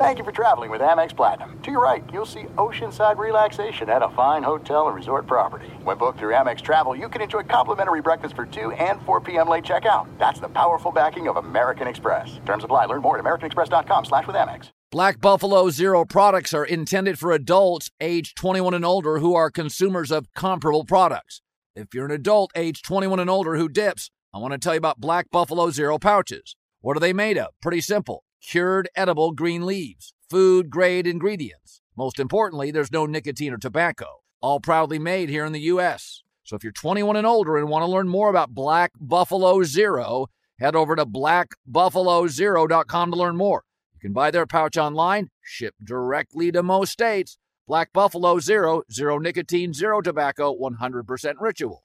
Thank 0.00 0.18
you 0.18 0.24
for 0.24 0.32
traveling 0.32 0.70
with 0.70 0.80
Amex 0.80 1.14
Platinum. 1.14 1.60
To 1.60 1.70
your 1.70 1.82
right, 1.82 2.02
you'll 2.10 2.24
see 2.24 2.44
oceanside 2.56 3.18
relaxation 3.18 3.90
at 3.90 4.02
a 4.02 4.08
fine 4.08 4.42
hotel 4.42 4.86
and 4.86 4.96
resort 4.96 5.26
property. 5.26 5.68
When 5.84 5.98
booked 5.98 6.18
through 6.18 6.32
Amex 6.32 6.62
Travel, 6.62 6.96
you 6.96 7.08
can 7.08 7.20
enjoy 7.20 7.42
complimentary 7.42 8.00
breakfast 8.00 8.34
for 8.34 8.46
2 8.46 8.72
and 8.72 9.00
4 9.02 9.20
p.m. 9.20 9.48
late 9.48 9.62
checkout. 9.62 10.06
That's 10.18 10.40
the 10.40 10.48
powerful 10.48 10.90
backing 10.90 11.28
of 11.28 11.36
American 11.36 11.86
Express. 11.86 12.40
Terms 12.46 12.64
apply. 12.64 12.86
Learn 12.86 13.02
more 13.02 13.18
at 13.18 13.24
americanexpress.com 13.24 14.06
slash 14.06 14.26
with 14.26 14.36
Amex. 14.36 14.70
Black 14.90 15.20
Buffalo 15.20 15.68
Zero 15.68 16.04
products 16.04 16.54
are 16.54 16.64
intended 16.64 17.18
for 17.18 17.30
adults 17.30 17.90
age 18.00 18.34
21 18.34 18.72
and 18.72 18.84
older 18.84 19.18
who 19.18 19.34
are 19.34 19.50
consumers 19.50 20.10
of 20.10 20.32
comparable 20.34 20.84
products. 20.84 21.42
If 21.76 21.94
you're 21.94 22.06
an 22.06 22.10
adult 22.10 22.52
age 22.56 22.82
21 22.82 23.20
and 23.20 23.28
older 23.28 23.56
who 23.56 23.68
dips, 23.68 24.10
I 24.34 24.38
want 24.38 24.52
to 24.52 24.58
tell 24.58 24.72
you 24.72 24.78
about 24.78 24.98
Black 24.98 25.30
Buffalo 25.30 25.70
Zero 25.70 25.98
pouches. 25.98 26.56
What 26.80 26.96
are 26.96 27.00
they 27.00 27.12
made 27.12 27.36
of? 27.36 27.50
Pretty 27.60 27.82
simple 27.82 28.24
cured 28.40 28.88
edible 28.96 29.32
green 29.32 29.66
leaves, 29.66 30.14
food 30.28 30.70
grade 30.70 31.06
ingredients. 31.06 31.82
Most 31.96 32.18
importantly, 32.18 32.70
there's 32.70 32.92
no 32.92 33.06
nicotine 33.06 33.52
or 33.52 33.58
tobacco. 33.58 34.06
All 34.40 34.60
proudly 34.60 34.98
made 34.98 35.28
here 35.28 35.44
in 35.44 35.52
the 35.52 35.60
U.S. 35.60 36.22
So 36.44 36.56
if 36.56 36.64
you're 36.64 36.72
21 36.72 37.16
and 37.16 37.26
older 37.26 37.56
and 37.56 37.68
want 37.68 37.84
to 37.84 37.90
learn 37.90 38.08
more 38.08 38.30
about 38.30 38.54
Black 38.54 38.92
Buffalo 38.98 39.62
Zero, 39.62 40.26
head 40.58 40.74
over 40.74 40.96
to 40.96 41.06
blackbuffalozero.com 41.06 43.10
to 43.10 43.16
learn 43.16 43.36
more. 43.36 43.64
You 43.94 44.00
can 44.00 44.12
buy 44.12 44.30
their 44.30 44.46
pouch 44.46 44.78
online, 44.78 45.30
shipped 45.42 45.84
directly 45.84 46.50
to 46.52 46.62
most 46.62 46.92
states. 46.92 47.36
Black 47.68 47.92
Buffalo 47.92 48.40
Zero, 48.40 48.82
zero 48.90 49.18
nicotine, 49.18 49.72
zero 49.72 50.00
tobacco, 50.00 50.56
100% 50.56 51.34
ritual. 51.38 51.84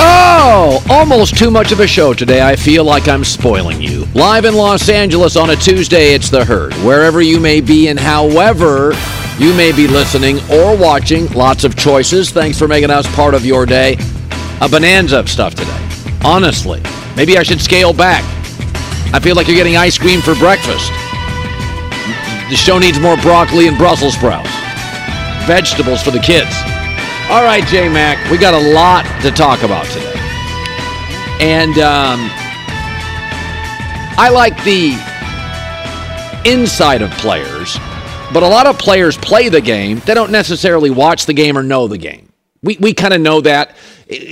Oh, 0.00 0.84
almost 0.88 1.36
too 1.36 1.50
much 1.50 1.72
of 1.72 1.80
a 1.80 1.86
show 1.86 2.14
today. 2.14 2.40
I 2.40 2.54
feel 2.54 2.84
like 2.84 3.08
I'm 3.08 3.24
spoiling 3.24 3.82
you. 3.82 4.04
Live 4.14 4.44
in 4.44 4.54
Los 4.54 4.88
Angeles 4.88 5.34
on 5.34 5.50
a 5.50 5.56
Tuesday, 5.56 6.14
it's 6.14 6.30
The 6.30 6.44
Herd. 6.44 6.72
Wherever 6.84 7.20
you 7.20 7.40
may 7.40 7.60
be 7.60 7.88
and 7.88 7.98
however 7.98 8.92
you 9.38 9.52
may 9.54 9.72
be 9.72 9.88
listening 9.88 10.38
or 10.50 10.76
watching, 10.76 11.26
lots 11.32 11.64
of 11.64 11.76
choices. 11.76 12.30
Thanks 12.30 12.56
for 12.56 12.68
making 12.68 12.90
us 12.90 13.12
part 13.16 13.34
of 13.34 13.44
your 13.44 13.66
day. 13.66 13.96
A 14.60 14.68
bonanza 14.68 15.18
of 15.18 15.28
stuff 15.28 15.54
today. 15.54 15.88
Honestly, 16.24 16.80
maybe 17.16 17.36
I 17.36 17.42
should 17.42 17.60
scale 17.60 17.92
back. 17.92 18.22
I 19.12 19.18
feel 19.18 19.34
like 19.34 19.48
you're 19.48 19.56
getting 19.56 19.76
ice 19.76 19.98
cream 19.98 20.20
for 20.20 20.34
breakfast. 20.36 20.90
The 22.50 22.56
show 22.56 22.78
needs 22.78 23.00
more 23.00 23.16
broccoli 23.16 23.66
and 23.66 23.76
Brussels 23.76 24.14
sprouts. 24.14 24.50
Vegetables 25.46 26.02
for 26.02 26.12
the 26.12 26.20
kids. 26.20 26.54
All 27.30 27.44
right, 27.44 27.62
J 27.66 27.90
Mac, 27.90 28.30
we 28.30 28.38
got 28.38 28.54
a 28.54 28.72
lot 28.72 29.04
to 29.20 29.30
talk 29.30 29.62
about 29.62 29.84
today. 29.86 30.14
And 31.40 31.72
um, 31.78 32.18
I 34.18 34.30
like 34.32 34.56
the 34.64 34.94
inside 36.50 37.02
of 37.02 37.10
players, 37.12 37.76
but 38.32 38.42
a 38.42 38.48
lot 38.48 38.66
of 38.66 38.78
players 38.78 39.18
play 39.18 39.50
the 39.50 39.60
game. 39.60 39.98
They 40.06 40.14
don't 40.14 40.32
necessarily 40.32 40.88
watch 40.88 41.26
the 41.26 41.34
game 41.34 41.58
or 41.58 41.62
know 41.62 41.86
the 41.86 41.98
game. 41.98 42.32
We, 42.62 42.78
we 42.80 42.94
kind 42.94 43.12
of 43.12 43.20
know 43.20 43.42
that. 43.42 43.76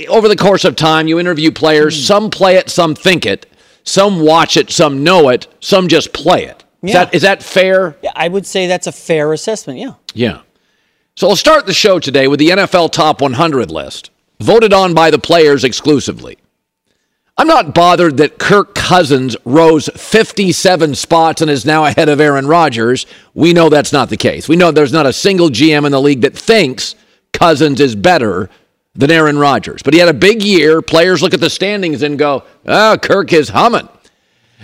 Over 0.09 0.27
the 0.27 0.35
course 0.35 0.65
of 0.65 0.75
time, 0.75 1.07
you 1.07 1.19
interview 1.19 1.51
players. 1.51 2.03
Some 2.03 2.31
play 2.31 2.55
it, 2.55 2.67
some 2.67 2.95
think 2.95 3.27
it. 3.27 3.45
Some 3.83 4.21
watch 4.21 4.57
it, 4.57 4.71
some 4.71 5.03
know 5.03 5.29
it. 5.29 5.47
Some 5.59 5.87
just 5.87 6.13
play 6.13 6.45
it. 6.45 6.63
Is, 6.81 6.93
Yeah. 6.93 7.05
that, 7.05 7.13
is 7.13 7.21
that 7.21 7.43
fair? 7.43 7.95
Yeah, 8.01 8.11
I 8.15 8.27
would 8.27 8.47
say 8.47 8.65
that's 8.65 8.87
a 8.87 8.91
fair 8.91 9.33
assessment. 9.33 9.77
Yeah. 9.77 9.93
Yeah. 10.15 10.41
So 11.17 11.27
I'll 11.27 11.35
start 11.35 11.65
the 11.65 11.73
show 11.73 11.97
today 11.97 12.27
with 12.27 12.37
the 12.37 12.49
NFL 12.49 12.91
Top 12.91 13.21
100 13.21 13.71
list, 13.71 14.11
voted 14.39 14.71
on 14.71 14.93
by 14.93 15.09
the 15.09 15.17
players 15.17 15.63
exclusively. 15.63 16.37
I'm 17.39 17.47
not 17.47 17.73
bothered 17.73 18.17
that 18.17 18.37
Kirk 18.37 18.75
Cousins 18.75 19.35
rose 19.43 19.89
57 19.95 20.93
spots 20.93 21.41
and 21.41 21.49
is 21.49 21.65
now 21.65 21.85
ahead 21.85 22.07
of 22.07 22.19
Aaron 22.19 22.45
Rodgers. 22.45 23.07
We 23.33 23.51
know 23.51 23.67
that's 23.67 23.91
not 23.91 24.09
the 24.09 24.17
case. 24.17 24.47
We 24.47 24.57
know 24.57 24.69
there's 24.69 24.93
not 24.93 25.07
a 25.07 25.13
single 25.13 25.49
GM 25.49 25.87
in 25.87 25.91
the 25.91 25.99
league 25.99 26.21
that 26.21 26.37
thinks 26.37 26.93
Cousins 27.33 27.79
is 27.79 27.95
better 27.95 28.51
than 28.93 29.09
Aaron 29.09 29.39
Rodgers. 29.39 29.81
But 29.81 29.95
he 29.95 29.99
had 29.99 30.09
a 30.09 30.13
big 30.13 30.43
year. 30.43 30.83
Players 30.83 31.23
look 31.23 31.33
at 31.33 31.39
the 31.39 31.49
standings 31.49 32.03
and 32.03 32.19
go, 32.19 32.43
oh, 32.67 32.95
Kirk 33.01 33.33
is 33.33 33.49
humming. 33.49 33.89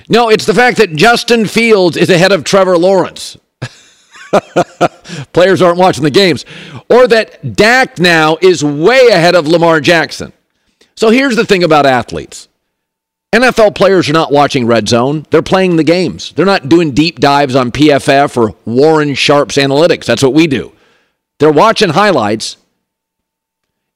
No, 0.08 0.30
it's 0.30 0.46
the 0.46 0.54
fact 0.54 0.78
that 0.78 0.96
Justin 0.96 1.48
Fields 1.48 1.98
is 1.98 2.12
ahead 2.12 2.32
of 2.32 2.44
Trevor 2.44 2.78
Lawrence. 2.78 3.40
Players 5.34 5.62
aren't 5.62 5.78
watching 5.78 6.04
the 6.04 6.12
games. 6.12 6.46
Or 6.90 7.08
that 7.08 7.56
Dak 7.56 8.00
now 8.00 8.38
is 8.42 8.64
way 8.64 9.08
ahead 9.08 9.36
of 9.36 9.48
Lamar 9.48 9.82
Jackson. 9.82 10.34
So 10.96 11.10
here's 11.10 11.36
the 11.36 11.46
thing 11.46 11.64
about 11.64 11.86
athletes 11.86 12.48
NFL 13.34 13.76
players 13.76 14.08
are 14.10 14.14
not 14.14 14.32
watching 14.32 14.68
Red 14.68 14.88
Zone, 14.88 15.26
they're 15.32 15.42
playing 15.42 15.76
the 15.76 15.84
games. 15.84 16.34
They're 16.34 16.46
not 16.46 16.70
doing 16.70 16.92
deep 16.92 17.20
dives 17.20 17.56
on 17.56 17.72
PFF 17.72 18.38
or 18.38 18.56
Warren 18.66 19.16
Sharp's 19.16 19.58
analytics. 19.58 20.06
That's 20.06 20.22
what 20.22 20.34
we 20.34 20.46
do. 20.46 20.72
They're 21.40 21.52
watching 21.52 21.90
highlights. 21.90 22.58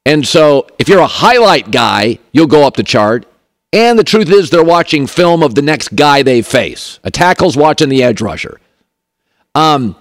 And 0.05 0.27
so 0.27 0.67
if 0.79 0.89
you're 0.89 0.99
a 0.99 1.07
highlight 1.07 1.69
guy, 1.69 2.17
you'll 2.31 2.47
go 2.47 2.65
up 2.65 2.75
the 2.75 2.83
chart. 2.83 3.27
And 3.73 3.99
the 3.99 4.03
truth 4.03 4.29
is, 4.31 4.49
they're 4.49 4.63
watching 4.63 5.05
film 5.05 5.43
of 5.43 5.53
the 5.53 5.61
next 5.61 5.95
guy 5.95 6.23
they 6.23 6.41
face. 6.41 6.99
A 7.03 7.11
tackle's 7.11 7.55
watching 7.55 7.89
the 7.89 8.01
edge 8.01 8.21
rusher. 8.21 8.59
Um, 9.53 9.95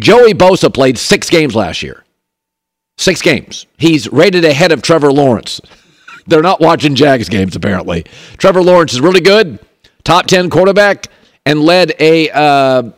Joey 0.00 0.34
Bosa 0.34 0.72
played 0.72 0.98
six 0.98 1.30
games 1.30 1.54
last 1.54 1.82
year. 1.82 2.04
Six 2.96 3.22
games. 3.22 3.66
He's 3.76 4.10
rated 4.12 4.44
ahead 4.44 4.72
of 4.72 4.82
Trevor 4.82 5.12
Lawrence. 5.12 5.60
They're 6.26 6.42
not 6.42 6.60
watching 6.60 6.94
Jags 6.94 7.28
games, 7.28 7.54
apparently. 7.54 8.04
Trevor 8.38 8.62
Lawrence 8.62 8.94
is 8.94 9.00
really 9.00 9.20
good, 9.20 9.58
top 10.04 10.26
10 10.26 10.48
quarterback, 10.48 11.08
and 11.44 11.60
led 11.60 11.92
a 12.00 12.30
uh, 12.30 12.90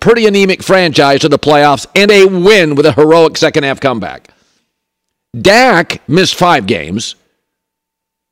pretty 0.00 0.26
anemic 0.26 0.62
franchise 0.62 1.20
to 1.20 1.28
the 1.28 1.38
playoffs 1.38 1.86
and 1.94 2.10
a 2.10 2.24
win 2.24 2.74
with 2.74 2.86
a 2.86 2.92
heroic 2.92 3.36
second 3.36 3.64
half 3.64 3.80
comeback. 3.80 4.32
Dak 5.38 6.06
missed 6.08 6.34
five 6.34 6.66
games. 6.66 7.14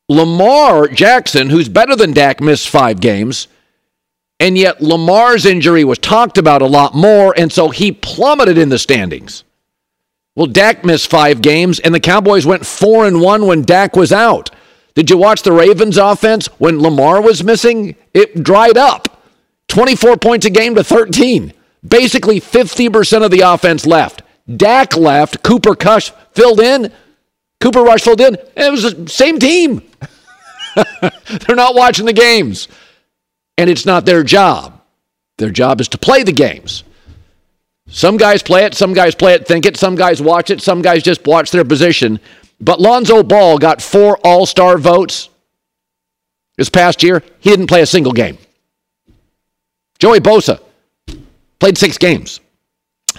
Lamar 0.09 0.88
Jackson, 0.88 1.50
who's 1.50 1.69
better 1.69 1.94
than 1.94 2.12
Dak, 2.12 2.41
missed 2.41 2.69
five 2.69 3.00
games. 3.00 3.47
And 4.41 4.56
yet 4.56 4.81
Lamar's 4.81 5.45
injury 5.45 5.84
was 5.84 5.99
talked 5.99 6.39
about 6.39 6.62
a 6.62 6.67
lot 6.67 6.95
more, 6.95 7.34
and 7.37 7.53
so 7.53 7.69
he 7.69 7.93
plummeted 7.93 8.56
in 8.56 8.70
the 8.70 8.79
standings. 8.79 9.44
Well, 10.35 10.47
Dak 10.47 10.82
missed 10.82 11.11
five 11.11 11.43
games, 11.43 11.79
and 11.79 11.94
the 11.94 12.00
Cowboys 12.00 12.47
went 12.47 12.64
four 12.64 13.06
and 13.06 13.20
one 13.20 13.47
when 13.47 13.62
Dak 13.62 13.94
was 13.94 14.12
out. 14.12 14.50
Did 14.94 15.11
you 15.11 15.19
watch 15.19 15.43
the 15.43 15.53
Ravens 15.53 15.99
offense 15.99 16.47
when 16.59 16.81
Lamar 16.81 17.20
was 17.20 17.44
missing? 17.44 17.97
It 18.14 18.43
dried 18.43 18.79
up. 18.79 19.23
24 19.69 20.17
points 20.17 20.47
a 20.47 20.50
game 20.50 20.75
to 20.75 20.82
13. 20.82 21.53
Basically 21.87 22.41
50% 22.41 23.25
of 23.25 23.31
the 23.31 23.41
offense 23.41 23.87
left. 23.87 24.23
Dak 24.56 24.97
left. 24.97 25.43
Cooper 25.43 25.76
Rush 25.85 26.11
filled 26.32 26.61
in. 26.61 26.91
Cooper 27.61 27.82
Rush 27.82 28.03
filled 28.03 28.20
in. 28.20 28.37
It 28.56 28.70
was 28.70 28.82
the 28.82 29.09
same 29.09 29.38
team. 29.38 29.82
They're 31.00 31.56
not 31.56 31.75
watching 31.75 32.06
the 32.06 32.12
games. 32.12 32.69
And 33.61 33.69
it's 33.69 33.85
not 33.85 34.07
their 34.07 34.23
job. 34.23 34.81
Their 35.37 35.51
job 35.51 35.83
is 35.83 35.89
to 35.89 35.99
play 35.99 36.23
the 36.23 36.33
games. 36.33 36.83
Some 37.89 38.17
guys 38.17 38.43
play 38.43 38.65
it, 38.65 38.75
some 38.75 38.95
guys 38.95 39.15
play 39.15 39.35
it, 39.35 39.47
think 39.47 39.67
it, 39.67 39.77
some 39.77 39.97
guys 39.97 40.23
watch 40.23 40.49
it, 40.49 40.62
some 40.62 40.81
guys 40.81 41.03
just 41.03 41.27
watch 41.27 41.51
their 41.51 41.65
position. 41.65 42.21
But 42.59 42.81
Lonzo 42.81 43.23
Ball 43.23 43.59
got 43.59 43.83
four 43.83 44.17
All 44.25 44.47
Star 44.47 44.79
votes 44.79 45.29
this 46.57 46.71
past 46.71 47.03
year. 47.03 47.23
He 47.41 47.51
didn't 47.51 47.67
play 47.67 47.83
a 47.83 47.87
single 47.87 48.12
game. 48.12 48.39
Joey 49.99 50.21
Bosa, 50.21 50.61
Played 51.59 51.77
six 51.77 51.99
games. 51.99 52.41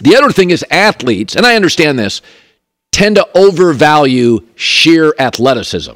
The 0.02 0.16
other 0.16 0.32
thing 0.32 0.50
is 0.50 0.66
athletes, 0.72 1.36
and 1.36 1.46
I 1.46 1.56
understand 1.56 2.00
this, 2.00 2.24
tend 2.92 3.18
to 3.18 3.30
overvalue 3.38 4.40
sheer 4.56 5.14
athleticism. 5.20 5.94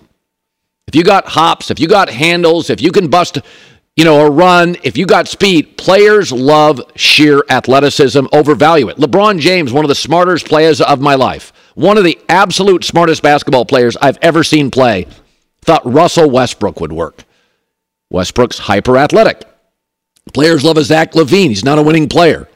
If 0.88 0.94
you 0.94 1.04
got 1.04 1.30
hops, 1.30 1.72
if 1.72 1.80
you 1.80 1.88
got 1.88 2.10
handles, 2.10 2.70
if 2.70 2.80
you 2.80 2.92
can 2.92 3.10
bust, 3.10 3.40
you 3.96 4.04
know, 4.04 4.26
a 4.26 4.30
run, 4.30 4.76
if 4.84 4.98
you 4.98 5.06
got 5.06 5.28
speed, 5.28 5.78
players 5.78 6.32
love 6.32 6.82
sheer 6.96 7.44
athleticism, 7.50 8.26
overvalue 8.34 8.90
it. 8.90 8.98
LeBron 8.98 9.40
James, 9.40 9.72
one 9.72 9.86
of 9.86 9.90
the 9.90 9.96
smartest 9.96 10.48
players 10.48 10.82
of 10.82 11.00
my 11.00 11.16
life, 11.16 11.54
one 11.76 11.98
of 11.98 12.04
the 12.04 12.20
absolute 12.28 12.84
smartest 12.84 13.22
basketball 13.22 13.64
players 13.64 13.96
I've 13.98 14.18
ever 14.22 14.44
seen 14.44 14.70
play, 14.70 15.08
thought 15.62 15.86
Russell 15.86 16.30
Westbrook 16.30 16.82
would 16.82 16.92
work. 16.92 17.24
Westbrook's 18.10 18.60
hyper 18.60 18.98
athletic. 18.98 19.44
Players 20.34 20.66
love 20.66 20.78
a 20.78 20.84
Zach 20.84 21.14
LaVine. 21.14 21.50
He's 21.50 21.64
not 21.64 21.78
a 21.78 21.84
winning 21.84 22.10
player. 22.10 22.50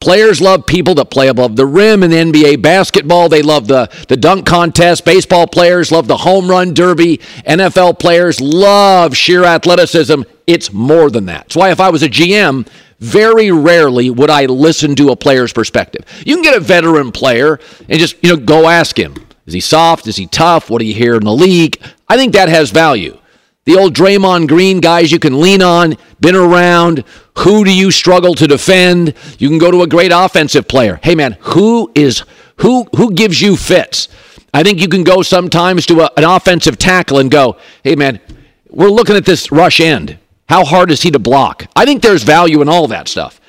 Players 0.00 0.40
love 0.40 0.66
people 0.66 0.96
that 0.96 1.12
play 1.12 1.28
above 1.28 1.54
the 1.54 1.64
rim 1.64 2.02
in 2.02 2.10
NBA 2.10 2.60
basketball. 2.60 3.28
They 3.28 3.42
love 3.42 3.68
the, 3.68 3.88
the 4.08 4.16
dunk 4.16 4.46
contest. 4.46 5.04
Baseball 5.04 5.46
players 5.46 5.92
love 5.92 6.08
the 6.08 6.16
home 6.16 6.50
run 6.50 6.74
derby. 6.74 7.18
NFL 7.46 8.00
players 8.00 8.40
love 8.40 9.16
sheer 9.16 9.44
athleticism. 9.44 10.22
It's 10.46 10.72
more 10.72 11.10
than 11.10 11.26
that. 11.26 11.44
That's 11.44 11.56
why 11.56 11.70
if 11.70 11.80
I 11.80 11.90
was 11.90 12.02
a 12.02 12.08
GM, 12.08 12.66
very 12.98 13.50
rarely 13.50 14.10
would 14.10 14.30
I 14.30 14.46
listen 14.46 14.94
to 14.96 15.10
a 15.10 15.16
player's 15.16 15.52
perspective. 15.52 16.04
You 16.24 16.36
can 16.36 16.42
get 16.42 16.56
a 16.56 16.60
veteran 16.60 17.12
player 17.12 17.58
and 17.88 17.98
just, 17.98 18.22
you 18.22 18.30
know, 18.30 18.36
go 18.36 18.68
ask 18.68 18.98
him. 18.98 19.14
Is 19.46 19.54
he 19.54 19.60
soft? 19.60 20.06
Is 20.06 20.16
he 20.16 20.26
tough? 20.26 20.70
What 20.70 20.78
do 20.78 20.84
you 20.84 20.94
hear 20.94 21.16
in 21.16 21.24
the 21.24 21.32
league? 21.32 21.82
I 22.08 22.16
think 22.16 22.32
that 22.32 22.48
has 22.48 22.70
value. 22.70 23.18
The 23.64 23.76
old 23.76 23.94
Draymond 23.94 24.48
Green 24.48 24.80
guys 24.80 25.12
you 25.12 25.20
can 25.20 25.40
lean 25.40 25.62
on, 25.62 25.96
been 26.20 26.34
around. 26.34 27.04
Who 27.38 27.64
do 27.64 27.72
you 27.72 27.90
struggle 27.90 28.34
to 28.34 28.46
defend? 28.48 29.14
You 29.38 29.48
can 29.48 29.58
go 29.58 29.70
to 29.70 29.82
a 29.82 29.86
great 29.86 30.10
offensive 30.12 30.66
player. 30.66 30.98
Hey 31.02 31.14
man, 31.14 31.36
who 31.40 31.90
is 31.94 32.24
who 32.56 32.88
who 32.96 33.12
gives 33.12 33.40
you 33.40 33.56
fits? 33.56 34.08
I 34.52 34.62
think 34.62 34.80
you 34.80 34.88
can 34.88 35.04
go 35.04 35.22
sometimes 35.22 35.86
to 35.86 36.00
a, 36.00 36.10
an 36.16 36.24
offensive 36.24 36.76
tackle 36.76 37.18
and 37.18 37.30
go, 37.30 37.56
"Hey 37.84 37.94
man, 37.94 38.20
we're 38.68 38.90
looking 38.90 39.16
at 39.16 39.24
this 39.24 39.52
rush 39.52 39.80
end. 39.80 40.18
How 40.52 40.66
hard 40.66 40.90
is 40.90 41.00
he 41.00 41.10
to 41.10 41.18
block?" 41.18 41.66
I 41.74 41.86
think 41.86 42.02
there's 42.02 42.22
value 42.22 42.60
in 42.60 42.68
all 42.68 42.86
that 42.88 43.08
stuff. 43.08 43.40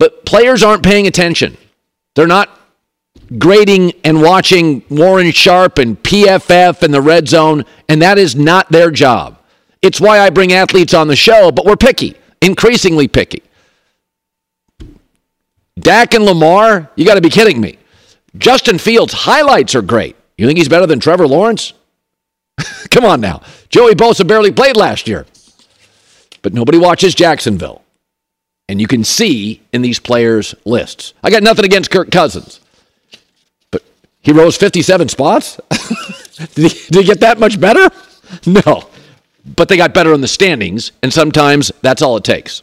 But 0.00 0.24
players 0.24 0.64
aren't 0.64 0.82
paying 0.82 1.06
attention. 1.06 1.56
They're 2.16 2.26
not 2.26 2.48
grading 3.38 3.92
and 4.02 4.20
watching 4.20 4.82
Warren 4.90 5.30
Sharp 5.30 5.78
and 5.78 6.02
PFF 6.02 6.82
and 6.82 6.92
the 6.92 7.00
red 7.00 7.28
zone, 7.28 7.64
and 7.88 8.02
that 8.02 8.18
is 8.18 8.34
not 8.34 8.70
their 8.72 8.90
job. 8.90 9.38
It's 9.82 10.00
why 10.00 10.18
I 10.18 10.30
bring 10.30 10.52
athletes 10.52 10.94
on 10.94 11.06
the 11.06 11.16
show, 11.16 11.52
but 11.52 11.64
we're 11.64 11.76
picky, 11.76 12.16
increasingly 12.42 13.08
picky. 13.08 13.42
Dak 15.78 16.14
and 16.14 16.24
Lamar, 16.24 16.90
you 16.96 17.04
got 17.04 17.14
to 17.14 17.20
be 17.20 17.30
kidding 17.30 17.60
me. 17.60 17.78
Justin 18.36 18.78
Fields' 18.78 19.12
highlights 19.12 19.74
are 19.74 19.82
great. 19.82 20.16
You 20.36 20.46
think 20.46 20.58
he's 20.58 20.68
better 20.68 20.86
than 20.86 21.00
Trevor 21.00 21.26
Lawrence? 21.26 21.72
Come 22.90 23.04
on 23.04 23.20
now. 23.20 23.42
Joey 23.68 23.94
Bosa 23.94 24.26
barely 24.26 24.52
played 24.52 24.76
last 24.76 25.08
year. 25.08 25.26
But 26.42 26.54
nobody 26.54 26.78
watches 26.78 27.14
Jacksonville. 27.14 27.82
And 28.68 28.80
you 28.80 28.86
can 28.86 29.04
see 29.04 29.60
in 29.72 29.82
these 29.82 29.98
players' 29.98 30.54
lists. 30.64 31.14
I 31.22 31.30
got 31.30 31.42
nothing 31.42 31.64
against 31.64 31.90
Kirk 31.90 32.10
Cousins. 32.10 32.60
But 33.70 33.82
he 34.20 34.32
rose 34.32 34.56
57 34.56 35.08
spots? 35.08 35.58
did, 36.54 36.72
he, 36.72 36.90
did 36.90 36.94
he 36.94 37.04
get 37.04 37.20
that 37.20 37.38
much 37.38 37.60
better? 37.60 37.90
No 38.46 38.88
but 39.44 39.68
they 39.68 39.76
got 39.76 39.94
better 39.94 40.12
in 40.12 40.20
the 40.20 40.28
standings, 40.28 40.92
and 41.02 41.12
sometimes 41.12 41.72
that's 41.82 42.02
all 42.02 42.16
it 42.16 42.24
takes. 42.24 42.62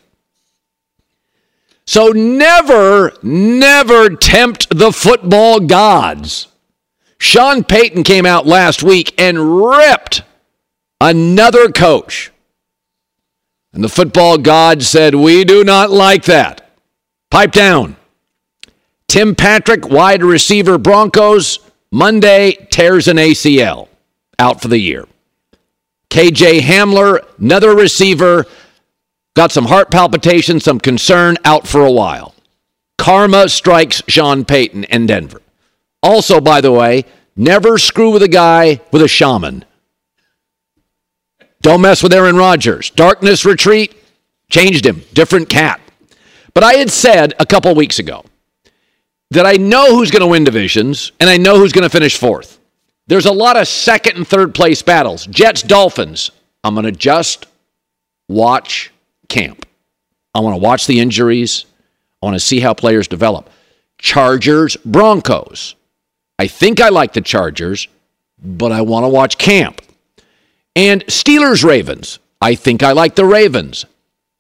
So 1.85 2.07
never, 2.09 3.13
never 3.23 4.09
tempt 4.09 4.77
the 4.77 4.91
football 4.91 5.59
gods. 5.59 6.47
Sean 7.17 7.63
Payton 7.63 8.03
came 8.03 8.25
out 8.25 8.45
last 8.45 8.83
week 8.83 9.13
and 9.19 9.65
ripped 9.65 10.21
another 10.99 11.69
coach. 11.69 12.31
And 13.73 13.83
the 13.83 13.89
football 13.89 14.37
gods 14.37 14.87
said, 14.87 15.15
We 15.15 15.43
do 15.43 15.63
not 15.63 15.91
like 15.91 16.23
that. 16.25 16.69
Pipe 17.29 17.51
down. 17.51 17.95
Tim 19.07 19.35
Patrick, 19.35 19.87
wide 19.87 20.23
receiver 20.23 20.77
Broncos, 20.77 21.59
Monday 21.91 22.67
tears 22.69 23.07
an 23.07 23.17
ACL, 23.17 23.87
out 24.37 24.61
for 24.61 24.67
the 24.67 24.79
year. 24.79 25.05
KJ 26.09 26.59
Hamler, 26.59 27.25
another 27.39 27.75
receiver, 27.75 28.45
got 29.35 29.51
some 29.51 29.65
heart 29.65 29.91
palpitations, 29.91 30.63
some 30.63 30.79
concern, 30.79 31.37
out 31.45 31.67
for 31.67 31.85
a 31.85 31.91
while. 31.91 32.33
Karma 32.97 33.47
strikes 33.47 34.01
Sean 34.07 34.43
Payton 34.43 34.85
in 34.85 35.05
Denver. 35.05 35.41
Also, 36.01 36.41
by 36.41 36.61
the 36.61 36.71
way, 36.71 37.05
never 37.35 37.77
screw 37.77 38.11
with 38.11 38.23
a 38.23 38.27
guy 38.27 38.81
with 38.91 39.01
a 39.01 39.07
shaman. 39.07 39.63
Don't 41.61 41.81
mess 41.81 42.03
with 42.03 42.13
Aaron 42.13 42.35
Rodgers. 42.35 42.89
Darkness 42.91 43.45
retreat, 43.45 43.95
changed 44.49 44.85
him, 44.85 45.03
different 45.13 45.49
cat. 45.49 45.81
But 46.53 46.63
I 46.63 46.73
had 46.73 46.89
said 46.89 47.33
a 47.39 47.45
couple 47.45 47.73
weeks 47.75 47.99
ago 47.99 48.23
that 49.31 49.45
I 49.45 49.53
know 49.53 49.95
who's 49.95 50.11
going 50.11 50.21
to 50.21 50.27
win 50.27 50.43
divisions 50.43 51.11
and 51.19 51.29
I 51.29 51.37
know 51.37 51.57
who's 51.57 51.73
going 51.73 51.83
to 51.83 51.89
finish 51.89 52.17
fourth. 52.17 52.59
There's 53.07 53.25
a 53.25 53.31
lot 53.31 53.57
of 53.57 53.67
second 53.67 54.17
and 54.17 54.27
third 54.27 54.53
place 54.53 54.81
battles. 54.81 55.25
Jets, 55.27 55.61
Dolphins. 55.61 56.31
I'm 56.63 56.73
going 56.73 56.85
to 56.85 56.91
just 56.91 57.45
watch 58.27 58.91
camp. 59.29 59.65
I 60.35 60.39
want 60.39 60.55
to 60.55 60.61
watch 60.61 60.87
the 60.87 60.99
injuries. 60.99 61.65
I 62.21 62.25
want 62.25 62.35
to 62.35 62.39
see 62.39 62.59
how 62.59 62.73
players 62.73 63.07
develop. 63.07 63.49
Chargers, 63.97 64.75
Broncos. 64.77 65.75
I 66.37 66.47
think 66.47 66.79
I 66.81 66.89
like 66.89 67.13
the 67.13 67.21
Chargers, 67.21 67.87
but 68.37 68.71
I 68.71 68.81
want 68.81 69.05
to 69.05 69.09
watch 69.09 69.37
camp. 69.37 69.81
And 70.77 71.03
Steelers, 71.07 71.63
Ravens. 71.63 72.19
I 72.39 72.53
think 72.53 72.83
I 72.83 72.91
like 72.91 73.15
the 73.15 73.25
Ravens, 73.25 73.85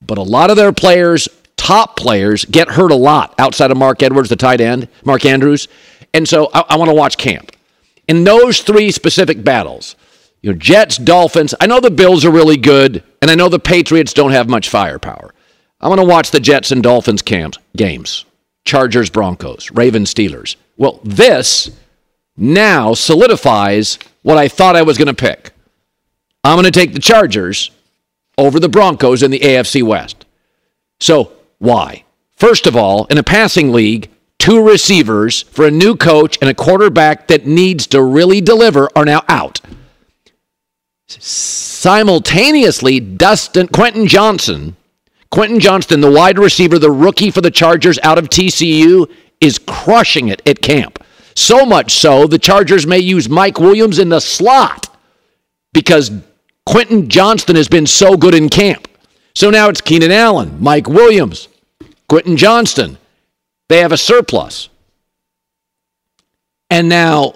but 0.05 0.19
a 0.19 0.23
lot 0.23 0.51
of 0.51 0.55
their 0.55 0.71
players, 0.71 1.27
top 1.55 1.97
players, 1.97 2.45
get 2.45 2.69
hurt 2.69 2.91
a 2.91 2.95
lot 2.95 3.33
outside 3.39 3.71
of 3.71 3.77
Mark 3.77 4.03
Edwards, 4.03 4.29
the 4.29 4.35
tight 4.35 4.61
end, 4.61 4.87
Mark 5.03 5.25
Andrews. 5.25 5.67
And 6.13 6.29
so 6.29 6.51
I, 6.53 6.63
I 6.69 6.75
want 6.77 6.89
to 6.89 6.95
watch 6.95 7.17
camp 7.17 7.53
in 8.07 8.23
those 8.23 8.61
three 8.61 8.91
specific 8.91 9.43
battles, 9.43 9.95
you 10.43 10.51
know, 10.51 10.57
Jets, 10.59 10.99
Dolphins, 10.99 11.55
I 11.59 11.65
know 11.65 11.79
the 11.79 11.89
Bills 11.89 12.23
are 12.23 12.29
really 12.29 12.55
good, 12.55 13.03
and 13.19 13.31
I 13.31 13.35
know 13.35 13.49
the 13.49 13.57
Patriots 13.57 14.13
don't 14.13 14.31
have 14.31 14.47
much 14.47 14.69
firepower. 14.69 15.33
I'm 15.81 15.89
going 15.89 15.97
to 15.97 16.05
watch 16.05 16.29
the 16.29 16.39
Jets 16.39 16.71
and 16.71 16.83
Dolphins 16.83 17.23
camps, 17.23 17.57
games. 17.75 18.25
Chargers, 18.63 19.09
Broncos, 19.09 19.71
Ravens, 19.71 20.13
Steelers. 20.13 20.55
Well, 20.77 20.99
this 21.03 21.71
now 22.35 22.93
solidifies 22.93 23.97
what 24.21 24.37
I 24.37 24.47
thought 24.47 24.75
I 24.75 24.83
was 24.83 24.99
going 24.99 25.07
to 25.07 25.15
pick. 25.15 25.51
I'm 26.47 26.55
going 26.55 26.63
to 26.63 26.71
take 26.71 26.93
the 26.93 26.99
Chargers 26.99 27.71
over 28.37 28.57
the 28.57 28.69
Broncos 28.69 29.21
in 29.21 29.31
the 29.31 29.39
AFC 29.39 29.83
West. 29.83 30.25
So, 31.01 31.33
why? 31.59 32.05
First 32.37 32.67
of 32.67 32.75
all, 32.77 33.03
in 33.07 33.17
a 33.17 33.23
passing 33.23 33.73
league, 33.73 34.09
two 34.39 34.65
receivers 34.65 35.41
for 35.41 35.67
a 35.67 35.71
new 35.71 35.97
coach 35.97 36.37
and 36.39 36.49
a 36.49 36.53
quarterback 36.53 37.27
that 37.27 37.45
needs 37.45 37.85
to 37.87 38.01
really 38.01 38.39
deliver 38.39 38.89
are 38.95 39.03
now 39.03 39.25
out. 39.27 39.59
Simultaneously, 41.07 43.01
Dustin 43.01 43.67
Quentin 43.67 44.07
Johnston, 44.07 44.77
Quentin 45.29 45.59
Johnston, 45.59 45.99
the 45.99 46.09
wide 46.09 46.39
receiver, 46.39 46.79
the 46.79 46.89
rookie 46.89 47.29
for 47.29 47.41
the 47.41 47.51
Chargers 47.51 47.99
out 48.03 48.17
of 48.17 48.29
TCU, 48.29 49.11
is 49.41 49.59
crushing 49.59 50.29
it 50.29 50.41
at 50.47 50.61
camp. 50.61 51.03
So 51.35 51.65
much 51.65 51.95
so, 51.95 52.25
the 52.25 52.39
Chargers 52.39 52.87
may 52.87 52.99
use 52.99 53.27
Mike 53.27 53.59
Williams 53.59 53.99
in 53.99 54.07
the 54.07 54.21
slot 54.21 54.87
because 55.73 56.09
Quentin 56.67 57.07
Johnston 57.07 57.55
has 57.55 57.69
been 57.69 57.87
so 57.87 58.17
good 58.17 58.35
in 58.35 58.49
camp. 58.49 58.89
So 59.33 59.49
now 59.49 59.69
it's 59.69 59.79
Keenan 59.79 60.11
Allen, 60.11 60.57
Mike 60.59 60.89
Williams, 60.89 61.47
Quentin 62.09 62.35
Johnston. 62.35 62.97
They 63.69 63.79
have 63.79 63.93
a 63.93 63.97
surplus. 63.97 64.67
And 66.69 66.89
now, 66.89 67.35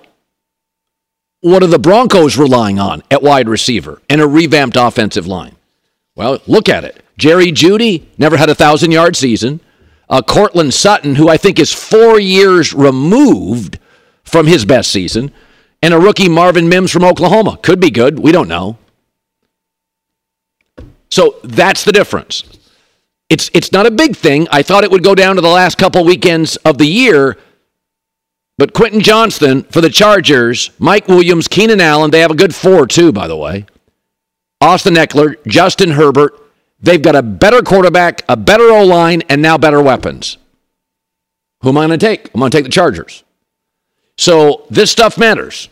what 1.40 1.64
are 1.64 1.68
the 1.68 1.80
Broncos 1.80 2.38
relying 2.38 2.78
on 2.78 3.04
at 3.10 3.24
wide 3.24 3.48
receiver 3.48 4.02
and 4.10 4.20
a 4.20 4.28
revamped 4.28 4.76
offensive 4.76 5.28
line? 5.28 5.56
Well, 6.14 6.42
look 6.46 6.68
at 6.68 6.84
it. 6.84 7.02
Jerry 7.18 7.54
Jeudy 7.54 8.08
never 8.18 8.36
had 8.36 8.50
a 8.50 8.56
thousand 8.56 8.92
yard 8.92 9.16
season. 9.16 9.62
Uh, 10.10 10.22
Courtland 10.22 10.74
Sutton, 10.74 11.16
who 11.16 11.30
I 11.30 11.38
think 11.38 11.58
is 11.58 11.72
four 11.72 12.20
years 12.20 12.74
removed 12.74 13.80
from 14.26 14.48
his 14.48 14.66
best 14.66 14.92
season, 14.92 15.32
and 15.82 15.94
a 15.94 16.00
rookie 16.00 16.28
Marvin 16.28 16.68
Mims 16.68 16.92
from 16.92 17.06
Oklahoma. 17.06 17.58
Could 17.62 17.80
be 17.80 17.92
good. 17.92 18.20
We 18.20 18.34
don't 18.34 18.50
know. 18.50 18.78
So 21.12 21.36
that's 21.44 21.84
the 21.84 21.92
difference. 21.92 22.44
It's 23.30 23.50
it's 23.54 23.72
not 23.72 23.86
a 23.86 23.92
big 23.92 24.16
thing. 24.16 24.48
I 24.52 24.64
thought 24.64 24.84
it 24.84 24.92
would 24.92 25.04
go 25.04 25.16
down 25.16 25.36
to 25.36 25.42
the 25.42 25.50
last 25.50 25.78
couple 25.78 26.04
weekends 26.04 26.56
of 26.58 26.78
the 26.78 26.86
year. 26.86 27.38
But 28.58 28.74
Quentin 28.74 29.02
Johnston 29.02 29.64
for 29.64 29.82
the 29.82 29.90
Chargers, 29.90 30.72
Mike 30.80 31.08
Williams, 31.08 31.48
Keenan 31.48 31.82
Allen, 31.82 32.12
they 32.12 32.20
have 32.20 32.32
a 32.32 32.36
good 32.36 32.54
four 32.54 32.86
too, 32.86 33.12
by 33.12 33.28
the 33.28 33.38
way. 33.38 33.66
Austin 34.60 34.96
Ekeler, 34.96 35.36
Justin 35.48 35.92
Herbert. 35.92 36.38
They've 36.80 37.02
got 37.02 37.16
a 37.16 37.22
better 37.22 37.62
quarterback, 37.62 38.24
a 38.28 38.36
better 38.36 38.66
O 38.66 38.84
line, 38.84 39.22
and 39.30 39.42
now 39.42 39.58
better 39.58 39.82
weapons. 39.82 40.38
Who 41.62 41.70
am 41.70 41.78
I 41.78 41.88
going 41.88 42.00
to 42.00 42.06
take? 42.06 42.30
I'm 42.34 42.40
going 42.40 42.52
to 42.52 42.58
take 42.58 42.66
the 42.66 42.72
Chargers. 42.72 43.24
So 44.18 44.66
this 44.70 44.92
stuff 44.92 45.18
matters. 45.18 45.70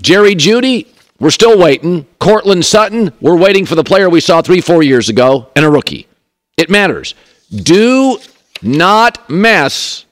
Jerry 0.00 0.34
Jeudy, 0.34 0.86
we're 1.20 1.30
still 1.30 1.58
waiting. 1.58 2.06
Courtland 2.18 2.64
Sutton, 2.64 3.12
we're 3.20 3.36
waiting 3.36 3.66
for 3.66 3.74
the 3.74 3.84
player 3.84 4.08
we 4.08 4.20
saw 4.20 4.40
three, 4.42 4.60
four 4.60 4.82
years 4.82 5.08
ago, 5.08 5.50
and 5.54 5.64
a 5.64 5.70
rookie. 5.70 6.08
It 6.56 6.70
matters. 6.70 7.14
Do 7.54 8.18
not 8.62 9.28
mess 9.28 10.06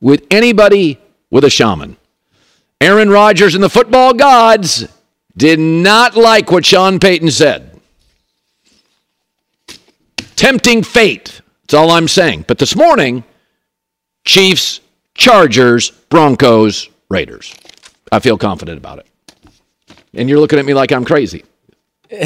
with 0.00 0.26
anybody 0.30 0.98
with 1.30 1.44
a 1.44 1.50
shaman. 1.50 1.96
Aaron 2.80 3.10
Rodgers 3.10 3.54
and 3.54 3.64
the 3.64 3.70
football 3.70 4.14
gods 4.14 4.86
did 5.36 5.58
not 5.58 6.16
like 6.16 6.50
what 6.50 6.64
Sean 6.66 6.98
Payton 6.98 7.30
said. 7.30 7.80
Tempting 10.36 10.82
fate. 10.82 11.40
That's 11.62 11.74
all 11.74 11.90
I'm 11.90 12.08
saying. 12.08 12.46
But 12.48 12.58
this 12.58 12.74
morning, 12.74 13.24
Chiefs, 14.24 14.80
Chargers, 15.14 15.90
Broncos, 15.90 16.88
Raiders. 17.08 17.54
I 18.10 18.20
feel 18.20 18.38
confident 18.38 18.78
about 18.78 18.98
it. 18.98 19.06
And 20.14 20.28
you're 20.28 20.38
looking 20.40 20.58
at 20.58 20.64
me 20.64 20.74
like 20.74 20.92
I'm 20.92 21.04
crazy. 21.04 21.44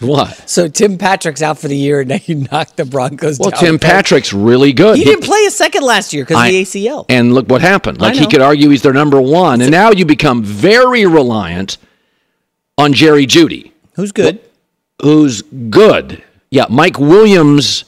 what? 0.00 0.48
So 0.48 0.68
Tim 0.68 0.96
Patrick's 0.96 1.42
out 1.42 1.58
for 1.58 1.68
the 1.68 1.76
year, 1.76 2.00
and 2.00 2.08
now 2.08 2.18
you 2.24 2.46
knocked 2.50 2.78
the 2.78 2.86
Broncos 2.86 3.36
down. 3.38 3.44
Well, 3.44 3.50
down. 3.50 3.60
Tim 3.60 3.78
Patrick's 3.78 4.32
really 4.32 4.72
good. 4.72 4.96
He 4.96 5.04
didn't 5.04 5.24
play 5.24 5.44
a 5.46 5.50
second 5.50 5.82
last 5.82 6.14
year 6.14 6.24
because 6.24 6.38
of 6.38 6.50
the 6.50 6.62
ACL. 6.62 7.04
And 7.10 7.34
look 7.34 7.48
what 7.48 7.60
happened. 7.60 8.00
Like 8.00 8.14
he 8.14 8.26
could 8.26 8.40
argue 8.40 8.70
he's 8.70 8.80
their 8.82 8.94
number 8.94 9.20
one. 9.20 9.60
And 9.60 9.70
now 9.70 9.90
you 9.90 10.06
become 10.06 10.42
very 10.42 11.04
reliant 11.04 11.76
on 12.78 12.94
Jerry 12.94 13.26
Jeudy, 13.26 13.72
Who's 13.96 14.12
good? 14.12 14.40
who's 15.02 15.42
good. 15.42 16.22
Yeah, 16.50 16.66
Mike 16.70 16.98
Williams, 16.98 17.84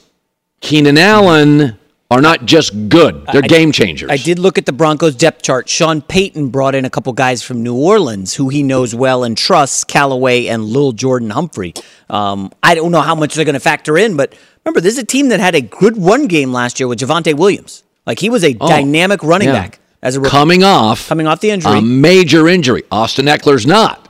Keenan 0.61 0.97
Allen 0.97 1.77
are 2.09 2.21
not 2.21 2.45
just 2.45 2.87
good. 2.89 3.25
They're 3.33 3.41
game 3.41 3.71
changers. 3.73 4.09
I 4.09 4.15
did 4.17 4.39
look 4.39 4.57
at 4.57 4.65
the 4.65 4.71
Broncos 4.71 5.13
depth 5.15 5.41
chart. 5.43 5.67
Sean 5.67 6.01
Payton 6.01 6.49
brought 6.49 6.73
in 6.73 6.85
a 6.85 6.89
couple 6.89 7.11
guys 7.13 7.43
from 7.43 7.63
New 7.63 7.75
Orleans 7.75 8.33
who 8.35 8.47
he 8.49 8.63
knows 8.63 8.95
well 8.95 9.23
and 9.25 9.37
trusts, 9.37 9.83
Callaway 9.83 10.45
and 10.47 10.63
Lil 10.63 10.93
Jordan 10.93 11.31
Humphrey. 11.31 11.73
Um, 12.09 12.51
I 12.63 12.75
don't 12.75 12.91
know 12.93 13.01
how 13.01 13.13
much 13.15 13.35
they're 13.35 13.43
going 13.45 13.55
to 13.55 13.59
factor 13.59 13.97
in, 13.97 14.15
but 14.15 14.33
remember, 14.63 14.79
this 14.79 14.93
is 14.93 14.99
a 14.99 15.05
team 15.05 15.29
that 15.29 15.41
had 15.41 15.53
a 15.55 15.61
good 15.61 15.97
run 16.01 16.27
game 16.27 16.53
last 16.53 16.79
year 16.79 16.87
with 16.87 16.99
Javonte 16.99 17.33
Williams. 17.35 17.83
Like 18.05 18.19
he 18.19 18.29
was 18.29 18.43
a 18.45 18.53
dynamic 18.53 19.21
running 19.21 19.49
Oh, 19.49 19.53
Yeah. 19.53 19.61
back 19.63 19.79
as 20.01 20.15
a 20.15 20.21
rookie. 20.21 20.31
Coming 20.31 20.63
off 20.63 21.09
coming 21.09 21.27
off 21.27 21.41
the 21.41 21.49
injury. 21.51 21.77
a 21.77 21.81
major 21.81 22.47
injury. 22.47 22.83
Austin 22.89 23.25
Ekeler's 23.25 23.65
not. 23.67 24.07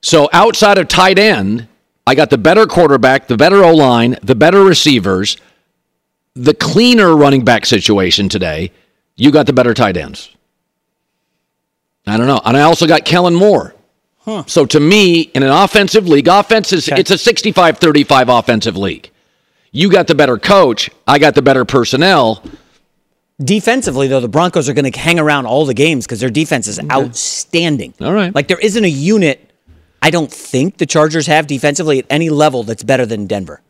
So 0.00 0.28
outside 0.32 0.78
of 0.78 0.86
tight 0.86 1.18
end, 1.18 1.66
I 2.06 2.14
got 2.14 2.30
the 2.30 2.38
better 2.38 2.66
quarterback, 2.66 3.26
the 3.26 3.36
better 3.36 3.64
O 3.64 3.74
line, 3.74 4.16
the 4.22 4.36
better 4.36 4.62
receivers, 4.62 5.36
the 6.36 6.54
cleaner 6.54 7.16
running 7.16 7.44
back 7.44 7.66
situation 7.66 8.28
today. 8.28 8.70
You 9.16 9.30
got 9.30 9.46
the 9.46 9.52
better 9.52 9.72
tight 9.74 9.96
ends. 9.96 10.30
I 12.06 12.16
don't 12.16 12.26
know. 12.26 12.40
And 12.44 12.56
I 12.56 12.62
also 12.62 12.86
got 12.86 13.04
Kellen 13.04 13.34
Moore. 13.34 13.74
So 14.46 14.66
to 14.66 14.80
me, 14.80 15.20
in 15.20 15.44
an 15.44 15.50
offensive 15.50 16.08
league, 16.08 16.26
offense 16.26 16.72
is 16.72 16.88
Okay. 16.88 17.00
it's 17.00 17.12
a 17.12 17.14
65-35 17.14 18.38
offensive 18.38 18.76
league. 18.76 19.10
You 19.70 19.88
got 19.88 20.08
the 20.08 20.16
better 20.16 20.36
coach, 20.36 20.90
I 21.06 21.18
got 21.20 21.36
the 21.36 21.42
better 21.42 21.64
personnel. 21.64 22.42
Defensively, 23.38 24.08
though, 24.08 24.18
the 24.20 24.28
Broncos 24.28 24.68
are 24.68 24.72
going 24.74 24.90
to 24.90 24.98
hang 24.98 25.20
around 25.20 25.46
all 25.46 25.64
the 25.64 25.74
games 25.74 26.06
because 26.06 26.18
their 26.18 26.30
defense 26.30 26.66
is 26.66 26.80
outstanding. 26.90 27.94
All 28.00 28.12
right. 28.12 28.34
Like 28.34 28.48
there 28.48 28.58
isn't 28.58 28.84
a 28.84 28.88
unit. 28.88 29.48
I 30.02 30.10
don't 30.10 30.32
think 30.32 30.78
the 30.78 30.86
Chargers 30.86 31.28
have 31.28 31.46
defensively 31.46 32.00
at 32.00 32.06
any 32.10 32.28
level 32.28 32.64
that's 32.64 32.82
better 32.82 33.06
than 33.06 33.26
Denver. 33.28 33.60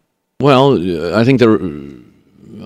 Well, 0.40 1.14
I 1.14 1.24
think 1.24 1.38
the 1.40 2.02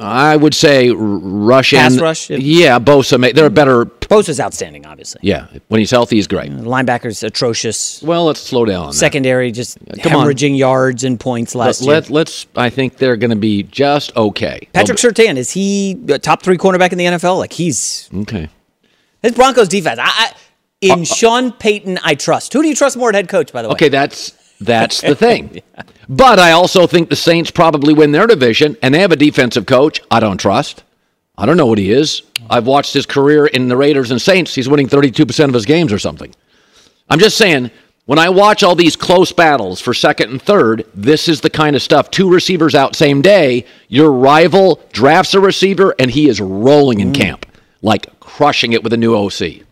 I 0.01 0.37
would 0.37 0.55
say 0.55 0.89
r- 0.91 0.97
rush 0.97 1.73
Pass 1.73 1.93
and 1.93 2.01
rush, 2.01 2.31
if- 2.31 2.41
Yeah, 2.41 2.79
Bosa. 2.79 3.21
May, 3.21 3.33
they're 3.33 3.47
a 3.47 3.51
better. 3.51 3.85
Bosa's 3.85 4.41
outstanding, 4.41 4.87
obviously. 4.87 5.21
Yeah, 5.23 5.47
when 5.69 5.79
he's 5.79 5.91
healthy, 5.91 6.17
he's 6.17 6.27
great. 6.27 6.51
Mm, 6.51 6.63
linebackers 6.63 7.23
atrocious. 7.23 8.03
Well, 8.03 8.25
let's 8.25 8.41
slow 8.41 8.65
down. 8.65 8.87
On. 8.87 8.93
Secondary 8.93 9.53
just 9.53 9.79
Come 10.03 10.15
on. 10.17 10.27
hemorrhaging 10.27 10.57
yards 10.59 11.05
and 11.05 11.21
points 11.21 11.55
last 11.55 11.83
Let, 11.83 12.09
year. 12.09 12.15
let, 12.15 12.29
us 12.29 12.47
I 12.57 12.71
think 12.71 12.97
they're 12.97 13.17
going 13.17 13.31
to 13.31 13.37
be 13.37 13.63
just 13.63 14.17
okay. 14.17 14.67
Patrick 14.73 14.99
Surtain 14.99 15.37
is 15.37 15.53
he 15.53 15.97
a 16.09 16.19
top 16.19 16.43
three 16.43 16.57
cornerback 16.59 16.93
in 16.93 16.99
the 16.99 17.05
NFL? 17.05 17.39
Like 17.39 17.53
he's 17.53 18.09
okay. 18.23 18.49
his 19.23 19.33
Broncos 19.33 19.69
defense. 19.69 20.01
I, 20.01 20.07
I 20.09 20.33
in 20.81 20.91
uh, 20.91 21.03
uh, 21.03 21.05
Sean 21.05 21.53
Payton, 21.53 21.99
I 22.03 22.15
trust. 22.15 22.53
Who 22.55 22.63
do 22.63 22.69
you 22.69 22.75
trust 22.75 22.97
more 22.97 23.11
at 23.11 23.15
head 23.15 23.29
coach? 23.29 23.53
By 23.53 23.63
the 23.63 23.69
way, 23.69 23.75
Okay, 23.75 23.89
that's 23.91 24.31
that's 24.61 25.01
the 25.01 25.15
thing. 25.17 25.63
But 26.09 26.39
I 26.39 26.53
also 26.53 26.87
think 26.87 27.09
the 27.09 27.17
Saints 27.17 27.51
probably 27.51 27.95
win 27.95 28.13
their 28.13 28.27
division, 28.27 28.77
and 28.83 28.95
they 28.95 29.01
have 29.01 29.13
a 29.13 29.17
defensive 29.17 29.67
coach 29.67 30.01
I 30.11 30.21
don't 30.21 30.39
trust. 30.39 30.83
I 31.39 31.47
don't 31.47 31.57
know 31.57 31.67
what 31.67 31.79
he 31.79 31.91
is. 31.91 32.23
I've 32.51 32.67
watched 32.67 32.93
his 32.93 33.07
career 33.07 33.47
in 33.47 33.69
the 33.69 33.77
Raiders 33.77 34.11
and 34.11 34.21
Saints. 34.21 34.55
He's 34.55 34.69
winning 34.69 34.89
32% 34.89 35.45
of 35.49 35.55
his 35.55 35.65
games 35.65 35.93
or 35.93 35.99
something. 35.99 36.35
I'm 37.09 37.19
just 37.19 37.39
saying, 37.39 37.71
when 38.05 38.19
I 38.19 38.29
watch 38.29 38.63
all 38.63 38.75
these 38.75 38.97
close 38.97 39.33
battles 39.33 39.81
for 39.81 39.95
second 39.95 40.31
and 40.31 40.43
third, 40.43 40.85
this 40.95 41.29
is 41.29 41.41
the 41.41 41.49
kind 41.49 41.77
of 41.77 41.83
stuff. 41.83 42.11
Two 42.11 42.31
receivers 42.31 42.75
out 42.75 42.97
same 42.97 43.23
day, 43.23 43.67
your 43.89 44.13
rival 44.13 44.81
drafts 44.93 45.33
a 45.35 45.41
receiver, 45.41 45.95
and 45.99 46.11
he 46.11 46.29
is 46.29 46.41
rolling 46.41 47.01
in 47.01 47.13
mm. 47.13 47.15
camp, 47.15 47.47
like 47.83 48.19
crushing 48.21 48.73
it 48.73 48.83
with 48.83 48.93
a 48.93 48.97
new 48.97 49.15
OC. 49.15 49.65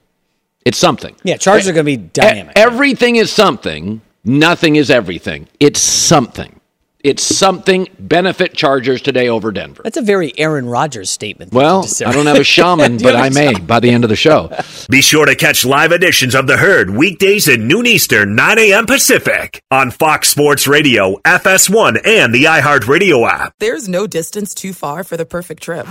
It's 0.64 0.78
something. 0.78 1.16
yeah, 1.25 1.37
Chargers 1.37 1.68
are 1.68 1.73
going 1.73 1.85
to 1.87 1.97
be 1.97 1.97
dynamic. 1.97 2.52
everything 2.57 3.16
is 3.16 3.33
something. 3.33 4.00
Nothing 4.25 4.76
is 4.76 4.90
everything. 4.90 5.48
It's 5.60 5.80
something. 5.80 6.58
It's 7.04 7.22
something. 7.22 7.87
Benefit 8.00 8.54
Chargers 8.54 9.00
today 9.00 9.28
over 9.28 9.52
Denver. 9.52 9.82
That's 9.84 9.96
a 9.96 10.02
very 10.02 10.37
Aaron 10.37 10.66
Rodgers 10.66 11.10
statement. 11.10 11.52
Well, 11.52 11.87
I 12.04 12.10
don't 12.10 12.26
have 12.26 12.40
a 12.40 12.44
shaman, 12.44 12.98
but 13.02 13.14
I 13.14 13.28
may 13.28 13.54
by 13.54 13.78
the 13.78 13.90
end 13.90 14.02
of 14.02 14.10
the 14.10 14.16
show. 14.16 14.50
Be 14.90 15.00
sure 15.00 15.25
to 15.25 15.37
catch 15.37 15.64
live 15.64 15.92
editions 15.92 16.34
of 16.34 16.48
The 16.48 16.56
Herd 16.56 16.90
weekdays 16.90 17.48
at 17.48 17.60
noon 17.60 17.87
Eastern, 17.87 18.34
9 18.34 18.58
a.m. 18.58 18.87
Pacific 18.87 19.62
on 19.70 19.92
Fox 19.92 20.28
Sports 20.28 20.66
Radio, 20.66 21.16
FS1, 21.25 22.04
and 22.04 22.34
the 22.34 22.44
iHeartRadio 22.44 23.30
app. 23.30 23.54
There's 23.60 23.88
no 23.88 24.08
distance 24.08 24.52
too 24.52 24.72
far 24.72 25.04
for 25.04 25.16
the 25.16 25.25
perfect 25.25 25.62
trip. 25.62 25.87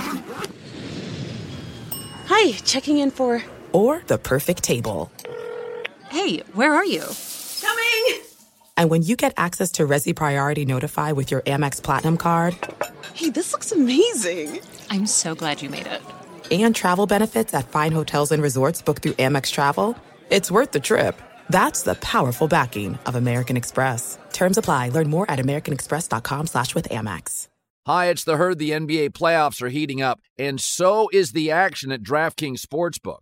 Hi, 2.25 2.51
checking 2.65 2.97
in 2.97 3.11
for. 3.11 3.41
Or 3.71 4.03
the 4.07 4.17
perfect 4.17 4.63
table. 4.63 5.09
Hey, 6.09 6.39
where 6.53 6.73
are 6.73 6.85
you? 6.85 7.03
Coming! 7.67 8.21
And 8.77 8.89
when 8.89 9.01
you 9.03 9.15
get 9.15 9.33
access 9.37 9.71
to 9.73 9.83
Resy 9.87 10.15
Priority 10.15 10.65
Notify 10.65 11.11
with 11.11 11.31
your 11.31 11.41
Amex 11.41 11.81
Platinum 11.83 12.17
card 12.17 12.55
Hey, 13.13 13.29
this 13.29 13.51
looks 13.51 13.71
amazing! 13.71 14.59
I'm 14.89 15.05
so 15.07 15.35
glad 15.35 15.61
you 15.61 15.69
made 15.69 15.87
it. 15.87 16.01
and 16.51 16.73
travel 16.75 17.07
benefits 17.07 17.53
at 17.53 17.67
fine 17.69 17.91
hotels 17.91 18.31
and 18.31 18.41
resorts 18.41 18.81
booked 18.81 19.03
through 19.03 19.13
Amex 19.13 19.51
Travel, 19.51 19.97
it's 20.29 20.49
worth 20.51 20.71
the 20.71 20.79
trip. 20.79 21.19
That's 21.49 21.81
the 21.83 21.95
powerful 21.95 22.47
backing 22.47 22.97
of 23.05 23.15
American 23.15 23.57
Express. 23.57 24.17
Terms 24.33 24.57
apply. 24.57 24.89
Learn 24.89 25.09
more 25.09 25.29
at 25.29 25.39
americanexpress.com 25.39 26.47
slash 26.47 26.75
with 26.75 26.87
Amex. 26.89 27.47
Hi, 27.85 28.07
it's 28.07 28.25
the 28.25 28.35
herd. 28.37 28.59
The 28.59 28.71
NBA 28.71 29.09
playoffs 29.11 29.61
are 29.61 29.69
heating 29.69 30.01
up, 30.01 30.19
and 30.37 30.59
so 30.59 31.09
is 31.13 31.31
the 31.31 31.51
action 31.51 31.91
at 31.91 32.03
DraftKings 32.03 32.59
Sportsbook, 32.59 33.21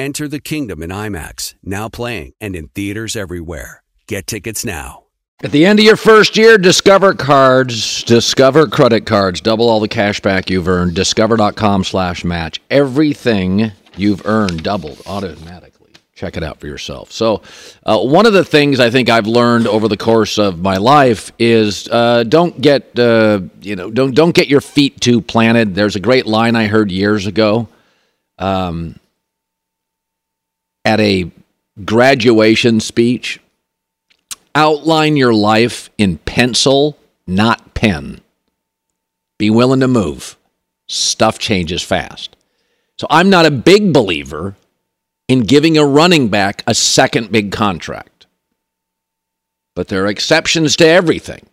Enter 0.00 0.26
the 0.26 0.40
kingdom 0.40 0.82
in 0.82 0.88
IMAX, 0.88 1.56
now 1.62 1.90
playing 1.90 2.32
and 2.40 2.56
in 2.56 2.68
theaters 2.68 3.14
everywhere. 3.14 3.82
Get 4.06 4.26
tickets 4.26 4.64
now. 4.64 5.02
At 5.44 5.52
the 5.52 5.66
end 5.66 5.78
of 5.78 5.84
your 5.84 5.96
first 5.96 6.38
year, 6.38 6.56
Discover 6.56 7.16
Cards, 7.16 8.02
Discover 8.04 8.68
Credit 8.68 9.04
Cards, 9.04 9.42
double 9.42 9.68
all 9.68 9.78
the 9.78 9.88
cash 9.88 10.18
back 10.20 10.48
you've 10.48 10.68
earned. 10.68 10.94
Discover.com 10.94 11.84
slash 11.84 12.24
match. 12.24 12.62
Everything 12.70 13.72
you've 13.98 14.24
earned 14.24 14.62
doubled 14.62 15.02
automatically. 15.04 15.90
Check 16.14 16.38
it 16.38 16.42
out 16.42 16.60
for 16.60 16.66
yourself. 16.66 17.12
So, 17.12 17.42
uh, 17.84 17.98
one 17.98 18.24
of 18.24 18.32
the 18.32 18.44
things 18.44 18.80
I 18.80 18.88
think 18.88 19.10
I've 19.10 19.26
learned 19.26 19.66
over 19.66 19.86
the 19.86 19.98
course 19.98 20.38
of 20.38 20.60
my 20.60 20.78
life 20.78 21.30
is 21.38 21.88
uh, 21.88 22.24
don't 22.24 22.58
get 22.58 22.98
uh, 22.98 23.42
you 23.60 23.76
know 23.76 23.90
don't 23.90 24.14
don't 24.14 24.34
get 24.34 24.48
your 24.48 24.62
feet 24.62 24.98
too 25.02 25.20
planted. 25.20 25.74
There's 25.74 25.96
a 25.96 26.00
great 26.00 26.24
line 26.24 26.56
I 26.56 26.68
heard 26.68 26.90
years 26.90 27.26
ago 27.26 27.68
um, 28.38 28.94
at 30.90 30.98
a 30.98 31.30
graduation 31.84 32.80
speech. 32.80 33.38
Outline 34.56 35.16
your 35.16 35.32
life 35.32 35.88
in 35.96 36.18
pencil, 36.18 36.98
not 37.28 37.74
pen. 37.74 38.20
Be 39.38 39.50
willing 39.50 39.78
to 39.80 39.88
move. 39.88 40.36
Stuff 40.88 41.38
changes 41.38 41.80
fast. 41.80 42.34
So 42.98 43.06
I'm 43.08 43.30
not 43.30 43.46
a 43.46 43.52
big 43.52 43.92
believer 43.92 44.56
in 45.28 45.44
giving 45.44 45.78
a 45.78 45.86
running 45.86 46.28
back 46.28 46.64
a 46.66 46.74
second 46.74 47.30
big 47.30 47.52
contract. 47.52 48.26
But 49.76 49.86
there 49.86 50.04
are 50.04 50.08
exceptions 50.08 50.74
to 50.76 50.86
everything. 50.86 51.46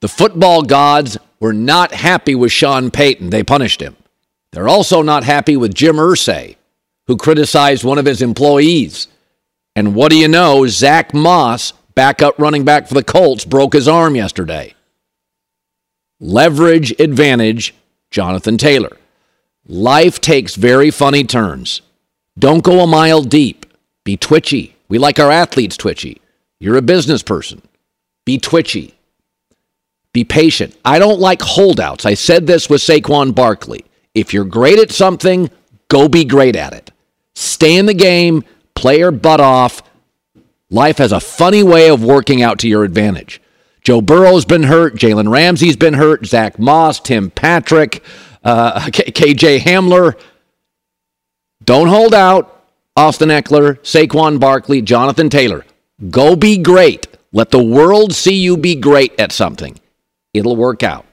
The 0.00 0.08
football 0.08 0.62
gods 0.62 1.16
were 1.38 1.52
not 1.52 1.92
happy 1.92 2.34
with 2.34 2.50
Sean 2.50 2.90
Payton. 2.90 3.30
They 3.30 3.44
punished 3.44 3.80
him. 3.80 3.96
They're 4.50 4.68
also 4.68 5.02
not 5.02 5.22
happy 5.22 5.56
with 5.56 5.72
Jim 5.72 5.96
Irsay, 5.96 6.56
who 7.08 7.16
criticized 7.16 7.82
one 7.82 7.98
of 7.98 8.04
his 8.04 8.22
employees. 8.22 9.08
And 9.74 9.94
what 9.94 10.10
do 10.10 10.16
you 10.16 10.28
know? 10.28 10.66
Zack 10.68 11.12
Moss, 11.12 11.72
backup 11.94 12.38
running 12.38 12.64
back 12.64 12.86
for 12.86 12.94
the 12.94 13.02
Colts, 13.02 13.44
broke 13.44 13.72
his 13.72 13.88
arm 13.88 14.14
yesterday. 14.14 14.74
Leverage 16.20 16.92
advantage, 17.00 17.74
Jonathan 18.10 18.58
Taylor. 18.58 18.96
Life 19.66 20.20
takes 20.20 20.54
very 20.54 20.90
funny 20.90 21.24
turns. 21.24 21.80
Don't 22.38 22.62
go 22.62 22.80
a 22.80 22.86
mile 22.86 23.22
deep. 23.22 23.66
Be 24.04 24.16
twitchy. 24.16 24.76
We 24.88 24.98
like 24.98 25.18
our 25.18 25.30
athletes 25.30 25.76
twitchy. 25.76 26.20
You're 26.60 26.76
a 26.76 26.82
business 26.82 27.22
person. 27.22 27.62
Be 28.24 28.38
twitchy. 28.38 28.94
Be 30.12 30.24
patient. 30.24 30.76
I 30.84 30.98
don't 30.98 31.20
like 31.20 31.40
holdouts. 31.42 32.04
I 32.04 32.14
said 32.14 32.46
this 32.46 32.68
with 32.68 32.80
Saquon 32.80 33.34
Barkley. 33.34 33.84
If 34.14 34.34
you're 34.34 34.44
great 34.44 34.78
at 34.78 34.90
something, 34.90 35.50
go 35.88 36.08
be 36.08 36.24
great 36.24 36.56
at 36.56 36.72
it. 36.72 36.90
Stay 37.38 37.76
in 37.76 37.86
the 37.86 37.94
game, 37.94 38.42
play 38.74 38.98
your 38.98 39.12
butt 39.12 39.40
off. 39.40 39.80
Life 40.70 40.98
has 40.98 41.12
a 41.12 41.20
funny 41.20 41.62
way 41.62 41.88
of 41.88 42.02
working 42.02 42.42
out 42.42 42.58
to 42.58 42.68
your 42.68 42.82
advantage. 42.82 43.40
Joe 43.80 44.00
Burrow's 44.00 44.44
been 44.44 44.64
hurt. 44.64 44.96
Jalen 44.96 45.30
Ramsey's 45.30 45.76
been 45.76 45.94
hurt. 45.94 46.26
Zack 46.26 46.58
Moss, 46.58 46.98
Tim 46.98 47.30
Patrick 47.30 48.02
uh, 48.42 48.80
KJ 48.86 49.60
Hamler. 49.60 50.18
Don't 51.64 51.86
hold 51.86 52.12
out. 52.12 52.64
Austin 52.96 53.28
Ekeler, 53.28 53.78
Saquon 53.82 54.40
Barkley, 54.40 54.82
Jonathan 54.82 55.30
Taylor. 55.30 55.64
Go 56.10 56.34
be 56.34 56.58
great. 56.58 57.06
Let 57.32 57.52
the 57.52 57.62
world 57.62 58.12
see 58.12 58.34
you 58.34 58.56
be 58.56 58.74
great 58.74 59.18
at 59.20 59.30
something. 59.30 59.78
It'll 60.34 60.56
work 60.56 60.82
out. 60.82 61.06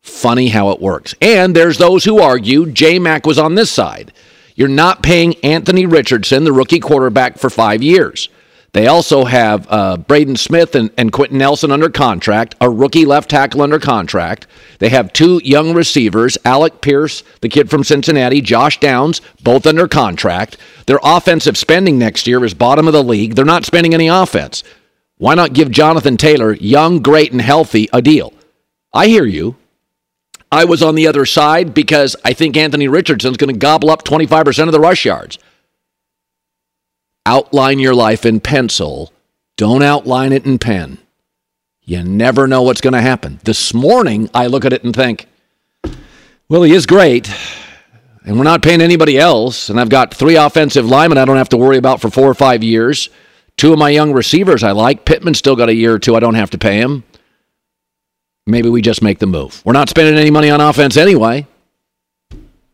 Funny 0.00 0.48
how 0.48 0.70
it 0.70 0.80
works. 0.80 1.14
And 1.20 1.54
there's 1.54 1.76
those 1.76 2.04
who 2.04 2.22
argue, 2.22 2.64
J 2.64 2.98
Mac 2.98 3.26
was 3.26 3.38
on 3.38 3.56
this 3.56 3.70
side. 3.70 4.14
You're 4.58 4.66
not 4.66 5.04
paying 5.04 5.36
Anthony 5.44 5.86
Richardson, 5.86 6.42
the 6.42 6.52
rookie 6.52 6.80
quarterback, 6.80 7.38
for 7.38 7.48
five 7.48 7.80
years. 7.80 8.28
They 8.72 8.88
also 8.88 9.24
have 9.24 9.68
uh, 9.70 9.98
Braden 9.98 10.34
Smith 10.34 10.74
and, 10.74 10.90
and 10.98 11.12
Quenton 11.12 11.38
Nelson 11.38 11.70
under 11.70 11.88
contract, 11.88 12.56
a 12.60 12.68
rookie 12.68 13.04
left 13.04 13.30
tackle 13.30 13.62
under 13.62 13.78
contract. 13.78 14.48
They 14.80 14.88
have 14.88 15.12
two 15.12 15.40
young 15.44 15.74
receivers, 15.74 16.36
Alec 16.44 16.80
Pierce, 16.80 17.22
the 17.40 17.48
kid 17.48 17.70
from 17.70 17.84
Cincinnati, 17.84 18.40
Josh 18.40 18.80
Downs, 18.80 19.20
both 19.44 19.64
under 19.64 19.86
contract. 19.86 20.56
Their 20.86 20.98
offensive 21.04 21.56
spending 21.56 21.96
next 21.96 22.26
year 22.26 22.44
is 22.44 22.52
bottom 22.52 22.88
of 22.88 22.92
the 22.92 23.04
league. 23.04 23.36
They're 23.36 23.44
not 23.44 23.64
spending 23.64 23.94
any 23.94 24.08
offense. 24.08 24.64
Why 25.18 25.36
not 25.36 25.52
give 25.52 25.70
Jonathan 25.70 26.16
Taylor, 26.16 26.54
young, 26.54 27.00
great, 27.00 27.30
and 27.30 27.40
healthy, 27.40 27.88
a 27.92 28.02
deal? 28.02 28.34
I 28.92 29.06
hear 29.06 29.24
you. 29.24 29.54
I 30.50 30.64
was 30.64 30.82
on 30.82 30.94
the 30.94 31.06
other 31.06 31.26
side 31.26 31.74
because 31.74 32.16
I 32.24 32.32
think 32.32 32.56
Anthony 32.56 32.88
Richardson's 32.88 33.36
going 33.36 33.52
to 33.52 33.58
gobble 33.58 33.90
up 33.90 34.04
25% 34.04 34.66
of 34.66 34.72
the 34.72 34.80
rush 34.80 35.04
yards 35.04 35.38
outline 37.28 37.78
your 37.78 37.94
life 37.94 38.24
in 38.24 38.40
pencil. 38.40 39.12
Don't 39.58 39.82
outline 39.82 40.32
it 40.32 40.46
in 40.46 40.58
pen. 40.58 40.98
You 41.82 42.02
never 42.02 42.46
know 42.46 42.62
what's 42.62 42.80
going 42.80 42.94
to 42.94 43.02
happen. 43.02 43.38
This 43.44 43.74
morning, 43.74 44.30
I 44.32 44.46
look 44.46 44.64
at 44.64 44.72
it 44.72 44.82
and 44.82 44.96
think, 44.96 45.26
well, 46.48 46.62
he 46.62 46.72
is 46.72 46.86
great, 46.86 47.30
and 48.24 48.38
we're 48.38 48.44
not 48.44 48.62
paying 48.62 48.80
anybody 48.80 49.18
else. 49.18 49.68
And 49.68 49.78
I've 49.78 49.90
got 49.90 50.14
three 50.14 50.36
offensive 50.36 50.86
linemen 50.86 51.18
I 51.18 51.26
don't 51.26 51.36
have 51.36 51.50
to 51.50 51.58
worry 51.58 51.76
about 51.76 52.00
for 52.00 52.08
four 52.10 52.28
or 52.28 52.34
five 52.34 52.64
years. 52.64 53.10
Two 53.58 53.72
of 53.74 53.78
my 53.78 53.90
young 53.90 54.12
receivers 54.12 54.62
I 54.62 54.70
like. 54.72 55.04
Pittman 55.04 55.34
still 55.34 55.56
got 55.56 55.68
a 55.68 55.74
year 55.74 55.94
or 55.94 55.98
two 55.98 56.16
I 56.16 56.20
don't 56.20 56.34
have 56.34 56.50
to 56.50 56.58
pay 56.58 56.78
him. 56.78 57.04
Maybe 58.48 58.70
we 58.70 58.80
just 58.80 59.02
make 59.02 59.18
the 59.18 59.26
move. 59.26 59.60
We're 59.66 59.74
not 59.74 59.90
spending 59.90 60.16
any 60.16 60.30
money 60.30 60.48
on 60.48 60.58
offense 60.58 60.96
anyway. 60.96 61.46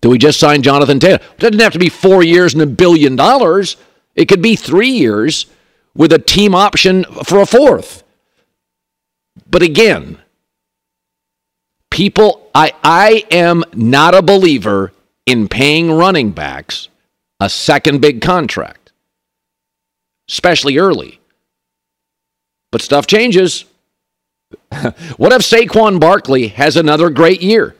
Do 0.00 0.08
we 0.08 0.18
just 0.18 0.38
sign 0.38 0.62
Jonathan 0.62 1.00
Taylor? 1.00 1.16
It 1.16 1.38
doesn't 1.38 1.58
have 1.58 1.72
to 1.72 1.80
be 1.80 1.88
four 1.88 2.22
years 2.22 2.54
and 2.54 2.62
a 2.62 2.66
billion 2.66 3.16
dollars. 3.16 3.76
It 4.14 4.26
could 4.26 4.40
be 4.40 4.54
three 4.54 4.90
years 4.90 5.46
with 5.92 6.12
a 6.12 6.18
team 6.20 6.54
option 6.54 7.02
for 7.24 7.40
a 7.40 7.46
fourth. 7.46 8.04
But 9.50 9.62
again, 9.62 10.18
people, 11.90 12.48
I, 12.54 12.72
I 12.84 13.24
am 13.32 13.64
not 13.74 14.14
a 14.14 14.22
believer 14.22 14.92
in 15.26 15.48
paying 15.48 15.90
running 15.90 16.30
backs 16.30 16.88
a 17.40 17.50
second 17.50 18.00
big 18.00 18.20
contract, 18.20 18.92
especially 20.28 20.78
early. 20.78 21.18
But 22.70 22.80
stuff 22.80 23.08
changes. 23.08 23.64
what 25.16 25.32
if 25.32 25.42
Saquon 25.42 26.00
Barkley 26.00 26.48
has 26.48 26.76
another 26.76 27.10
great 27.10 27.42
year? 27.42 27.76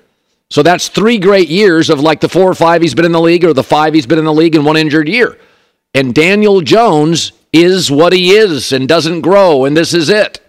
So 0.51 0.63
that's 0.63 0.89
three 0.89 1.19
great 1.19 1.49
years 1.49 1.91
of 1.91 2.01
like 2.01 2.21
the 2.21 2.29
four 2.29 2.51
or 2.51 2.55
five 2.55 2.83
he's 2.83 2.95
been 2.95 3.05
in 3.05 3.13
the 3.13 3.21
league 3.21 3.45
or 3.45 3.53
the 3.53 3.63
five 3.63 3.95
he's 3.95 4.07
been 4.07 4.19
in 4.19 4.25
the 4.25 4.33
league 4.33 4.55
in 4.55 4.65
one 4.65 4.77
injured 4.77 5.09
year. 5.09 5.39
And 5.95 6.15
Daniel 6.15 6.61
Jones 6.61 7.33
is 7.53 7.91
what 7.91 8.13
he 8.13 8.33
is 8.33 8.73
and 8.73 8.89
doesn't 8.89 9.21
grow, 9.21 9.65
and 9.65 9.77
this 9.77 9.95
is 9.95 10.09
it. 10.09 10.41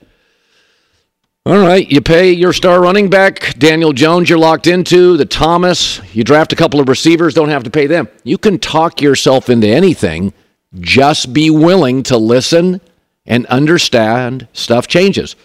All 1.48 1.60
right, 1.60 1.88
you 1.88 2.02
pay 2.02 2.32
your 2.32 2.54
star 2.54 2.82
running 2.82 3.08
back, 3.08 3.54
Daniel 3.60 3.94
Jones, 3.94 4.28
you're 4.28 4.40
locked 4.40 4.66
into, 4.66 5.16
the 5.16 5.26
Thomas, 5.26 6.02
you 6.16 6.24
draft 6.24 6.52
a 6.52 6.56
couple 6.56 6.80
of 6.80 6.90
receivers, 6.90 7.36
don't 7.36 7.50
have 7.50 7.64
to 7.64 7.70
pay 7.70 7.86
them. 7.86 8.08
You 8.24 8.40
can 8.40 8.58
talk 8.58 9.00
yourself 9.00 9.48
into 9.48 9.68
anything, 9.68 10.34
just 10.80 11.34
be 11.34 11.52
willing 11.52 12.02
to 12.04 12.18
listen 12.18 12.82
and 13.28 13.46
understand 13.46 14.48
stuff 14.54 14.88
changes. 14.88 15.36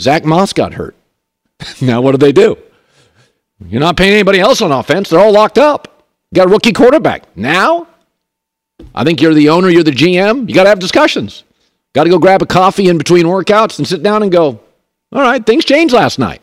Zack 0.00 0.24
Moss 0.24 0.52
got 0.52 0.74
hurt. 0.74 0.96
now, 1.80 2.00
what 2.00 2.12
do 2.12 2.18
they 2.18 2.32
do? 2.32 2.56
You're 3.66 3.80
not 3.80 3.96
paying 3.96 4.12
anybody 4.12 4.40
else 4.40 4.60
on 4.60 4.72
offense, 4.72 5.08
they're 5.08 5.20
all 5.20 5.32
locked 5.32 5.58
up. 5.58 6.06
You 6.30 6.36
got 6.36 6.48
a 6.48 6.50
rookie 6.50 6.72
quarterback. 6.72 7.24
Now, 7.36 7.86
I 8.94 9.04
think 9.04 9.20
you're 9.20 9.34
the 9.34 9.48
owner, 9.48 9.68
you're 9.68 9.84
the 9.84 9.92
GM. 9.92 10.48
You 10.48 10.54
got 10.54 10.64
to 10.64 10.68
have 10.68 10.80
discussions. 10.80 11.44
Got 11.92 12.04
to 12.04 12.10
go 12.10 12.18
grab 12.18 12.42
a 12.42 12.46
coffee 12.46 12.88
in 12.88 12.98
between 12.98 13.26
workouts 13.26 13.78
and 13.78 13.86
sit 13.86 14.02
down 14.02 14.22
and 14.24 14.32
go, 14.32 14.60
all 15.12 15.22
right, 15.22 15.44
things 15.46 15.64
changed 15.64 15.94
last 15.94 16.18
night. 16.18 16.42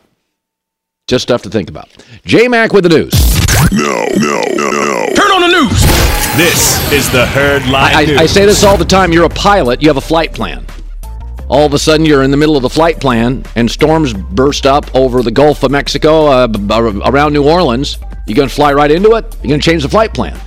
Just 1.08 1.24
stuff 1.24 1.42
to 1.42 1.50
think 1.50 1.68
about. 1.68 1.90
J 2.24 2.48
Mac 2.48 2.72
with 2.72 2.84
the 2.84 2.88
news. 2.88 3.12
No, 3.70 4.06
no, 4.16 4.42
no, 4.56 4.70
no. 4.70 5.06
Turn 5.14 5.30
on 5.30 5.42
the 5.42 5.48
news. 5.48 5.80
This 6.36 6.92
is 6.92 7.10
the 7.12 7.26
Herd 7.26 7.66
Live 7.66 7.94
I, 7.94 8.04
News. 8.06 8.18
I 8.18 8.26
say 8.26 8.46
this 8.46 8.64
all 8.64 8.78
the 8.78 8.84
time. 8.84 9.12
You're 9.12 9.26
a 9.26 9.28
pilot, 9.28 9.82
you 9.82 9.88
have 9.88 9.98
a 9.98 10.00
flight 10.00 10.32
plan. 10.32 10.66
All 11.52 11.66
of 11.66 11.74
a 11.74 11.78
sudden, 11.78 12.06
you're 12.06 12.22
in 12.22 12.30
the 12.30 12.38
middle 12.38 12.56
of 12.56 12.62
the 12.62 12.70
flight 12.70 12.98
plan, 12.98 13.44
and 13.56 13.70
storms 13.70 14.14
burst 14.14 14.64
up 14.64 14.92
over 14.94 15.22
the 15.22 15.30
Gulf 15.30 15.62
of 15.62 15.70
Mexico, 15.70 16.24
uh, 16.24 16.48
around 17.04 17.34
New 17.34 17.46
Orleans. 17.46 17.98
You're 18.26 18.36
going 18.36 18.48
to 18.48 18.54
fly 18.54 18.72
right 18.72 18.90
into 18.90 19.16
it? 19.16 19.36
You're 19.42 19.48
going 19.48 19.60
to 19.60 19.64
change 19.64 19.82
the 19.82 19.88
flight 19.90 20.14
plan. 20.14 20.40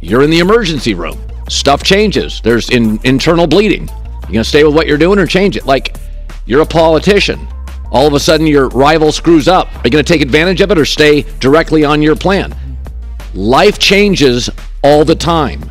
You're 0.00 0.22
in 0.22 0.30
the 0.30 0.38
emergency 0.38 0.94
room. 0.94 1.20
Stuff 1.50 1.82
changes. 1.82 2.40
There's 2.40 2.70
in, 2.70 2.98
internal 3.04 3.46
bleeding. 3.46 3.88
You're 3.88 4.32
gonna 4.32 4.44
stay 4.44 4.64
with 4.64 4.74
what 4.74 4.86
you're 4.86 4.98
doing 4.98 5.18
or 5.18 5.26
change 5.26 5.56
it? 5.56 5.66
Like 5.66 5.96
you're 6.44 6.62
a 6.62 6.66
politician. 6.66 7.46
All 7.92 8.06
of 8.06 8.14
a 8.14 8.20
sudden 8.20 8.46
your 8.46 8.68
rival 8.70 9.12
screws 9.12 9.48
up. 9.48 9.72
Are 9.74 9.82
you 9.84 9.90
gonna 9.90 10.02
take 10.02 10.20
advantage 10.20 10.60
of 10.60 10.70
it 10.70 10.78
or 10.78 10.84
stay 10.84 11.22
directly 11.38 11.84
on 11.84 12.02
your 12.02 12.16
plan? 12.16 12.54
Life 13.34 13.78
changes 13.78 14.50
all 14.82 15.04
the 15.04 15.14
time. 15.14 15.70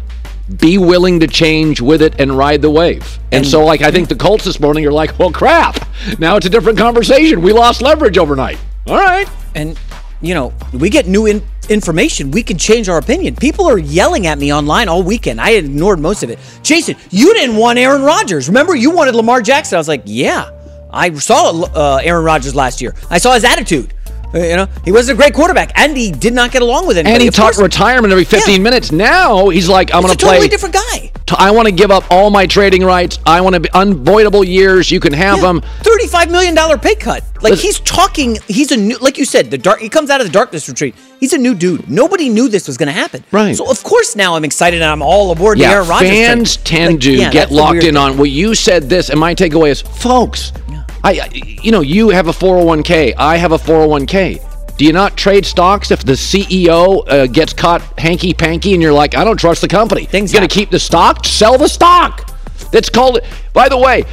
Be 0.59 0.77
willing 0.77 1.19
to 1.21 1.27
change 1.27 1.81
with 1.81 2.01
it 2.01 2.19
and 2.19 2.37
ride 2.37 2.61
the 2.61 2.69
wave. 2.69 3.17
And, 3.31 3.43
And- 3.43 3.47
so, 3.47 3.63
like, 3.65 3.81
I 3.81 3.91
think 3.91 4.09
the 4.09 4.15
Colts 4.15 4.45
this 4.45 4.59
morning 4.59 4.85
are 4.85 4.91
like, 4.91 5.17
well, 5.17 5.31
crap. 5.31 5.87
Now 6.19 6.35
it's 6.35 6.45
a 6.45 6.49
different 6.49 6.77
conversation. 6.77 7.41
We 7.41 7.51
lost 7.53 7.81
leverage 7.81 8.17
overnight. 8.17 8.57
All 8.87 8.95
right. 8.97 9.27
And 9.55 9.77
you 10.21 10.33
know, 10.33 10.53
we 10.73 10.89
get 10.89 11.07
new 11.07 11.25
in- 11.27 11.43
information, 11.69 12.31
we 12.31 12.41
can 12.41 12.57
change 12.57 12.87
our 12.89 12.97
opinion. 12.97 13.35
People 13.35 13.65
are 13.67 13.77
yelling 13.77 14.27
at 14.27 14.37
me 14.39 14.51
online 14.53 14.87
all 14.87 15.03
weekend. 15.03 15.41
I 15.41 15.51
ignored 15.51 15.99
most 15.99 16.23
of 16.23 16.29
it. 16.29 16.39
Jason, 16.63 16.95
you 17.11 17.33
didn't 17.33 17.57
want 17.57 17.77
Aaron 17.77 18.01
Rodgers. 18.01 18.47
Remember, 18.47 18.75
you 18.75 18.91
wanted 18.91 19.13
Lamar 19.15 19.41
Jackson. 19.41 19.75
I 19.75 19.79
was 19.79 19.87
like, 19.87 20.03
yeah, 20.05 20.49
I 20.91 21.13
saw 21.15 21.63
uh, 21.63 21.99
Aaron 22.03 22.23
Rodgers 22.23 22.55
last 22.55 22.81
year. 22.81 22.95
I 23.09 23.17
saw 23.17 23.33
his 23.33 23.43
attitude. 23.43 23.93
Uh, 24.35 24.39
You 24.39 24.55
know, 24.57 24.67
he 24.83 24.91
wasn't 24.91 25.17
a 25.17 25.21
great 25.21 25.33
quarterback, 25.33 25.71
and 25.75 25.95
he 25.95 26.11
did 26.11 26.33
not 26.33 26.51
get 26.51 26.61
along 26.61 26.87
with 26.87 26.97
anybody. 26.97 27.13
And 27.13 27.21
he 27.21 27.27
Of 27.29 27.35
talked 27.35 27.55
course, 27.55 27.63
retirement 27.63 28.11
every 28.11 28.25
15 28.25 28.55
Yeah. 28.55 28.61
minutes. 28.61 28.91
Now 28.91 29.49
he's 29.49 29.69
like, 29.69 29.93
I'm 29.93 30.01
going 30.01 30.13
to 30.15 30.17
play. 30.17 30.29
A 30.29 30.39
totally 30.39 30.49
different 30.49 30.75
guy. 30.75 31.11
I 31.37 31.49
want 31.51 31.65
to 31.67 31.71
give 31.71 31.89
up 31.89 32.03
all 32.11 32.29
my 32.29 32.45
trading 32.45 32.83
rights. 32.83 33.17
I 33.25 33.41
want 33.41 33.53
to 33.55 33.59
be 33.59 33.69
unvoidable 33.69 34.45
years. 34.45 34.91
You 34.91 34.99
can 34.99 35.13
have 35.13 35.41
them. 35.41 35.61
Thirty-five 35.81 36.29
million 36.29 36.53
dollar 36.53 36.77
pay 36.77 36.95
cut. 36.95 37.23
Like 37.41 37.51
Listen- 37.51 37.65
he's 37.65 37.79
talking. 37.79 38.37
He's 38.47 38.71
a 38.71 38.77
new, 38.77 38.97
like 38.97 39.17
you 39.17 39.25
said, 39.25 39.49
the 39.51 39.57
dark. 39.57 39.79
He 39.79 39.89
comes 39.89 40.09
out 40.09 40.21
of 40.21 40.27
the 40.27 40.33
darkness 40.33 40.67
retreat. 40.69 40.93
He's 41.19 41.33
a 41.33 41.37
new 41.37 41.55
dude. 41.55 41.89
Nobody 41.89 42.29
knew 42.29 42.47
this 42.47 42.67
was 42.67 42.77
going 42.77 42.87
to 42.87 42.93
happen. 42.93 43.23
Right. 43.31 43.55
So 43.55 43.69
of 43.71 43.81
course 43.83 44.15
now 44.15 44.35
I'm 44.35 44.43
excited 44.45 44.81
and 44.81 44.91
I'm 44.91 45.01
all 45.01 45.31
aboard 45.31 45.57
the 45.57 45.63
Yeah, 45.63 45.71
Aaron 45.75 45.87
Rodgers. 45.87 46.09
train. 46.09 46.25
fans 46.27 46.57
tend 46.57 46.91
Like, 46.95 47.01
to 47.01 47.11
yeah, 47.13 47.31
get 47.31 47.51
locked 47.51 47.77
in 47.77 47.81
thing. 47.81 47.97
on 47.97 48.17
well, 48.17 48.25
you 48.27 48.53
said 48.53 48.89
this, 48.89 49.09
and 49.09 49.19
my 49.19 49.33
takeaway 49.33 49.69
is, 49.71 49.81
folks, 49.81 50.51
I, 50.69 50.84
I- 51.05 51.29
you 51.61 51.71
know, 51.71 51.81
you 51.81 52.09
have 52.09 52.27
a 52.27 52.33
401k, 52.33 53.13
I 53.15 53.37
have 53.37 53.51
a 53.51 53.59
401k. 53.59 54.41
Do 54.77 54.85
you 54.85 54.91
not 54.91 55.15
trade 55.15 55.45
stocks 55.45 55.91
if 55.91 56.03
the 56.03 56.13
CEO 56.13 57.07
uh, 57.07 57.27
gets 57.27 57.53
caught 57.53 57.81
hanky 57.99 58.33
panky 58.33 58.73
and 58.73 58.81
you're 58.81 58.91
like, 58.91 59.15
I 59.15 59.23
don't 59.23 59.37
trust 59.37 59.61
the 59.61 59.67
company? 59.67 60.05
Things 60.05 60.33
going 60.33 60.47
to 60.47 60.53
keep 60.53 60.71
the 60.71 60.79
stock? 60.79 61.23
Sell 61.23 61.57
the 61.57 61.69
stock. 61.69 62.31
That's 62.71 62.89
called. 62.89 63.19
By 63.53 63.69
the 63.69 63.77
way, 63.77 64.03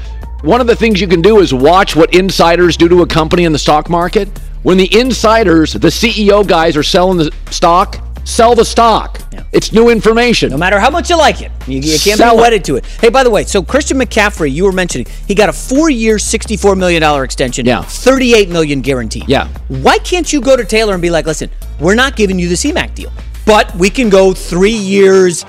one 0.42 0.60
of 0.60 0.66
the 0.66 0.76
things 0.76 1.00
you 1.00 1.08
can 1.08 1.22
do 1.22 1.40
is 1.40 1.54
watch 1.54 1.96
what 1.96 2.14
insiders 2.14 2.76
do 2.76 2.88
to 2.88 3.00
a 3.02 3.06
company 3.06 3.44
in 3.44 3.52
the 3.52 3.58
stock 3.58 3.88
market. 3.88 4.28
When 4.62 4.76
the 4.76 4.94
insiders, 4.96 5.72
the 5.72 5.88
CEO 5.88 6.46
guys, 6.46 6.76
are 6.76 6.82
selling 6.82 7.18
the 7.18 7.32
stock, 7.50 7.98
sell 8.24 8.54
the 8.54 8.64
stock. 8.64 9.20
It's 9.52 9.72
new 9.72 9.90
information. 9.90 10.50
No 10.50 10.56
matter 10.56 10.80
how 10.80 10.90
much 10.90 11.10
you 11.10 11.16
like 11.18 11.42
it, 11.42 11.50
you, 11.66 11.78
you 11.80 11.98
can't 11.98 12.18
Sell 12.18 12.34
be 12.34 12.38
it. 12.38 12.42
wedded 12.42 12.64
to 12.64 12.76
it. 12.76 12.86
Hey, 12.86 13.08
by 13.10 13.22
the 13.22 13.30
way, 13.30 13.44
so 13.44 13.62
Christian 13.62 13.98
McCaffrey, 13.98 14.52
you 14.52 14.64
were 14.64 14.72
mentioning, 14.72 15.06
he 15.28 15.34
got 15.34 15.48
a 15.48 15.52
four-year, 15.52 16.18
sixty-four 16.18 16.76
million 16.76 17.02
dollar 17.02 17.24
extension. 17.24 17.66
Yeah. 17.66 17.82
thirty-eight 17.82 18.48
million 18.48 18.80
guaranteed. 18.80 19.28
Yeah. 19.28 19.48
Why 19.68 19.98
can't 19.98 20.32
you 20.32 20.40
go 20.40 20.56
to 20.56 20.64
Taylor 20.64 20.94
and 20.94 21.02
be 21.02 21.10
like, 21.10 21.26
listen, 21.26 21.50
we're 21.80 21.94
not 21.94 22.16
giving 22.16 22.38
you 22.38 22.48
the 22.48 22.54
CMAC 22.54 22.94
deal, 22.94 23.12
but 23.44 23.74
we 23.76 23.90
can 23.90 24.08
go 24.08 24.32
three 24.32 24.70
years, 24.70 25.44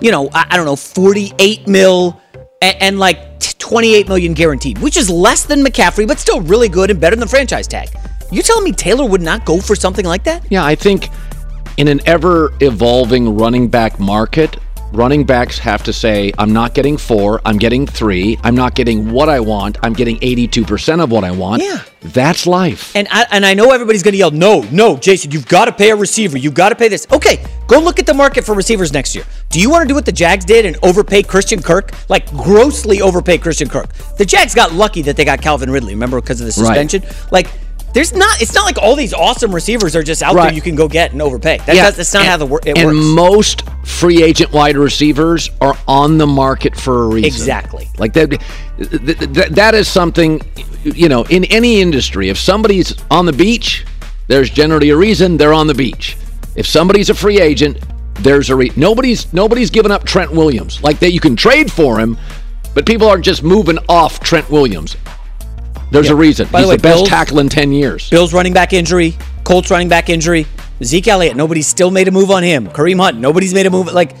you 0.00 0.10
know, 0.10 0.28
I, 0.32 0.46
I 0.50 0.56
don't 0.56 0.66
know, 0.66 0.76
forty-eight 0.76 1.66
mil, 1.66 2.20
and, 2.62 2.76
and 2.80 2.98
like 2.98 3.40
twenty-eight 3.40 4.06
million 4.08 4.34
guaranteed, 4.34 4.78
which 4.78 4.96
is 4.96 5.10
less 5.10 5.44
than 5.44 5.64
McCaffrey, 5.64 6.06
but 6.06 6.18
still 6.20 6.40
really 6.42 6.68
good 6.68 6.90
and 6.90 7.00
better 7.00 7.16
than 7.16 7.20
the 7.20 7.28
franchise 7.28 7.66
tag. 7.66 7.88
You 8.30 8.42
telling 8.42 8.64
me 8.64 8.72
Taylor 8.72 9.06
would 9.06 9.22
not 9.22 9.44
go 9.44 9.60
for 9.60 9.76
something 9.76 10.04
like 10.04 10.24
that? 10.24 10.44
Yeah, 10.50 10.64
I 10.64 10.74
think 10.74 11.08
in 11.76 11.88
an 11.88 12.00
ever 12.06 12.52
evolving 12.60 13.36
running 13.36 13.68
back 13.68 13.98
market, 13.98 14.56
running 14.92 15.24
backs 15.24 15.58
have 15.58 15.82
to 15.82 15.92
say, 15.92 16.32
I'm 16.38 16.52
not 16.52 16.72
getting 16.72 16.96
four, 16.96 17.40
I'm 17.44 17.58
getting 17.58 17.84
three, 17.84 18.38
I'm 18.44 18.54
not 18.54 18.76
getting 18.76 19.10
what 19.10 19.28
I 19.28 19.40
want, 19.40 19.76
I'm 19.82 19.92
getting 19.92 20.18
82% 20.20 21.02
of 21.02 21.10
what 21.10 21.24
I 21.24 21.32
want. 21.32 21.62
Yeah. 21.62 21.82
That's 22.00 22.46
life. 22.46 22.94
And 22.94 23.08
I, 23.10 23.26
and 23.32 23.44
I 23.44 23.54
know 23.54 23.72
everybody's 23.72 24.04
going 24.04 24.12
to 24.12 24.18
yell, 24.18 24.30
no, 24.30 24.60
no, 24.70 24.96
Jason, 24.96 25.32
you've 25.32 25.48
got 25.48 25.64
to 25.64 25.72
pay 25.72 25.90
a 25.90 25.96
receiver. 25.96 26.38
You've 26.38 26.54
got 26.54 26.68
to 26.68 26.76
pay 26.76 26.86
this. 26.88 27.06
Okay, 27.10 27.44
go 27.66 27.80
look 27.80 27.98
at 27.98 28.06
the 28.06 28.14
market 28.14 28.44
for 28.44 28.54
receivers 28.54 28.92
next 28.92 29.14
year. 29.16 29.24
Do 29.50 29.58
you 29.60 29.68
want 29.68 29.82
to 29.82 29.88
do 29.88 29.94
what 29.94 30.04
the 30.06 30.12
Jags 30.12 30.44
did 30.44 30.64
and 30.66 30.76
overpay 30.84 31.24
Christian 31.24 31.60
Kirk? 31.60 31.90
Like 32.08 32.30
grossly 32.30 33.00
overpay 33.00 33.38
Christian 33.38 33.68
Kirk. 33.68 33.92
The 34.16 34.24
Jags 34.26 34.54
got 34.54 34.72
lucky 34.72 35.02
that 35.02 35.16
they 35.16 35.24
got 35.24 35.40
Calvin 35.42 35.70
Ridley, 35.70 35.94
remember, 35.94 36.20
because 36.20 36.40
of 36.40 36.46
the 36.46 36.62
Right. 36.62 36.68
suspension? 36.68 37.02
Like, 37.32 37.48
there's 37.94 38.12
not, 38.12 38.42
it's 38.42 38.54
not 38.54 38.64
like 38.64 38.76
all 38.76 38.96
these 38.96 39.14
awesome 39.14 39.54
receivers 39.54 39.96
are 39.96 40.02
just 40.02 40.22
out 40.22 40.34
Right. 40.34 40.44
there 40.46 40.52
you 40.54 40.60
can 40.60 40.74
go 40.74 40.88
get 40.88 41.12
and 41.12 41.22
overpay. 41.22 41.58
That, 41.58 41.66
that's, 41.66 41.96
that's 41.96 42.12
not 42.14 42.24
and, 42.24 42.28
how 42.30 42.36
the 42.46 42.54
it 42.68 42.76
and 42.78 42.86
works. 42.88 43.06
most 43.14 43.62
free 43.84 44.22
agent 44.22 44.52
wide 44.52 44.76
receivers 44.76 45.48
are 45.60 45.76
on 45.88 46.18
the 46.18 46.26
market 46.26 46.76
for 46.76 47.04
a 47.04 47.06
reason. 47.06 47.26
Exactly. 47.26 47.88
Like 47.96 48.12
that, 48.14 48.30
th- 48.78 49.18
th- 49.18 49.48
that 49.50 49.74
is 49.74 49.88
something, 49.88 50.40
you 50.82 51.08
know, 51.08 51.22
in 51.30 51.44
any 51.44 51.80
industry. 51.80 52.28
If 52.28 52.38
somebody's 52.38 52.94
on 53.10 53.26
the 53.26 53.32
beach, 53.32 53.86
there's 54.26 54.50
generally 54.50 54.90
a 54.90 54.96
reason 54.96 55.36
they're 55.36 55.54
on 55.54 55.66
the 55.68 55.74
beach. 55.74 56.16
If 56.56 56.66
somebody's 56.66 57.10
a 57.10 57.14
free 57.14 57.40
agent, 57.40 57.78
there's 58.20 58.50
a 58.50 58.56
re- 58.56 58.72
nobody's 58.76 59.32
nobody's 59.32 59.70
giving 59.70 59.90
up 59.92 60.04
Trent 60.04 60.30
Williams 60.32 60.82
like 60.82 60.98
that. 61.00 61.12
You 61.12 61.20
can 61.20 61.36
trade 61.36 61.70
for 61.70 61.98
him, 61.98 62.16
but 62.74 62.86
people 62.86 63.08
aren't 63.08 63.24
just 63.24 63.42
moving 63.42 63.78
off 63.88 64.20
Trent 64.20 64.48
Williams. 64.50 64.96
There's 65.90 66.10
a 66.10 66.16
reason. 66.16 66.48
By 66.50 66.62
the 66.62 66.68
way, 66.68 66.76
the 66.76 66.82
best 66.82 66.96
Bills- 66.98 67.08
tackle 67.08 67.38
in 67.38 67.48
ten 67.48 67.72
years. 67.72 68.10
Bills 68.10 68.32
running 68.32 68.52
back 68.52 68.72
injury, 68.72 69.16
Colts 69.44 69.70
running 69.70 69.88
back 69.88 70.08
injury, 70.08 70.46
Zeke 70.82 71.08
Elliott, 71.08 71.36
nobody's 71.36 71.66
still 71.66 71.90
made 71.90 72.08
a 72.08 72.10
move 72.10 72.30
on 72.30 72.42
him. 72.42 72.66
Kareem 72.68 73.00
Hunt, 73.00 73.18
nobody's 73.18 73.54
made 73.54 73.66
a 73.66 73.70
move. 73.70 73.92
Like, 73.92 74.16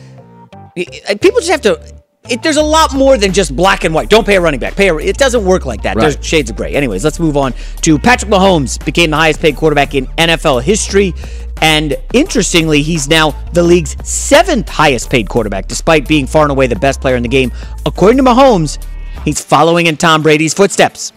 people 0.76 1.40
just 1.40 1.50
have 1.50 1.62
to. 1.62 1.80
It, 2.28 2.42
there's 2.42 2.56
a 2.56 2.62
lot 2.62 2.94
more 2.94 3.18
than 3.18 3.34
just 3.34 3.54
black 3.54 3.84
and 3.84 3.94
white. 3.94 4.08
Don't 4.08 4.26
pay 4.26 4.36
a 4.36 4.40
running 4.40 4.58
back. 4.58 4.76
Pay 4.76 4.88
a, 4.88 4.96
it 4.96 5.18
doesn't 5.18 5.44
work 5.44 5.66
like 5.66 5.82
that. 5.82 5.96
Right. 5.96 6.10
There's 6.10 6.26
shades 6.26 6.48
of 6.48 6.56
gray. 6.56 6.74
Anyways, 6.74 7.04
let's 7.04 7.20
move 7.20 7.36
on 7.36 7.52
to 7.82 7.98
Patrick 7.98 8.30
Mahomes. 8.30 8.82
Became 8.82 9.10
the 9.10 9.16
highest 9.16 9.40
paid 9.40 9.56
quarterback 9.56 9.94
in 9.94 10.06
NFL 10.16 10.62
history, 10.62 11.12
and 11.60 11.96
interestingly, 12.14 12.82
he's 12.82 13.08
now 13.08 13.32
the 13.52 13.62
league's 13.62 13.96
seventh 14.08 14.68
highest 14.68 15.10
paid 15.10 15.28
quarterback, 15.28 15.66
despite 15.68 16.08
being 16.08 16.26
far 16.26 16.42
and 16.44 16.50
away 16.50 16.66
the 16.66 16.76
best 16.76 17.00
player 17.00 17.16
in 17.16 17.22
the 17.22 17.28
game. 17.28 17.52
According 17.84 18.16
to 18.18 18.22
Mahomes, 18.22 18.82
he's 19.24 19.44
following 19.44 19.86
in 19.86 19.96
Tom 19.96 20.22
Brady's 20.22 20.54
footsteps. 20.54 21.12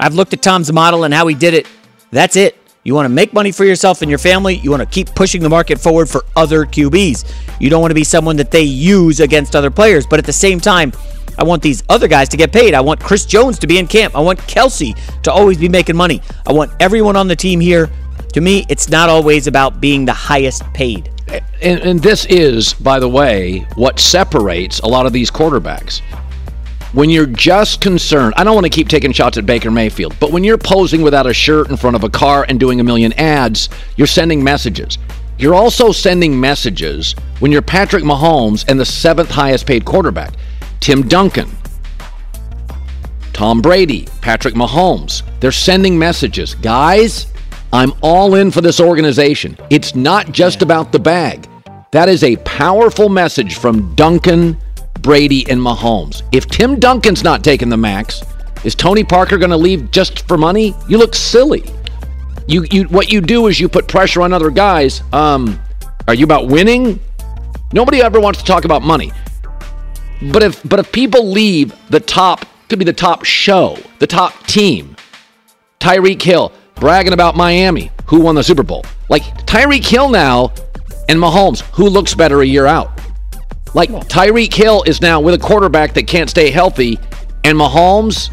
I've 0.00 0.14
looked 0.14 0.32
at 0.32 0.42
Tom's 0.42 0.72
model 0.72 1.04
and 1.04 1.12
how 1.12 1.26
he 1.26 1.34
did 1.34 1.54
it. 1.54 1.66
That's 2.10 2.36
it. 2.36 2.56
You 2.84 2.94
want 2.94 3.06
to 3.06 3.10
make 3.10 3.32
money 3.32 3.52
for 3.52 3.64
yourself 3.64 4.00
and 4.02 4.08
your 4.08 4.18
family. 4.18 4.54
You 4.54 4.70
want 4.70 4.82
to 4.82 4.86
keep 4.86 5.14
pushing 5.14 5.42
the 5.42 5.48
market 5.48 5.78
forward 5.78 6.08
for 6.08 6.24
other 6.36 6.64
QBs. 6.64 7.60
You 7.60 7.68
don't 7.68 7.80
want 7.80 7.90
to 7.90 7.94
be 7.94 8.04
someone 8.04 8.36
that 8.36 8.50
they 8.50 8.62
use 8.62 9.20
against 9.20 9.54
other 9.54 9.70
players. 9.70 10.06
But 10.06 10.18
at 10.18 10.24
the 10.24 10.32
same 10.32 10.58
time, 10.60 10.92
I 11.36 11.44
want 11.44 11.62
these 11.62 11.82
other 11.88 12.08
guys 12.08 12.28
to 12.30 12.36
get 12.36 12.52
paid. 12.52 12.74
I 12.74 12.80
want 12.80 13.00
Chris 13.00 13.26
Jones 13.26 13.58
to 13.60 13.66
be 13.66 13.78
in 13.78 13.86
camp. 13.86 14.16
I 14.16 14.20
want 14.20 14.38
Kelsey 14.46 14.94
to 15.22 15.32
always 15.32 15.58
be 15.58 15.68
making 15.68 15.96
money. 15.96 16.22
I 16.46 16.52
want 16.52 16.72
everyone 16.80 17.16
on 17.16 17.28
the 17.28 17.36
team 17.36 17.60
here. 17.60 17.90
To 18.32 18.40
me, 18.40 18.64
it's 18.68 18.88
not 18.88 19.08
always 19.08 19.46
about 19.46 19.80
being 19.80 20.04
the 20.04 20.12
highest 20.12 20.62
paid. 20.72 21.10
and, 21.28 21.80
and 21.80 22.00
this 22.00 22.24
is, 22.26 22.74
by 22.74 22.98
the 22.98 23.08
way, 23.08 23.66
what 23.74 23.98
separates 24.00 24.80
a 24.80 24.86
lot 24.86 25.06
of 25.06 25.12
these 25.12 25.30
quarterbacks. 25.30 26.00
When 26.92 27.10
you're 27.10 27.26
just 27.26 27.82
concerned, 27.82 28.32
I 28.38 28.44
don't 28.44 28.54
want 28.54 28.64
to 28.64 28.70
keep 28.70 28.88
taking 28.88 29.12
shots 29.12 29.36
at 29.36 29.44
Baker 29.44 29.70
Mayfield, 29.70 30.16
but 30.18 30.32
when 30.32 30.42
you're 30.42 30.56
posing 30.56 31.02
without 31.02 31.26
a 31.26 31.34
shirt 31.34 31.68
in 31.68 31.76
front 31.76 31.96
of 31.96 32.02
a 32.02 32.08
car 32.08 32.46
and 32.48 32.58
doing 32.58 32.80
a 32.80 32.84
million 32.84 33.12
ads, 33.14 33.68
you're 33.96 34.06
sending 34.06 34.42
messages. 34.42 34.96
You're 35.36 35.54
also 35.54 35.92
sending 35.92 36.40
messages 36.40 37.14
when 37.40 37.52
you're 37.52 37.60
Patrick 37.60 38.04
Mahomes 38.04 38.64
and 38.68 38.80
the 38.80 38.86
seventh 38.86 39.30
highest 39.30 39.66
paid 39.66 39.84
quarterback, 39.84 40.32
Tim 40.80 41.06
Duncan, 41.06 41.50
Tom 43.34 43.60
Brady, 43.60 44.08
Patrick 44.22 44.54
Mahomes. 44.54 45.22
They're 45.40 45.52
sending 45.52 45.98
messages. 45.98 46.54
Guys, 46.54 47.26
I'm 47.70 47.92
all 48.00 48.34
in 48.34 48.50
for 48.50 48.62
this 48.62 48.80
organization. 48.80 49.58
It's 49.68 49.94
not 49.94 50.32
just 50.32 50.62
about 50.62 50.90
the 50.92 50.98
bag. 50.98 51.46
That 51.90 52.08
is 52.08 52.24
a 52.24 52.36
powerful 52.38 53.10
message 53.10 53.56
from 53.56 53.94
Duncan, 53.94 54.56
Brady, 55.02 55.48
and 55.48 55.60
Mahomes. 55.60 56.22
If 56.32 56.46
Tim 56.46 56.78
Duncan's 56.78 57.22
not 57.22 57.44
taking 57.44 57.68
the 57.68 57.76
max, 57.76 58.22
is 58.64 58.74
Tony 58.74 59.04
Parker 59.04 59.38
going 59.38 59.50
to 59.50 59.56
leave 59.56 59.90
just 59.90 60.26
for 60.26 60.36
money? 60.36 60.74
You 60.88 60.98
look 60.98 61.14
silly. 61.14 61.64
You, 62.46 62.66
you, 62.70 62.84
what 62.84 63.12
you 63.12 63.20
do 63.20 63.46
is 63.46 63.60
you 63.60 63.68
put 63.68 63.86
pressure 63.86 64.22
on 64.22 64.32
other 64.32 64.50
guys. 64.50 65.02
Um, 65.12 65.60
are 66.06 66.14
you 66.14 66.24
about 66.24 66.48
winning? 66.48 66.98
Nobody 67.72 68.00
ever 68.00 68.18
wants 68.18 68.40
to 68.40 68.44
talk 68.46 68.64
about 68.64 68.82
money. 68.82 69.12
But 70.32 70.42
if 70.42 70.68
but 70.68 70.80
if 70.80 70.90
people 70.90 71.30
leave 71.30 71.72
the 71.90 72.00
top, 72.00 72.44
could 72.68 72.78
be 72.78 72.84
the 72.84 72.92
top 72.92 73.24
show, 73.24 73.78
the 74.00 74.06
top 74.06 74.46
team, 74.46 74.96
Tyreek 75.78 76.20
Hill 76.20 76.52
bragging 76.74 77.12
about 77.12 77.36
Miami, 77.36 77.90
who 78.06 78.20
won 78.20 78.34
the 78.34 78.42
Super 78.42 78.62
Bowl. 78.62 78.84
Like 79.08 79.22
Tyreek 79.46 79.84
Hill 79.84 80.08
now 80.08 80.52
and 81.08 81.18
Mahomes, 81.18 81.60
who 81.74 81.88
looks 81.88 82.14
better 82.14 82.40
a 82.40 82.46
year 82.46 82.66
out. 82.66 82.90
Like 83.74 83.90
Tyreek 83.90 84.52
Hill 84.52 84.82
is 84.86 85.00
now 85.00 85.20
with 85.20 85.34
a 85.34 85.38
quarterback 85.38 85.94
that 85.94 86.06
can't 86.06 86.30
stay 86.30 86.50
healthy, 86.50 86.98
and 87.44 87.56
Mahomes 87.58 88.30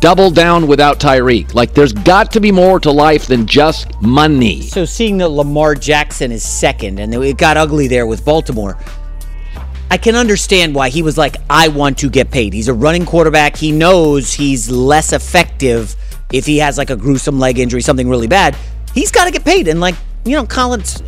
double 0.00 0.30
down 0.30 0.66
without 0.66 1.00
Tyreek. 1.00 1.54
Like 1.54 1.74
there's 1.74 1.92
got 1.92 2.32
to 2.32 2.40
be 2.40 2.52
more 2.52 2.78
to 2.80 2.90
life 2.90 3.26
than 3.26 3.46
just 3.46 4.00
money. 4.00 4.62
So 4.62 4.84
seeing 4.84 5.18
that 5.18 5.28
Lamar 5.28 5.74
Jackson 5.74 6.30
is 6.32 6.42
second 6.42 7.00
and 7.00 7.12
it 7.12 7.36
got 7.36 7.56
ugly 7.56 7.88
there 7.88 8.06
with 8.06 8.24
Baltimore, 8.24 8.78
I 9.90 9.96
can 9.96 10.14
understand 10.14 10.74
why 10.74 10.90
he 10.90 11.02
was 11.02 11.16
like, 11.16 11.36
I 11.48 11.68
want 11.68 11.98
to 11.98 12.10
get 12.10 12.30
paid. 12.30 12.52
He's 12.52 12.68
a 12.68 12.74
running 12.74 13.06
quarterback. 13.06 13.56
He 13.56 13.72
knows 13.72 14.32
he's 14.32 14.70
less 14.70 15.12
effective 15.12 15.96
if 16.32 16.44
he 16.44 16.58
has 16.58 16.76
like 16.76 16.90
a 16.90 16.96
gruesome 16.96 17.38
leg 17.38 17.58
injury, 17.58 17.80
something 17.80 18.08
really 18.08 18.26
bad. 18.26 18.56
He's 18.94 19.10
got 19.10 19.24
to 19.24 19.30
get 19.30 19.44
paid. 19.44 19.66
And 19.66 19.80
like, 19.80 19.94
you 20.24 20.32
know, 20.32 20.46
Collins, 20.46 21.02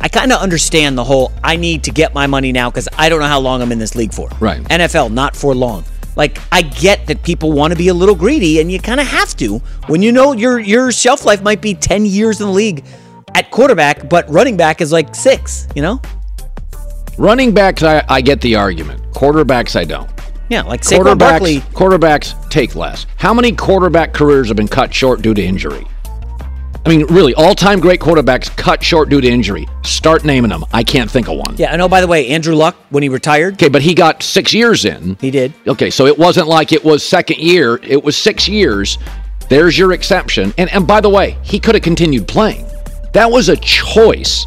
I 0.00 0.08
kind 0.08 0.32
of 0.32 0.40
understand 0.40 0.96
the 0.96 1.04
whole 1.04 1.32
I 1.42 1.56
need 1.56 1.84
to 1.84 1.90
get 1.90 2.14
my 2.14 2.26
money 2.26 2.52
now 2.52 2.70
because 2.70 2.88
I 2.96 3.08
don't 3.08 3.20
know 3.20 3.26
how 3.26 3.40
long 3.40 3.62
I'm 3.62 3.72
in 3.72 3.78
this 3.78 3.94
league 3.94 4.12
for. 4.12 4.28
Right. 4.40 4.62
NFL, 4.62 5.10
not 5.10 5.34
for 5.34 5.54
long. 5.54 5.84
Like 6.16 6.38
I 6.50 6.62
get 6.62 7.06
that 7.06 7.22
people 7.22 7.52
want 7.52 7.72
to 7.72 7.76
be 7.76 7.88
a 7.88 7.94
little 7.94 8.14
greedy, 8.14 8.60
and 8.60 8.72
you 8.72 8.80
kind 8.80 9.00
of 9.00 9.06
have 9.06 9.36
to 9.36 9.58
when 9.86 10.02
you 10.02 10.12
know 10.12 10.32
your 10.32 10.58
your 10.58 10.90
shelf 10.90 11.24
life 11.24 11.42
might 11.42 11.60
be 11.60 11.74
ten 11.74 12.06
years 12.06 12.40
in 12.40 12.46
the 12.46 12.52
league 12.52 12.84
at 13.34 13.50
quarterback, 13.50 14.08
but 14.08 14.28
running 14.30 14.56
back 14.56 14.80
is 14.80 14.92
like 14.92 15.14
six. 15.14 15.68
You 15.74 15.82
know. 15.82 16.00
Running 17.18 17.54
backs, 17.54 17.82
I, 17.82 18.04
I 18.08 18.20
get 18.20 18.42
the 18.42 18.56
argument. 18.56 19.02
Quarterbacks, 19.12 19.74
I 19.74 19.84
don't. 19.84 20.10
Yeah, 20.50 20.62
like 20.62 20.82
Saquon 20.82 21.14
quarterbacks, 21.14 21.18
Barkley. 21.18 21.60
quarterbacks 21.72 22.50
take 22.50 22.74
less. 22.76 23.06
How 23.16 23.32
many 23.32 23.52
quarterback 23.52 24.12
careers 24.12 24.48
have 24.48 24.56
been 24.56 24.68
cut 24.68 24.92
short 24.92 25.22
due 25.22 25.32
to 25.32 25.42
injury? 25.42 25.86
I 26.86 26.88
mean, 26.88 27.04
really, 27.06 27.34
all-time 27.34 27.80
great 27.80 27.98
quarterbacks 27.98 28.54
cut 28.56 28.80
short 28.80 29.08
due 29.08 29.20
to 29.20 29.28
injury. 29.28 29.66
Start 29.82 30.24
naming 30.24 30.50
them. 30.50 30.64
I 30.72 30.84
can't 30.84 31.10
think 31.10 31.28
of 31.28 31.36
one. 31.36 31.56
Yeah, 31.56 31.72
I 31.72 31.76
know. 31.76 31.86
Oh, 31.86 31.88
by 31.88 32.00
the 32.00 32.06
way, 32.06 32.28
Andrew 32.28 32.54
Luck 32.54 32.76
when 32.90 33.02
he 33.02 33.08
retired, 33.08 33.54
Okay, 33.54 33.68
but 33.68 33.82
he 33.82 33.92
got 33.92 34.22
six 34.22 34.54
years 34.54 34.84
in. 34.84 35.16
he 35.20 35.32
did. 35.32 35.52
Okay, 35.66 35.90
so 35.90 36.06
it 36.06 36.16
wasn't 36.16 36.46
like 36.46 36.72
it 36.72 36.84
was 36.84 37.04
second 37.04 37.38
year. 37.38 37.80
It 37.82 38.02
was 38.04 38.16
six 38.16 38.46
years. 38.48 38.98
There's 39.48 39.76
your 39.76 39.92
exception. 39.92 40.54
And 40.58 40.70
and 40.70 40.86
by 40.86 41.00
the 41.00 41.08
way, 41.10 41.36
he 41.42 41.58
could 41.58 41.74
have 41.74 41.82
continued 41.82 42.28
playing. 42.28 42.66
That 43.12 43.30
was 43.30 43.48
a 43.48 43.56
choice, 43.56 44.46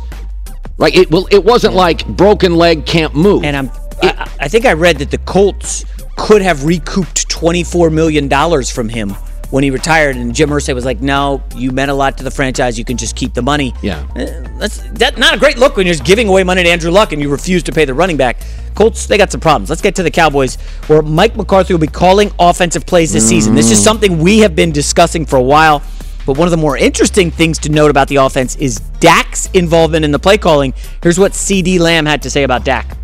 right? 0.77 0.95
It 0.95 1.11
well, 1.11 1.27
it 1.31 1.43
wasn't 1.43 1.73
like 1.73 2.07
broken 2.07 2.55
leg 2.55 2.85
can't 2.85 3.13
move. 3.15 3.43
And 3.43 3.55
I'm. 3.57 3.69
I, 4.01 4.29
I 4.41 4.47
think 4.47 4.65
I 4.65 4.73
read 4.73 4.97
that 4.99 5.11
the 5.11 5.17
Colts 5.19 5.83
could 6.17 6.41
have 6.41 6.63
recouped 6.63 7.27
twenty 7.29 7.63
four 7.65 7.89
million 7.89 8.27
dollars 8.29 8.69
from 8.69 8.87
him 8.87 9.13
when 9.51 9.63
he 9.63 9.71
retired, 9.71 10.15
and 10.15 10.33
Jim 10.33 10.49
Irsay 10.49 10.75
was 10.75 10.85
like, 10.85 11.01
"No, 11.01 11.41
you 11.55 11.71
meant 11.71 11.89
a 11.89 11.93
lot 11.93 12.17
to 12.17 12.23
the 12.23 12.31
franchise. 12.31 12.77
You 12.77 12.85
can 12.85 12.97
just 12.97 13.15
keep 13.15 13.33
the 13.33 13.41
money." 13.41 13.73
Yeah. 13.81 14.05
Eh, 14.15 14.47
that's 14.59 14.77
that 14.93 15.17
not 15.17 15.35
a 15.35 15.37
great 15.37 15.57
look 15.57 15.75
when 15.75 15.85
you're 15.85 15.95
just 15.95 16.05
giving 16.05 16.27
away 16.27 16.43
money 16.43 16.63
to 16.63 16.69
Andrew 16.69 16.91
Luck 16.91 17.11
and 17.13 17.21
you 17.21 17.29
refuse 17.29 17.63
to 17.63 17.71
pay 17.71 17.85
the 17.85 17.93
running 17.93 18.17
back. 18.17 18.37
Colts, 18.75 19.07
they 19.07 19.17
got 19.17 19.31
some 19.31 19.41
problems. 19.41 19.69
Let's 19.69 19.81
get 19.81 19.95
to 19.95 20.03
the 20.03 20.11
Cowboys, 20.11 20.55
where 20.87 21.01
Mike 21.01 21.35
McCarthy 21.35 21.73
will 21.73 21.79
be 21.79 21.87
calling 21.87 22.31
offensive 22.39 22.85
plays 22.85 23.11
this 23.11 23.27
season. 23.27 23.55
This 23.55 23.71
is 23.71 23.83
something 23.83 24.19
we 24.19 24.39
have 24.39 24.55
been 24.55 24.71
discussing 24.71 25.25
for 25.25 25.35
a 25.37 25.43
while. 25.43 25.81
But 26.25 26.37
one 26.37 26.47
of 26.47 26.51
the 26.51 26.57
more 26.57 26.77
interesting 26.77 27.31
things 27.31 27.57
to 27.59 27.69
note 27.69 27.89
about 27.89 28.07
the 28.07 28.17
offense 28.17 28.55
is 28.57 28.79
Dak's 28.99 29.47
involvement 29.53 30.05
in 30.05 30.11
the 30.11 30.19
play 30.19 30.37
calling. 30.37 30.73
Here's 31.01 31.17
what 31.17 31.31
CeeDee 31.31 31.79
Lamb 31.79 32.05
had 32.05 32.21
to 32.21 32.29
say 32.29 32.43
about 32.43 32.63
Dak. 32.63 32.95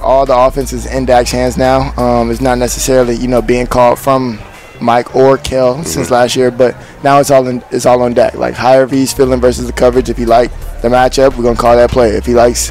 all 0.00 0.24
the 0.26 0.34
offense 0.36 0.72
is 0.72 0.86
in 0.86 1.04
Dak's 1.04 1.30
hands 1.30 1.56
now. 1.58 1.92
Um, 1.96 2.30
it's 2.30 2.40
not 2.40 2.56
necessarily 2.58 3.14
you 3.16 3.28
know 3.28 3.42
being 3.42 3.66
called 3.66 3.98
from 3.98 4.38
Mike 4.80 5.14
or 5.14 5.38
Kel 5.38 5.82
since 5.84 6.10
last 6.10 6.36
year, 6.36 6.50
but 6.50 6.76
now 7.02 7.20
it's 7.20 7.30
all 7.30 7.46
in, 7.46 7.62
it's 7.70 7.86
all 7.86 8.02
on 8.02 8.14
Dak. 8.14 8.34
Like 8.34 8.54
however 8.54 8.94
he's 8.94 9.12
feeling 9.12 9.40
versus 9.40 9.66
the 9.66 9.72
coverage. 9.72 10.08
If 10.08 10.16
he 10.16 10.26
like 10.26 10.50
the 10.82 10.88
matchup, 10.88 11.36
we're 11.36 11.44
gonna 11.44 11.56
call 11.56 11.76
that 11.76 11.90
play. 11.90 12.10
If 12.10 12.26
he 12.26 12.34
likes 12.34 12.70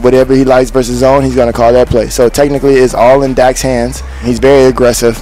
whatever 0.00 0.34
he 0.34 0.44
likes 0.44 0.70
versus 0.70 0.98
zone, 0.98 1.22
he's 1.22 1.36
gonna 1.36 1.52
call 1.52 1.72
that 1.72 1.88
play. 1.88 2.08
So 2.08 2.28
technically, 2.28 2.74
it's 2.74 2.94
all 2.94 3.22
in 3.22 3.34
Dak's 3.34 3.62
hands. 3.62 4.02
He's 4.22 4.38
very 4.38 4.64
aggressive, 4.64 5.18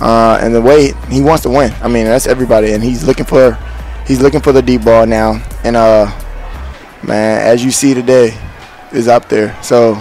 uh, 0.00 0.38
and 0.40 0.54
the 0.54 0.62
way 0.62 0.92
he 1.08 1.20
wants 1.20 1.42
to 1.44 1.50
win. 1.50 1.72
I 1.82 1.88
mean, 1.88 2.04
that's 2.04 2.26
everybody, 2.26 2.72
and 2.72 2.82
he's 2.82 3.04
looking 3.04 3.26
for 3.26 3.58
he's 4.06 4.20
looking 4.20 4.40
for 4.40 4.52
the 4.52 4.62
deep 4.62 4.84
ball 4.84 5.06
now. 5.06 5.42
And 5.64 5.76
uh, 5.76 6.06
man, 7.02 7.46
as 7.46 7.64
you 7.64 7.70
see 7.70 7.94
today, 7.94 8.38
is 8.92 9.08
up 9.08 9.28
there. 9.28 9.60
So 9.62 9.98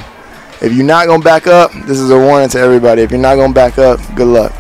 if 0.62 0.74
you're 0.74 0.86
not 0.86 1.08
gonna 1.08 1.24
back 1.24 1.48
up, 1.48 1.72
this 1.86 2.00
is 2.00 2.10
a 2.10 2.18
warning 2.18 2.50
to 2.50 2.60
everybody. 2.60 3.02
If 3.02 3.12
you're 3.12 3.20
not 3.20 3.36
gonna 3.36 3.54
back 3.54 3.78
up, 3.78 4.00
good 4.16 4.28
luck. 4.28 4.54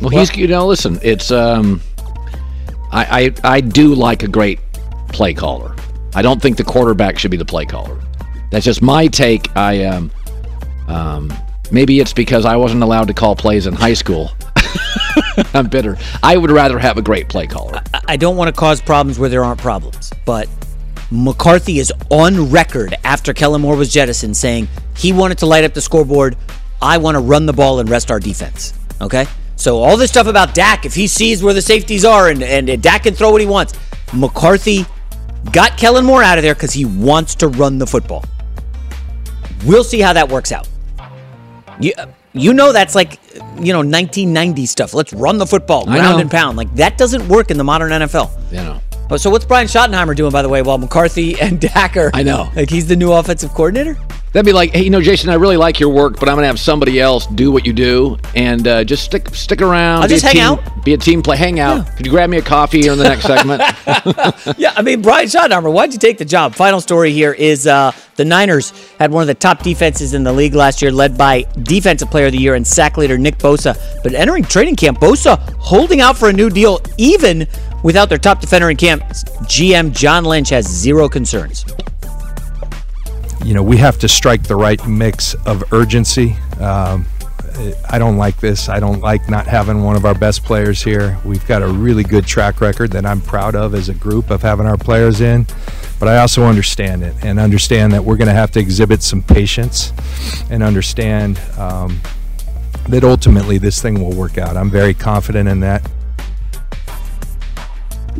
Well, 0.00 0.10
he's 0.10 0.34
you 0.36 0.46
know, 0.46 0.66
listen, 0.66 0.98
it's 1.02 1.30
um, 1.30 1.80
I, 2.92 3.32
I 3.44 3.56
I 3.56 3.60
do 3.60 3.94
like 3.94 4.22
a 4.22 4.28
great 4.28 4.60
play 5.08 5.32
caller. 5.34 5.74
I 6.14 6.22
don't 6.22 6.40
think 6.40 6.56
the 6.56 6.64
quarterback 6.64 7.18
should 7.18 7.30
be 7.30 7.36
the 7.36 7.44
play 7.44 7.64
caller. 7.66 8.00
That's 8.50 8.64
just 8.64 8.82
my 8.82 9.06
take. 9.06 9.54
I 9.56 9.84
um, 9.84 10.10
um, 10.88 11.32
maybe 11.70 12.00
it's 12.00 12.12
because 12.12 12.44
I 12.44 12.56
wasn't 12.56 12.82
allowed 12.82 13.08
to 13.08 13.14
call 13.14 13.36
plays 13.36 13.66
in 13.66 13.74
high 13.74 13.94
school. 13.94 14.30
I'm 15.54 15.66
bitter. 15.68 15.96
I 16.22 16.36
would 16.36 16.50
rather 16.50 16.78
have 16.78 16.98
a 16.98 17.02
great 17.02 17.28
play 17.28 17.46
caller. 17.46 17.80
I- 17.92 18.00
I 18.08 18.16
don't 18.16 18.36
want 18.36 18.54
to 18.54 18.58
cause 18.58 18.80
problems 18.80 19.18
where 19.18 19.28
there 19.28 19.44
aren't 19.44 19.60
problems, 19.60 20.12
but 20.24 20.48
McCarthy 21.10 21.78
is 21.80 21.92
on 22.10 22.50
record 22.50 22.94
after 23.04 23.32
Kellen 23.34 23.62
Moore 23.62 23.76
was 23.76 23.92
jettisoned 23.92 24.36
saying 24.36 24.68
he 24.96 25.12
wanted 25.12 25.38
to 25.38 25.46
light 25.46 25.64
up 25.64 25.74
the 25.74 25.80
scoreboard. 25.80 26.36
I 26.80 26.98
want 26.98 27.16
to 27.16 27.20
run 27.20 27.46
the 27.46 27.52
ball 27.52 27.80
and 27.80 27.88
rest 27.90 28.10
our 28.10 28.20
defense. 28.20 28.74
Okay? 29.00 29.26
So 29.56 29.82
all 29.82 29.96
this 29.96 30.10
stuff 30.10 30.26
about 30.26 30.54
Dak, 30.54 30.84
if 30.84 30.94
he 30.94 31.06
sees 31.06 31.42
where 31.42 31.54
the 31.54 31.62
safeties 31.62 32.04
are 32.04 32.28
and, 32.28 32.42
and 32.42 32.82
Dak 32.82 33.04
can 33.04 33.14
throw 33.14 33.30
what 33.30 33.40
he 33.40 33.46
wants, 33.46 33.74
McCarthy 34.12 34.84
got 35.50 35.76
Kellen 35.78 36.04
Moore 36.04 36.22
out 36.22 36.38
of 36.38 36.44
there 36.44 36.54
because 36.54 36.72
he 36.72 36.84
wants 36.84 37.34
to 37.36 37.48
run 37.48 37.78
the 37.78 37.86
football. 37.86 38.24
We'll 39.64 39.84
see 39.84 40.00
how 40.00 40.12
that 40.12 40.28
works 40.28 40.52
out. 40.52 40.68
You, 41.80 41.92
you 42.32 42.52
know 42.52 42.72
that's 42.72 42.94
like, 42.94 43.18
you 43.58 43.72
know, 43.72 43.78
1990 43.78 44.66
stuff. 44.66 44.92
Let's 44.92 45.12
run 45.12 45.38
the 45.38 45.46
football, 45.46 45.88
I 45.88 46.00
know. 46.00 46.18
and 46.18 46.30
pound. 46.30 46.56
Like 46.56 46.72
that 46.76 46.98
doesn't 46.98 47.26
work 47.28 47.50
in 47.50 47.56
the 47.56 47.64
modern 47.64 47.90
NFL. 47.90 48.30
You 48.52 48.58
know. 48.58 48.80
Oh, 49.08 49.16
so 49.16 49.30
what's 49.30 49.44
Brian 49.44 49.68
Schottenheimer 49.68 50.16
doing, 50.16 50.32
by 50.32 50.42
the 50.42 50.48
way, 50.48 50.62
while 50.62 50.78
McCarthy 50.78 51.40
and 51.40 51.60
Dak 51.72 51.96
are? 51.96 52.10
I 52.12 52.22
know. 52.24 52.50
Like 52.56 52.70
he's 52.70 52.86
the 52.88 52.96
new 52.96 53.12
offensive 53.12 53.52
coordinator. 53.54 53.96
That'd 54.32 54.44
be 54.44 54.52
like, 54.52 54.72
hey, 54.72 54.82
you 54.82 54.90
know, 54.90 55.00
Jason, 55.00 55.30
I 55.30 55.34
really 55.34 55.56
like 55.56 55.80
your 55.80 55.88
work, 55.88 56.20
but 56.20 56.28
I'm 56.28 56.34
gonna 56.34 56.48
have 56.48 56.60
somebody 56.60 57.00
else 57.00 57.26
do 57.26 57.50
what 57.50 57.64
you 57.64 57.72
do, 57.72 58.18
and 58.34 58.68
uh, 58.68 58.84
just 58.84 59.04
stick 59.04 59.28
stick 59.34 59.62
around. 59.62 60.02
I'll 60.02 60.08
be 60.08 60.14
just 60.14 60.24
a 60.24 60.26
hang 60.26 60.34
team, 60.34 60.44
out. 60.44 60.84
Be 60.84 60.92
a 60.92 60.98
team 60.98 61.22
play. 61.22 61.38
Hang 61.38 61.58
out. 61.58 61.86
Could 61.96 62.04
you 62.04 62.12
grab 62.12 62.28
me 62.28 62.36
a 62.36 62.42
coffee 62.42 62.82
here 62.82 62.92
in 62.92 62.98
the 62.98 63.04
next 63.04 63.22
segment? 63.24 63.62
Yeah, 64.58 64.72
I 64.76 64.82
mean 64.82 65.02
Brian 65.02 65.26
Schottenheimer, 65.26 65.72
why'd 65.72 65.92
you 65.92 65.98
take 65.98 66.18
the 66.18 66.24
job? 66.24 66.54
Final 66.54 66.80
story 66.80 67.12
here 67.12 67.32
is 67.32 67.66
uh, 67.66 67.92
the 68.16 68.24
Niners 68.24 68.72
had 68.98 69.10
one 69.10 69.22
of 69.22 69.26
the 69.26 69.34
top 69.34 69.62
defenses 69.62 70.14
in 70.14 70.22
the 70.22 70.32
league 70.32 70.54
last 70.54 70.82
year, 70.82 70.92
led 70.92 71.16
by 71.16 71.42
Defensive 71.62 72.10
Player 72.10 72.26
of 72.26 72.32
the 72.32 72.38
Year 72.38 72.54
and 72.54 72.66
sack 72.66 72.96
leader 72.96 73.16
Nick 73.16 73.38
Bosa. 73.38 73.76
But 74.02 74.14
entering 74.14 74.44
training 74.44 74.76
camp, 74.76 74.98
Bosa 74.98 75.38
holding 75.58 76.00
out 76.00 76.16
for 76.16 76.28
a 76.28 76.32
new 76.32 76.50
deal, 76.50 76.80
even 76.98 77.46
without 77.86 78.08
their 78.08 78.18
top 78.18 78.40
defender 78.40 78.68
in 78.68 78.76
camp. 78.76 79.00
GM 79.44 79.92
John 79.92 80.24
Lynch 80.24 80.48
has 80.48 80.66
zero 80.66 81.08
concerns. 81.08 81.64
you 83.44 83.54
know, 83.54 83.62
we 83.62 83.76
have 83.76 83.96
to 84.00 84.08
strike 84.08 84.42
the 84.42 84.56
right 84.56 84.84
mix 84.88 85.34
of 85.46 85.62
urgency. 85.72 86.36
Um, 86.58 87.06
I 87.88 88.00
don't 88.00 88.16
like 88.16 88.38
this. 88.40 88.68
I 88.68 88.80
don't 88.80 89.00
like 89.00 89.30
not 89.30 89.46
having 89.46 89.84
one 89.84 89.94
of 89.94 90.04
our 90.04 90.16
best 90.16 90.42
players 90.42 90.82
here. 90.82 91.16
We've 91.24 91.46
got 91.46 91.62
a 91.62 91.68
really 91.68 92.02
good 92.02 92.26
track 92.26 92.60
record 92.60 92.90
that 92.90 93.06
I'm 93.06 93.20
proud 93.20 93.54
of 93.54 93.72
as 93.72 93.88
a 93.88 93.94
group 93.94 94.30
of 94.30 94.42
having 94.42 94.66
our 94.66 94.76
players 94.76 95.20
in. 95.20 95.46
But 96.00 96.08
I 96.08 96.18
also 96.18 96.42
understand 96.42 97.04
it 97.04 97.14
and 97.22 97.38
understand 97.38 97.92
that 97.92 98.04
we're 98.04 98.16
going 98.16 98.26
to 98.26 98.34
have 98.34 98.50
to 98.52 98.58
exhibit 98.58 99.00
some 99.04 99.22
patience 99.22 99.92
and 100.50 100.64
understand 100.64 101.38
um, 101.56 102.00
that 102.88 103.04
ultimately 103.04 103.58
this 103.58 103.80
thing 103.80 104.02
will 104.02 104.14
work 104.14 104.38
out. 104.38 104.56
I'm 104.56 104.70
very 104.70 104.92
confident 104.92 105.48
in 105.48 105.60
that. 105.60 105.88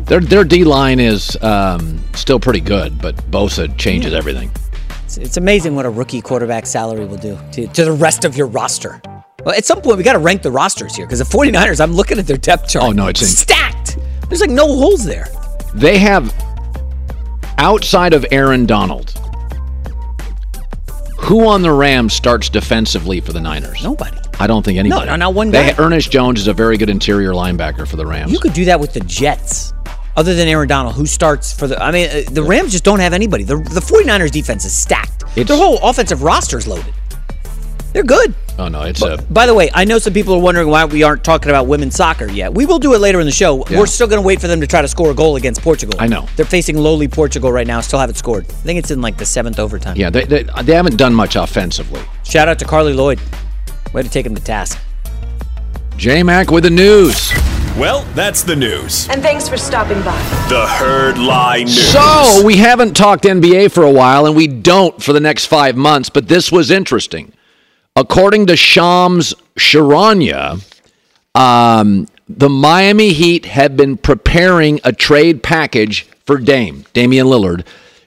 Their 0.05 0.19
their 0.19 0.43
D 0.43 0.63
line 0.63 0.99
is 0.99 1.41
um, 1.41 2.03
still 2.13 2.39
pretty 2.39 2.61
good, 2.61 3.01
but 3.01 3.15
Bosa 3.31 3.75
changes 3.77 4.13
everything. 4.13 4.51
It's, 5.05 5.17
it's 5.17 5.37
amazing 5.37 5.75
what 5.75 5.85
a 5.85 5.89
rookie 5.89 6.21
quarterback 6.21 6.65
salary 6.65 7.05
will 7.05 7.17
do 7.17 7.37
to, 7.53 7.67
to 7.67 7.85
the 7.85 7.91
rest 7.91 8.25
of 8.25 8.35
your 8.37 8.47
roster. 8.47 9.01
Well, 9.45 9.55
at 9.55 9.65
some 9.65 9.81
point, 9.81 9.97
we 9.97 10.03
got 10.03 10.13
to 10.13 10.19
rank 10.19 10.41
the 10.41 10.51
rosters 10.51 10.95
here 10.95 11.05
because 11.05 11.19
the 11.19 11.25
49ers, 11.25 11.79
I'm 11.79 11.93
looking 11.93 12.19
at 12.19 12.27
their 12.27 12.37
depth 12.37 12.69
chart. 12.69 12.85
Oh, 12.85 12.91
no, 12.91 13.07
it's 13.07 13.25
stacked. 13.25 13.97
There's 14.27 14.41
like 14.41 14.49
no 14.49 14.67
holes 14.67 15.05
there. 15.05 15.27
They 15.73 15.97
have 15.99 16.33
outside 17.57 18.13
of 18.13 18.25
Aaron 18.31 18.65
Donald. 18.65 19.13
Who 21.19 21.47
on 21.47 21.61
the 21.61 21.71
Rams 21.71 22.13
starts 22.13 22.49
defensively 22.49 23.19
for 23.19 23.33
the 23.33 23.41
Niners? 23.41 23.83
Nobody. 23.83 24.17
I 24.39 24.47
don't 24.47 24.63
think 24.63 24.77
anybody. 24.77 25.07
no, 25.07 25.15
not 25.15 25.33
one 25.33 25.49
They, 25.51 25.71
guy. 25.71 25.83
Ernest 25.83 26.11
Jones 26.11 26.39
is 26.39 26.47
a 26.47 26.53
very 26.53 26.77
good 26.77 26.89
interior 26.89 27.31
linebacker 27.31 27.87
for 27.87 27.95
the 27.95 28.05
Rams. 28.05 28.31
You 28.31 28.39
could 28.39 28.53
do 28.53 28.65
that 28.65 28.79
with 28.79 28.93
the 28.93 28.99
Jets. 29.01 29.73
Other 30.17 30.33
than 30.33 30.47
Aaron 30.49 30.67
Donald, 30.67 30.95
who 30.95 31.05
starts 31.05 31.53
for 31.53 31.67
the. 31.67 31.81
I 31.81 31.91
mean, 31.91 32.09
uh, 32.09 32.23
the 32.31 32.43
Rams 32.43 32.71
just 32.73 32.83
don't 32.83 32.99
have 32.99 33.13
anybody. 33.13 33.43
The, 33.45 33.55
the 33.57 33.79
49ers 33.79 34.31
defense 34.31 34.65
is 34.65 34.75
stacked. 34.75 35.21
It's- 35.37 35.47
Their 35.47 35.55
whole 35.57 35.77
offensive 35.81 36.23
roster 36.23 36.57
is 36.57 36.67
loaded. 36.67 36.93
They're 37.93 38.03
good. 38.03 38.33
oh 38.59 38.67
no, 38.67 38.81
it's 38.81 39.01
a 39.01 39.17
By 39.29 39.45
the 39.45 39.53
way, 39.55 39.69
I 39.73 39.85
know 39.85 39.97
some 39.97 40.13
people 40.13 40.33
are 40.35 40.39
wondering 40.41 40.67
why 40.67 40.85
we 40.85 41.03
aren't 41.03 41.23
talking 41.23 41.49
about 41.49 41.67
women's 41.67 41.95
soccer 41.95 42.27
yet. 42.29 42.53
We 42.53 42.65
will 42.65 42.79
do 42.79 42.93
it 42.93 42.99
later 42.99 43.19
in 43.19 43.25
the 43.25 43.31
show. 43.31 43.65
Yeah. 43.69 43.79
We're 43.79 43.85
still 43.87 44.07
going 44.07 44.21
to 44.21 44.25
wait 44.25 44.41
for 44.41 44.47
them 44.47 44.59
to 44.61 44.67
try 44.67 44.81
to 44.81 44.87
score 44.87 45.09
a 45.09 45.13
goal 45.15 45.35
against 45.35 45.61
Portugal. 45.61 45.95
I 45.99 46.05
know. 46.07 46.27
They're 46.35 46.45
facing 46.45 46.77
lowly 46.77 47.07
Portugal 47.07 47.51
right 47.51 47.65
now, 47.65 47.79
still 47.81 47.97
haven't 47.99 48.15
scored. 48.15 48.45
I 48.45 48.53
think 48.65 48.77
it's 48.79 48.91
in 48.91 49.01
like 49.01 49.17
the 49.17 49.25
seventh 49.25 49.57
overtime. 49.57 49.95
yeah. 49.97 50.09
They, 50.09 50.25
they 50.25 50.43
they 50.63 50.73
haven't 50.75 50.97
done 50.97 51.13
much 51.13 51.35
offensively. 51.35 52.01
Shout 52.23 52.47
out 52.49 52.59
to 52.59 52.65
Carli 52.65 52.93
Lloyd. 52.95 53.19
Way 53.93 54.03
to 54.03 54.09
take 54.09 54.25
him 54.25 54.35
to 54.35 54.41
task. 54.43 54.77
J 55.95 56.21
Mac 56.23 56.51
with 56.51 56.63
the 56.63 56.69
news. 56.69 57.31
Well, 57.77 58.05
that's 58.15 58.41
the 58.41 58.55
news. 58.55 59.07
And 59.07 59.21
thanks 59.21 59.47
for 59.47 59.55
stopping 59.55 60.01
by. 60.01 60.17
The 60.49 60.65
Herd 60.65 61.19
Lie 61.19 61.59
News. 61.59 61.91
So 61.91 62.43
we 62.43 62.57
haven't 62.57 62.95
talked 62.95 63.23
NBA 63.23 63.71
for 63.71 63.83
a 63.83 63.91
while, 63.91 64.25
and 64.25 64.35
we 64.35 64.47
don't 64.47 64.99
for 65.01 65.13
the 65.13 65.19
next 65.19 65.45
five 65.45 65.75
months. 65.75 66.09
But 66.09 66.27
this 66.27 66.51
was 66.51 66.71
interesting. 66.71 67.33
According 67.95 68.47
to 68.47 68.55
Shams 68.55 69.35
Charania, 69.59 70.59
um, 71.35 72.07
the 72.27 72.49
Miami 72.49 73.13
Heat 73.13 73.45
have 73.45 73.77
been 73.77 73.95
preparing 73.95 74.79
a 74.83 74.91
trade 74.91 75.43
package 75.43 76.07
for 76.25 76.39
Dame, 76.39 76.83
Damian 76.93 77.27
Lillard, 77.27 77.63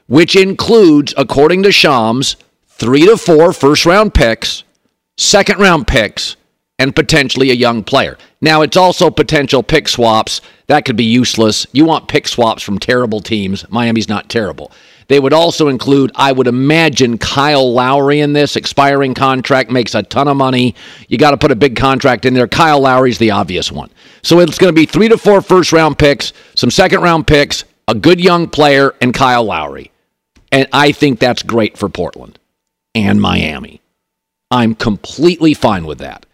which 0.09 0.35
includes, 0.35 1.15
according 1.17 1.63
to 1.63 1.71
Shams, 1.71 2.35
three 2.67 3.07
to 3.07 3.17
four 3.17 3.53
first 3.53 3.87
round 3.87 4.15
picks, 4.15 4.65
second 5.17 5.61
round 5.61 5.87
picks, 5.87 6.35
and 6.81 6.97
potentially 6.97 7.51
a 7.51 7.55
young 7.55 7.85
player. 7.85 8.17
Now, 8.41 8.63
it's 8.63 8.77
also 8.77 9.11
potential 9.11 9.63
pick 9.63 9.87
swaps. 9.87 10.41
That 10.67 10.87
could 10.87 10.97
be 10.97 11.05
useless. 11.05 11.67
You 11.73 11.85
want 11.85 12.09
pick 12.09 12.27
swaps 12.27 12.63
from 12.63 12.79
terrible 12.79 13.21
teams. 13.21 13.71
Miami's 13.71 14.09
not 14.09 14.31
terrible. 14.31 14.73
They 15.09 15.21
would 15.21 15.35
also 15.35 15.69
include, 15.69 16.11
I 16.15 16.33
would 16.33 16.47
imagine, 16.47 17.19
Kyle 17.19 17.71
Lowry 17.71 18.21
in 18.21 18.33
this. 18.33 18.57
Expiring 18.57 19.13
contract 19.13 19.71
makes 19.71 19.95
a 19.95 20.03
ton 20.03 20.27
of 20.27 20.39
money. 20.39 20.75
You 21.09 21.19
got 21.19 21.33
to 21.33 21.37
put 21.37 21.51
a 21.51 21.57
big 21.57 21.77
contract 21.77 22.25
in 22.25 22.33
there. 22.33 22.49
Kyle 22.49 22.81
Lowry's 22.81 23.19
the 23.19 23.33
obvious 23.33 23.71
one. 23.71 23.91
So 24.23 24.41
it's 24.41 24.59
going 24.59 24.73
to 24.75 24.81
be 24.81 24.87
three 24.87 25.09
to 25.09 25.19
four 25.19 25.43
first 25.43 25.73
round 25.73 25.99
picks, 25.99 26.33
some 26.55 26.71
second 26.71 27.03
round 27.03 27.27
picks, 27.27 27.65
a 27.89 27.95
good 27.95 28.21
young 28.21 28.49
player, 28.49 28.95
and 29.03 29.13
Kyle 29.13 29.45
Lowry. 29.45 29.91
And 30.51 30.67
I 30.73 30.93
think 30.93 31.19
that's 31.19 31.43
great 31.43 31.77
for 31.77 31.91
Portland 31.91 32.39
and 32.95 33.21
Miami. 33.21 33.83
I'm 34.51 34.75
completely 34.75 35.53
fine 35.53 35.85
with 35.85 35.99
that. 35.99 36.25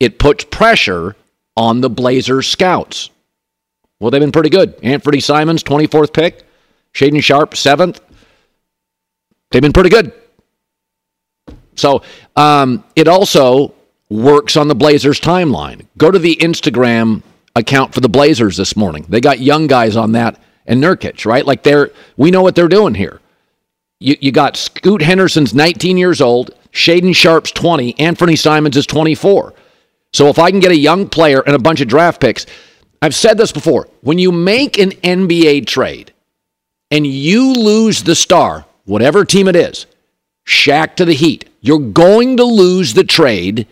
It 0.00 0.18
puts 0.18 0.44
pressure 0.44 1.14
on 1.56 1.80
the 1.80 1.90
Blazers 1.90 2.48
scouts. 2.48 3.10
Well, 4.00 4.10
they've 4.10 4.20
been 4.20 4.32
pretty 4.32 4.48
good. 4.48 4.74
Anthony 4.82 5.20
Simons, 5.20 5.62
24th 5.62 6.12
pick. 6.12 6.46
Shaedon 6.94 7.22
Sharpe, 7.22 7.52
7th. 7.52 8.00
They've 9.50 9.62
been 9.62 9.72
pretty 9.72 9.90
good. 9.90 10.12
So 11.74 12.02
um, 12.36 12.84
it 12.96 13.08
also 13.08 13.74
works 14.08 14.56
on 14.56 14.68
the 14.68 14.74
Blazers 14.74 15.20
timeline. 15.20 15.86
Go 15.96 16.10
to 16.10 16.18
the 16.18 16.36
Instagram 16.36 17.22
account 17.54 17.94
for 17.94 18.00
the 18.00 18.08
Blazers 18.08 18.56
this 18.56 18.76
morning. 18.76 19.06
They 19.08 19.20
got 19.20 19.38
young 19.40 19.66
guys 19.66 19.96
on 19.96 20.12
that 20.12 20.40
and 20.66 20.82
Nurkic, 20.82 21.24
right? 21.26 21.44
Like 21.44 21.62
they're 21.62 21.90
we 22.16 22.30
know 22.30 22.42
what 22.42 22.54
they're 22.54 22.68
doing 22.68 22.94
here. 22.94 23.20
You 23.98 24.16
you 24.20 24.32
got 24.32 24.56
Scoot 24.56 25.02
Henderson's 25.02 25.54
19 25.54 25.96
years 25.96 26.20
old, 26.20 26.50
Shaedon 26.72 27.14
Sharpe's 27.14 27.52
20, 27.52 27.98
Anthony 27.98 28.36
Simons 28.36 28.76
is 28.76 28.86
24. 28.86 29.54
So 30.12 30.28
if 30.28 30.38
I 30.38 30.50
can 30.50 30.60
get 30.60 30.72
a 30.72 30.76
young 30.76 31.08
player 31.08 31.40
and 31.40 31.54
a 31.54 31.60
bunch 31.60 31.80
of 31.80 31.88
draft 31.88 32.20
picks, 32.20 32.46
I've 33.02 33.14
said 33.14 33.38
this 33.38 33.52
before. 33.52 33.88
When 34.02 34.18
you 34.18 34.32
make 34.32 34.78
an 34.78 34.90
NBA 34.90 35.66
trade 35.66 36.12
and 36.90 37.06
you 37.06 37.52
lose 37.52 38.02
the 38.02 38.14
star, 38.14 38.66
whatever 38.84 39.24
team 39.24 39.48
it 39.48 39.56
is, 39.56 39.86
Shaq 40.46 40.96
to 40.96 41.04
the 41.04 41.14
Heat, 41.14 41.48
you're 41.60 41.78
going 41.78 42.36
to 42.38 42.44
lose 42.44 42.94
the 42.94 43.04
trade 43.04 43.66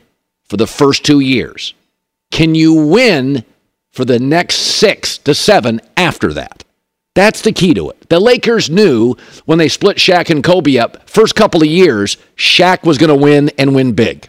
for 0.44 0.56
the 0.56 0.66
first 0.66 1.04
two 1.04 1.20
years. 1.20 1.74
Can 2.30 2.54
you 2.54 2.74
win 2.74 3.44
for 3.92 4.04
the 4.04 4.18
next 4.18 4.56
six 4.56 5.18
to 5.18 5.34
seven 5.34 5.80
after 5.96 6.32
that? 6.34 6.64
That's 7.14 7.42
the 7.42 7.52
key 7.52 7.74
to 7.74 7.90
it. 7.90 8.08
The 8.08 8.20
Lakers 8.20 8.70
knew 8.70 9.16
when 9.44 9.58
they 9.58 9.68
split 9.68 9.96
Shaq 9.96 10.30
and 10.30 10.44
Kobe 10.44 10.78
up, 10.78 11.08
first 11.10 11.34
couple 11.34 11.62
of 11.62 11.68
years, 11.68 12.16
Shaq 12.36 12.84
was 12.84 12.96
going 12.96 13.08
to 13.08 13.16
win 13.16 13.50
and 13.58 13.74
win 13.74 13.92
big. 13.92 14.28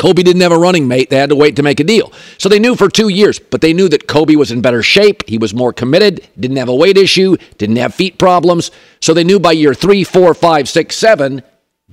Kobe 0.00 0.22
didn't 0.22 0.40
have 0.40 0.50
a 0.50 0.58
running 0.58 0.88
mate. 0.88 1.10
They 1.10 1.18
had 1.18 1.28
to 1.28 1.36
wait 1.36 1.56
to 1.56 1.62
make 1.62 1.78
a 1.78 1.84
deal. 1.84 2.10
So 2.38 2.48
they 2.48 2.58
knew 2.58 2.74
for 2.74 2.88
two 2.88 3.08
years, 3.08 3.38
but 3.38 3.60
they 3.60 3.74
knew 3.74 3.86
that 3.90 4.08
Kobe 4.08 4.34
was 4.34 4.50
in 4.50 4.62
better 4.62 4.82
shape. 4.82 5.22
He 5.28 5.36
was 5.36 5.52
more 5.52 5.74
committed, 5.74 6.26
didn't 6.38 6.56
have 6.56 6.70
a 6.70 6.74
weight 6.74 6.96
issue, 6.96 7.36
didn't 7.58 7.76
have 7.76 7.94
feet 7.94 8.18
problems. 8.18 8.70
So 9.02 9.12
they 9.12 9.24
knew 9.24 9.38
by 9.38 9.52
year 9.52 9.74
three, 9.74 10.02
four, 10.02 10.32
five, 10.32 10.70
six, 10.70 10.96
seven, 10.96 11.42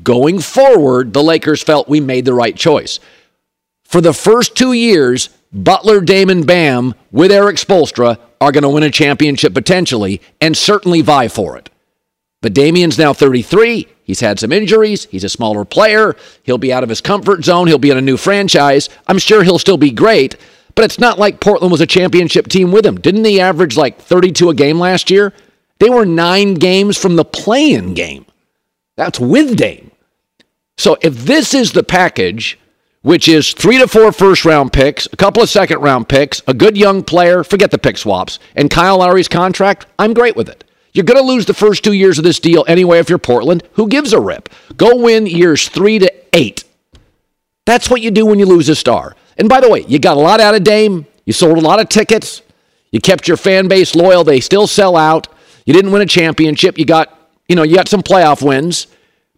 going 0.03 0.39
forward, 0.39 1.11
the 1.11 1.21
Lakers 1.21 1.61
felt 1.61 1.89
we 1.89 1.99
made 1.99 2.23
the 2.23 2.33
right 2.33 2.55
choice. 2.55 3.01
For 3.83 3.99
the 3.99 4.13
first 4.13 4.55
two 4.55 4.71
years, 4.71 5.27
Butler, 5.51 5.99
Damon, 5.99 6.45
Bam 6.45 6.95
with 7.11 7.29
Erik 7.29 7.57
Spoelstra 7.57 8.19
are 8.39 8.53
going 8.53 8.63
to 8.63 8.69
win 8.69 8.83
a 8.83 8.89
championship 8.89 9.53
potentially 9.53 10.21
and 10.39 10.55
certainly 10.55 11.01
vie 11.01 11.27
for 11.27 11.57
it. 11.57 11.69
But 12.41 12.53
Damian's 12.53 12.97
now 12.97 13.13
33. 13.13 13.87
He's 14.03 14.19
had 14.19 14.39
some 14.39 14.51
injuries. 14.51 15.05
He's 15.05 15.23
a 15.23 15.29
smaller 15.29 15.65
player. 15.65 16.15
He'll 16.43 16.57
be 16.57 16.71
out 16.71 16.83
of 16.83 16.89
his 16.89 17.01
comfort 17.01 17.43
zone. 17.43 17.67
He'll 17.67 17.77
be 17.79 17.89
in 17.89 17.97
a 17.97 18.01
new 18.01 18.17
franchise. 18.17 18.89
I'm 19.07 19.17
sure 19.17 19.43
he'll 19.43 19.59
still 19.59 19.77
be 19.77 19.91
great, 19.91 20.37
but 20.75 20.85
it's 20.85 20.99
not 20.99 21.19
like 21.19 21.41
Portland 21.41 21.71
was 21.71 21.81
a 21.81 21.87
championship 21.87 22.47
team 22.47 22.71
with 22.71 22.85
him. 22.85 22.99
Didn't 22.99 23.25
he 23.25 23.41
average 23.41 23.75
like 23.75 23.99
32 23.99 24.49
a 24.49 24.53
game 24.53 24.79
last 24.79 25.09
year? 25.09 25.33
They 25.79 25.89
were 25.89 26.05
nine 26.05 26.53
games 26.53 26.97
from 26.97 27.15
the 27.15 27.25
play 27.25 27.73
in 27.73 27.93
game. 27.93 28.25
That's 28.95 29.19
with 29.19 29.57
Dame. 29.57 29.91
So 30.77 30.97
if 31.01 31.15
this 31.15 31.53
is 31.53 31.71
the 31.71 31.83
package, 31.83 32.59
which 33.01 33.27
is 33.27 33.53
three 33.53 33.77
to 33.77 33.87
four 33.87 34.11
first 34.11 34.45
round 34.45 34.73
picks, 34.73 35.07
a 35.11 35.15
couple 35.15 35.41
of 35.41 35.49
second 35.49 35.79
round 35.79 36.07
picks, 36.07 36.41
a 36.47 36.53
good 36.53 36.77
young 36.77 37.03
player, 37.03 37.43
forget 37.43 37.71
the 37.71 37.77
pick 37.77 37.97
swaps, 37.97 38.39
and 38.55 38.69
Kyle 38.69 38.99
Lowry's 38.99 39.27
contract, 39.27 39.87
I'm 39.97 40.13
great 40.13 40.35
with 40.35 40.49
it. 40.49 40.63
You're 40.97 41.03
going 41.03 41.23
to 41.23 41.31
lose 41.31 41.45
the 41.45 41.53
first 41.53 41.83
two 41.83 41.93
years 41.93 42.17
of 42.17 42.23
this 42.23 42.39
deal 42.39 42.65
anyway 42.67 42.97
if 42.97 43.07
you're 43.07 43.19
Portland. 43.19 43.61
Who 43.73 43.87
gives 43.87 44.13
a 44.13 44.19
rip? 44.19 44.49
Go 44.77 44.95
win 44.95 45.27
years 45.27 45.69
three 45.69 45.99
to 45.99 46.11
eight. 46.33 46.63
That's 47.67 47.87
what 47.87 48.01
you 48.01 48.09
do 48.09 48.25
when 48.25 48.39
you 48.39 48.47
lose 48.47 48.67
a 48.67 48.73
star. 48.73 49.15
And 49.37 49.47
by 49.47 49.61
the 49.61 49.69
way, 49.69 49.85
you 49.87 49.99
got 49.99 50.17
a 50.17 50.19
lot 50.19 50.39
out 50.39 50.55
of 50.55 50.63
Dame. 50.63 51.05
You 51.23 51.33
sold 51.33 51.59
a 51.59 51.61
lot 51.61 51.79
of 51.79 51.87
tickets. 51.87 52.41
You 52.91 52.99
kept 52.99 53.27
your 53.27 53.37
fan 53.37 53.67
base 53.67 53.93
loyal. 53.93 54.23
They 54.23 54.39
still 54.39 54.65
sell 54.65 54.95
out. 54.95 55.27
You 55.67 55.73
didn't 55.73 55.91
win 55.91 56.01
a 56.01 56.07
championship. 56.07 56.79
You 56.79 56.85
got, 56.85 57.15
you 57.47 57.55
know, 57.55 57.61
you 57.61 57.75
got 57.75 57.87
some 57.87 58.01
playoff 58.01 58.41
wins. 58.43 58.87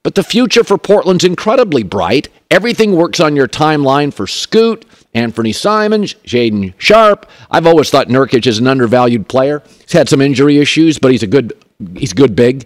But 0.03 0.15
the 0.15 0.23
future 0.23 0.63
for 0.63 0.77
Portland's 0.77 1.23
incredibly 1.23 1.83
bright. 1.83 2.29
Everything 2.49 2.95
works 2.95 3.19
on 3.19 3.35
your 3.35 3.47
timeline 3.47 4.13
for 4.13 4.27
Scoot, 4.27 4.85
Anthony 5.13 5.51
Simons, 5.51 6.13
Shaedon 6.25 6.73
Sharpe. 6.77 7.29
I've 7.51 7.67
always 7.67 7.89
thought 7.89 8.07
Nurkic 8.07 8.47
is 8.47 8.59
an 8.59 8.67
undervalued 8.67 9.27
player. 9.27 9.61
He's 9.81 9.91
had 9.91 10.09
some 10.09 10.21
injury 10.21 10.57
issues, 10.57 10.99
but 10.99 11.11
he's 11.11 11.23
a 11.23 11.27
good 11.27 11.53
he's 11.95 12.13
good 12.13 12.35
big. 12.35 12.65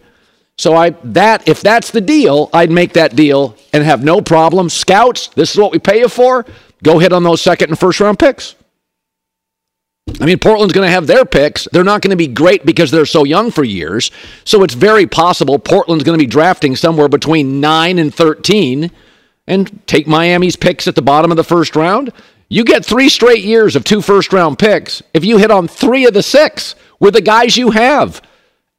So 0.58 0.76
I 0.76 0.92
that 1.06 1.48
if 1.48 1.62
that's 1.62 1.92
the 1.92 2.02
deal, 2.02 2.50
I'd 2.54 2.72
make 2.72 2.94
that 2.94 3.16
deal 3.16 3.58
and 3.74 3.84
have 3.84 4.04
no 4.04 4.22
problem. 4.22 4.70
Scouts, 4.70 5.28
this 5.30 5.52
is 5.52 5.58
what 5.58 5.72
we 5.72 5.80
pay 5.80 6.00
you 6.00 6.10
for. 6.10 6.46
Go 6.84 7.00
hit 7.00 7.14
on 7.14 7.24
those 7.24 7.42
second 7.42 7.70
and 7.70 7.80
first 7.80 8.00
round 8.00 8.20
picks. 8.20 8.56
I 10.20 10.26
mean, 10.26 10.40
Portland's 10.40 10.74
going 10.74 10.88
to 10.88 10.92
have 10.92 11.08
their 11.08 11.26
picks. 11.26 11.68
They're 11.72 11.84
not 11.84 12.02
going 12.02 12.12
to 12.12 12.18
be 12.18 12.28
great 12.28 12.66
because 12.66 12.92
they're 12.92 13.06
so 13.06 13.24
young 13.24 13.52
for 13.52 13.64
years. 13.64 14.12
So 14.44 14.64
it's 14.64 14.74
very 14.74 15.08
possible 15.08 15.60
Portland's 15.60 16.04
going 16.04 16.18
to 16.18 16.24
be 16.24 16.30
drafting 16.30 16.76
somewhere 16.76 17.10
between 17.10 17.60
9 17.60 18.00
and 18.00 18.14
13 18.14 18.92
and 19.48 19.88
take 19.88 20.08
Miami's 20.08 20.56
picks 20.56 20.88
at 20.88 20.96
the 20.96 21.02
bottom 21.02 21.32
of 21.32 21.38
the 21.38 21.44
first 21.44 21.76
round. 21.76 22.12
You 22.50 22.64
get 22.64 22.86
three 22.86 23.10
straight 23.10 23.44
years 23.44 23.76
of 23.76 23.84
two 23.84 24.02
first 24.02 24.32
round 24.32 24.60
picks 24.60 25.02
if 25.14 25.26
you 25.26 25.38
hit 25.38 25.52
on 25.52 25.68
three 25.68 26.06
of 26.06 26.14
the 26.14 26.24
six 26.24 26.76
with 27.00 27.16
the 27.16 27.22
guys 27.22 27.58
you 27.58 27.72
have 27.72 28.22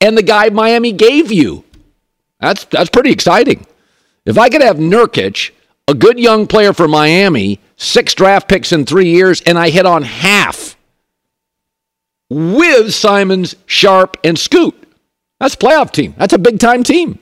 and 0.00 0.16
the 0.16 0.22
guy 0.22 0.50
Miami 0.50 0.92
gave 0.92 1.32
you. 1.32 1.64
That's 2.40 2.64
that's 2.64 2.90
pretty 2.90 3.10
exciting. 3.10 3.66
If 4.26 4.38
I 4.38 4.48
could 4.48 4.62
have 4.62 4.76
Nurkic, 4.76 5.50
a 5.88 5.94
good 5.94 6.18
young 6.18 6.46
player 6.46 6.72
for 6.72 6.86
Miami, 6.86 7.60
six 7.76 8.14
draft 8.14 8.48
picks 8.48 8.72
in 8.72 8.86
three 8.86 9.10
years, 9.10 9.40
and 9.42 9.58
I 9.58 9.70
hit 9.70 9.86
on 9.86 10.02
half 10.02 10.73
with 12.30 12.94
Simons, 12.94 13.54
Sharpe, 13.66 14.16
and 14.24 14.38
Scoot. 14.38 14.74
That's 15.40 15.54
a 15.54 15.58
playoff 15.58 15.90
team. 15.90 16.14
That's 16.16 16.32
a 16.32 16.38
big 16.38 16.58
time 16.58 16.82
team. 16.82 17.18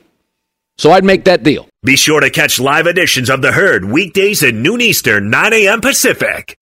So 0.77 0.91
I'd 0.91 1.03
make 1.03 1.25
that 1.25 1.43
deal. 1.43 1.67
Be 1.83 1.95
sure 1.95 2.19
to 2.19 2.29
catch 2.29 2.59
live 2.59 2.87
editions 2.87 3.29
of 3.29 3.41
The 3.41 3.51
Herd 3.51 3.85
weekdays 3.85 4.41
at 4.43 4.53
noon 4.55 4.81
Eastern, 4.81 5.29
9 5.29 5.53
a.m. 5.53 5.81
Pacific. 5.81 6.57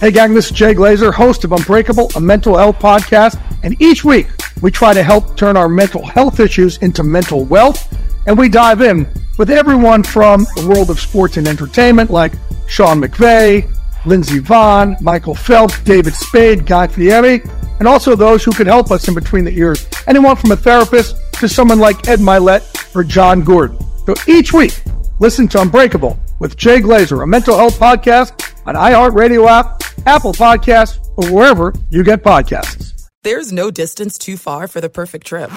Hey, 0.00 0.10
gang, 0.10 0.34
this 0.34 0.50
is 0.50 0.56
Jay 0.56 0.74
Glazer, 0.74 1.12
host 1.12 1.44
of 1.44 1.52
Unbreakable, 1.52 2.10
a 2.16 2.20
mental 2.20 2.56
health 2.56 2.78
podcast. 2.78 3.40
And 3.62 3.80
each 3.80 4.04
week, 4.04 4.26
we 4.60 4.70
try 4.70 4.92
to 4.92 5.02
help 5.02 5.36
turn 5.36 5.56
our 5.56 5.68
mental 5.68 6.04
health 6.04 6.40
issues 6.40 6.78
into 6.78 7.02
mental 7.02 7.44
wealth. 7.44 7.96
And 8.26 8.36
we 8.36 8.48
dive 8.48 8.80
in 8.80 9.06
with 9.38 9.50
everyone 9.50 10.02
from 10.02 10.46
the 10.56 10.66
world 10.68 10.90
of 10.90 10.98
sports 10.98 11.36
and 11.36 11.46
entertainment, 11.46 12.10
like 12.10 12.32
Sean 12.66 13.00
McVay, 13.00 13.70
Lindsey 14.06 14.40
Vonn, 14.40 15.00
Michael 15.00 15.34
Phelps, 15.34 15.80
David 15.80 16.14
Spade, 16.14 16.66
Guy 16.66 16.86
Fieri, 16.86 17.42
and 17.78 17.88
also 17.88 18.14
those 18.14 18.44
who 18.44 18.52
can 18.52 18.66
help 18.66 18.90
us 18.90 19.08
in 19.08 19.14
between 19.14 19.44
the 19.44 19.56
ears. 19.56 19.88
Anyone 20.06 20.36
from 20.36 20.52
a 20.52 20.56
therapist 20.56 21.16
to 21.34 21.48
someone 21.48 21.78
like 21.78 22.06
Ed 22.08 22.20
Mylett 22.20 22.94
or 22.94 23.02
John 23.02 23.42
Gordon. 23.42 23.78
So 24.06 24.14
each 24.28 24.52
week, 24.52 24.82
listen 25.20 25.48
to 25.48 25.60
Unbreakable 25.60 26.18
with 26.38 26.56
Jay 26.56 26.80
Glazer, 26.80 27.22
a 27.22 27.26
mental 27.26 27.56
health 27.56 27.78
podcast 27.78 28.52
on 28.66 28.74
iHeartRadio 28.74 29.48
app, 29.48 29.82
Apple 30.06 30.32
Podcasts, 30.32 30.98
or 31.16 31.28
wherever 31.32 31.72
you 31.90 32.04
get 32.04 32.22
podcasts. 32.22 33.08
There's 33.22 33.52
no 33.52 33.70
distance 33.70 34.18
too 34.18 34.36
far 34.36 34.68
for 34.68 34.80
the 34.82 34.90
perfect 34.90 35.26
trip. 35.26 35.50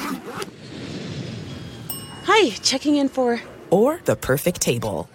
Hi, 2.24 2.50
checking 2.62 2.96
in 2.96 3.10
for. 3.10 3.42
Or 3.70 4.00
the 4.06 4.16
perfect 4.16 4.62
table. 4.62 5.10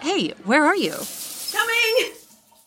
Hey, 0.00 0.30
where 0.44 0.64
are 0.64 0.76
you? 0.76 0.94
Coming! 1.52 2.19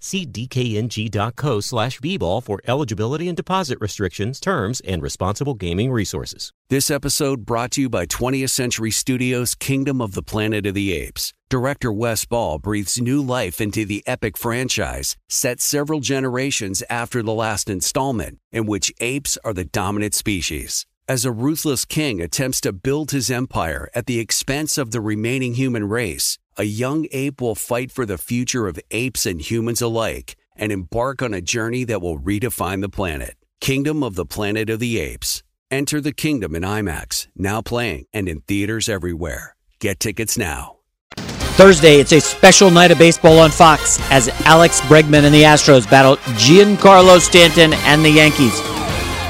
See 0.00 0.26
dkng.co 0.26 1.60
slash 1.60 2.00
bball 2.00 2.42
for 2.42 2.60
eligibility 2.66 3.28
and 3.28 3.36
deposit 3.36 3.78
restrictions, 3.80 4.40
terms, 4.40 4.80
and 4.80 5.02
responsible 5.02 5.54
gaming 5.54 5.92
resources. 5.92 6.52
This 6.70 6.90
episode 6.90 7.44
brought 7.44 7.70
to 7.72 7.82
you 7.82 7.88
by 7.88 8.06
20th 8.06 8.50
Century 8.50 8.90
Studios' 8.90 9.54
Kingdom 9.54 10.00
of 10.00 10.14
the 10.14 10.22
Planet 10.22 10.66
of 10.66 10.74
the 10.74 10.92
Apes. 10.92 11.32
Director 11.50 11.92
Wes 11.92 12.24
Ball 12.24 12.58
breathes 12.58 13.00
new 13.00 13.20
life 13.20 13.60
into 13.60 13.84
the 13.84 14.02
epic 14.06 14.38
franchise, 14.38 15.16
set 15.28 15.60
several 15.60 16.00
generations 16.00 16.82
after 16.88 17.22
the 17.22 17.32
last 17.32 17.68
installment, 17.68 18.38
in 18.52 18.66
which 18.66 18.92
apes 19.00 19.36
are 19.44 19.52
the 19.52 19.64
dominant 19.64 20.14
species. 20.14 20.86
As 21.08 21.24
a 21.24 21.32
ruthless 21.32 21.84
king 21.84 22.20
attempts 22.20 22.60
to 22.60 22.72
build 22.72 23.10
his 23.10 23.32
empire 23.32 23.90
at 23.96 24.06
the 24.06 24.20
expense 24.20 24.78
of 24.78 24.92
the 24.92 25.00
remaining 25.00 25.54
human 25.54 25.88
race, 25.88 26.38
a 26.56 26.64
young 26.64 27.06
ape 27.12 27.40
will 27.40 27.54
fight 27.54 27.90
for 27.90 28.04
the 28.04 28.18
future 28.18 28.66
of 28.66 28.78
apes 28.90 29.26
and 29.26 29.40
humans 29.40 29.80
alike 29.80 30.36
and 30.56 30.72
embark 30.72 31.22
on 31.22 31.32
a 31.32 31.40
journey 31.40 31.84
that 31.84 32.02
will 32.02 32.18
redefine 32.18 32.80
the 32.80 32.88
planet. 32.88 33.36
Kingdom 33.60 34.02
of 34.02 34.14
the 34.14 34.26
Planet 34.26 34.70
of 34.70 34.80
the 34.80 34.98
Apes. 34.98 35.42
Enter 35.70 36.00
the 36.00 36.12
kingdom 36.12 36.54
in 36.54 36.62
IMAX, 36.62 37.28
now 37.36 37.62
playing 37.62 38.06
and 38.12 38.28
in 38.28 38.40
theaters 38.40 38.88
everywhere. 38.88 39.54
Get 39.78 40.00
tickets 40.00 40.36
now. 40.36 40.76
Thursday, 41.16 42.00
it's 42.00 42.12
a 42.12 42.20
special 42.20 42.70
night 42.70 42.90
of 42.90 42.98
baseball 42.98 43.38
on 43.38 43.50
Fox 43.50 43.98
as 44.10 44.28
Alex 44.46 44.80
Bregman 44.82 45.24
and 45.24 45.34
the 45.34 45.42
Astros 45.42 45.88
battle 45.88 46.16
Giancarlo 46.38 47.20
Stanton 47.20 47.74
and 47.84 48.04
the 48.04 48.10
Yankees, 48.10 48.58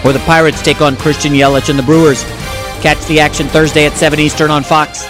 or 0.05 0.13
the 0.13 0.23
Pirates 0.27 0.63
take 0.63 0.81
on 0.81 0.97
Christian 0.97 1.33
Yelich 1.33 1.69
and 1.69 1.79
the 1.79 1.83
Brewers. 1.83 2.23
Catch 2.83 3.05
the 3.07 3.21
action 3.21 3.47
Thursday 3.49 3.85
at 3.85 3.93
7 3.95 4.19
Eastern 4.19 4.51
on 4.51 4.63
Fox. 4.63 5.05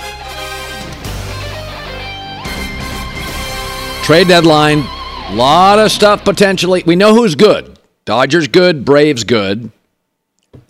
Trade 4.11 4.27
deadline, 4.27 4.81
a 4.81 5.35
lot 5.37 5.79
of 5.79 5.93
stuff 5.93 6.25
potentially. 6.25 6.83
We 6.85 6.97
know 6.97 7.15
who's 7.15 7.37
good. 7.37 7.79
Dodgers 8.05 8.49
good, 8.49 8.85
Braves 8.85 9.23
good. 9.23 9.71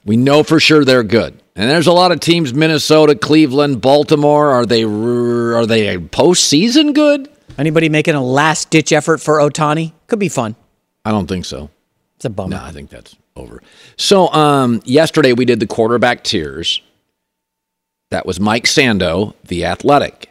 We 0.04 0.18
know 0.18 0.42
for 0.42 0.60
sure 0.60 0.84
they're 0.84 1.02
good. 1.02 1.40
And 1.56 1.70
there's 1.70 1.86
a 1.86 1.92
lot 1.92 2.12
of 2.12 2.20
teams: 2.20 2.52
Minnesota, 2.52 3.14
Cleveland, 3.14 3.80
Baltimore. 3.80 4.50
Are 4.50 4.66
they 4.66 4.82
are 4.82 5.64
they 5.64 5.96
postseason 5.96 6.92
good? 6.92 7.30
Anybody 7.56 7.88
making 7.88 8.14
a 8.14 8.22
last 8.22 8.68
ditch 8.68 8.92
effort 8.92 9.22
for 9.22 9.38
Ohtani? 9.38 9.94
Could 10.06 10.18
be 10.18 10.28
fun. 10.28 10.54
I 11.06 11.10
don't 11.10 11.26
think 11.26 11.46
so. 11.46 11.70
It's 12.16 12.26
a 12.26 12.30
bummer. 12.30 12.56
No, 12.56 12.62
I 12.62 12.72
think 12.72 12.90
that's 12.90 13.16
over. 13.36 13.62
So, 13.96 14.30
um, 14.34 14.82
yesterday 14.84 15.32
we 15.32 15.46
did 15.46 15.60
the 15.60 15.66
quarterback 15.66 16.24
tiers. 16.24 16.82
That 18.10 18.26
was 18.26 18.38
Mike 18.38 18.64
Sando, 18.64 19.32
the 19.44 19.64
athletic. 19.64 20.30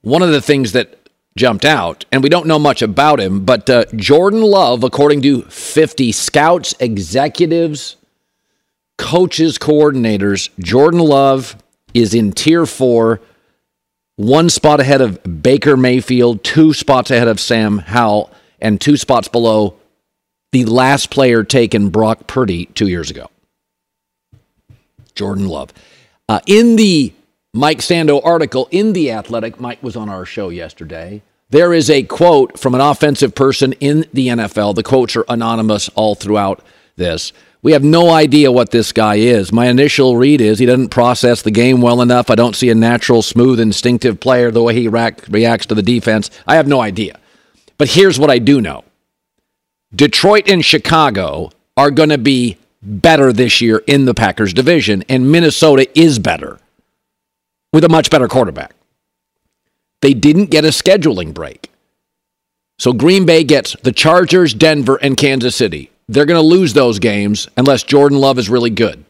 One 0.00 0.22
of 0.22 0.30
the 0.30 0.42
things 0.42 0.72
that 0.72 0.95
jumped 1.36 1.64
out, 1.64 2.04
and 2.10 2.22
we 2.22 2.28
don't 2.28 2.46
know 2.46 2.58
much 2.58 2.82
about 2.82 3.20
him, 3.20 3.44
but 3.44 3.68
uh, 3.68 3.84
Jordan 3.94 4.40
Love, 4.40 4.82
according 4.82 5.22
to 5.22 5.42
50 5.42 6.10
scouts, 6.12 6.74
executives, 6.80 7.96
coaches, 8.98 9.58
coordinators, 9.58 10.48
Jordan 10.58 11.00
Love 11.00 11.56
is 11.92 12.14
in 12.14 12.32
tier 12.32 12.64
four, 12.66 13.20
one 14.16 14.48
spot 14.48 14.80
ahead 14.80 15.02
of 15.02 15.42
Baker 15.42 15.76
Mayfield, 15.76 16.42
two 16.42 16.72
spots 16.72 17.10
ahead 17.10 17.28
of 17.28 17.38
Sam 17.38 17.78
Howell, 17.78 18.30
and 18.60 18.80
two 18.80 18.96
spots 18.96 19.28
below 19.28 19.76
the 20.52 20.64
last 20.64 21.10
player 21.10 21.44
taken, 21.44 21.90
Brock 21.90 22.26
Purdy, 22.26 22.66
two 22.66 22.88
years 22.88 23.10
ago. 23.10 23.28
Jordan 25.14 25.48
Love. 25.48 25.72
Uh, 26.28 26.40
in 26.46 26.76
the 26.76 27.12
Mike 27.56 27.78
Sando 27.78 28.20
article 28.22 28.68
in 28.70 28.92
The 28.92 29.10
Athletic, 29.10 29.58
Mike 29.58 29.82
was 29.82 29.96
on 29.96 30.10
our 30.10 30.26
show 30.26 30.50
yesterday. 30.50 31.22
There 31.48 31.72
is 31.72 31.88
a 31.88 32.02
quote 32.02 32.60
from 32.60 32.74
an 32.74 32.82
offensive 32.82 33.34
person 33.34 33.72
in 33.74 34.04
the 34.12 34.28
NFL. 34.28 34.74
The 34.74 34.82
quotes 34.82 35.16
are 35.16 35.24
anonymous 35.26 35.88
all 35.94 36.14
throughout 36.14 36.62
this. 36.96 37.32
We 37.62 37.72
have 37.72 37.82
no 37.82 38.10
idea 38.10 38.52
what 38.52 38.72
this 38.72 38.92
guy 38.92 39.14
is. 39.14 39.54
My 39.54 39.68
initial 39.68 40.18
read 40.18 40.42
is 40.42 40.58
he 40.58 40.66
doesn't 40.66 40.90
process 40.90 41.40
the 41.40 41.50
game 41.50 41.80
well 41.80 42.02
enough. 42.02 42.28
I 42.28 42.34
don't 42.34 42.54
see 42.54 42.68
a 42.68 42.74
natural, 42.74 43.22
smooth, 43.22 43.58
instinctive 43.58 44.20
player 44.20 44.50
the 44.50 44.62
way 44.62 44.74
he 44.74 44.86
reacts 44.86 45.66
to 45.66 45.74
the 45.74 45.82
defense. 45.82 46.30
I 46.46 46.56
have 46.56 46.68
no 46.68 46.82
idea. 46.82 47.18
But 47.78 47.88
here's 47.88 48.18
what 48.18 48.28
I 48.30 48.38
do 48.38 48.60
know 48.60 48.84
Detroit 49.94 50.46
and 50.46 50.62
Chicago 50.62 51.52
are 51.74 51.90
going 51.90 52.10
to 52.10 52.18
be 52.18 52.58
better 52.82 53.32
this 53.32 53.62
year 53.62 53.82
in 53.86 54.04
the 54.04 54.12
Packers 54.12 54.52
division, 54.52 55.04
and 55.08 55.32
Minnesota 55.32 55.88
is 55.98 56.18
better 56.18 56.60
with 57.76 57.84
a 57.84 57.90
much 57.90 58.08
better 58.08 58.26
quarterback. 58.26 58.74
They 60.00 60.14
didn't 60.14 60.46
get 60.46 60.64
a 60.64 60.68
scheduling 60.68 61.34
break. 61.34 61.70
So 62.78 62.94
Green 62.94 63.26
Bay 63.26 63.44
gets 63.44 63.76
the 63.82 63.92
Chargers, 63.92 64.54
Denver, 64.54 64.98
and 65.02 65.14
Kansas 65.14 65.54
City. 65.54 65.90
They're 66.08 66.24
going 66.24 66.40
to 66.40 66.46
lose 66.56 66.72
those 66.72 66.98
games 66.98 67.48
unless 67.54 67.82
Jordan 67.82 68.18
Love 68.18 68.38
is 68.38 68.48
really 68.48 68.70
good. 68.70 69.04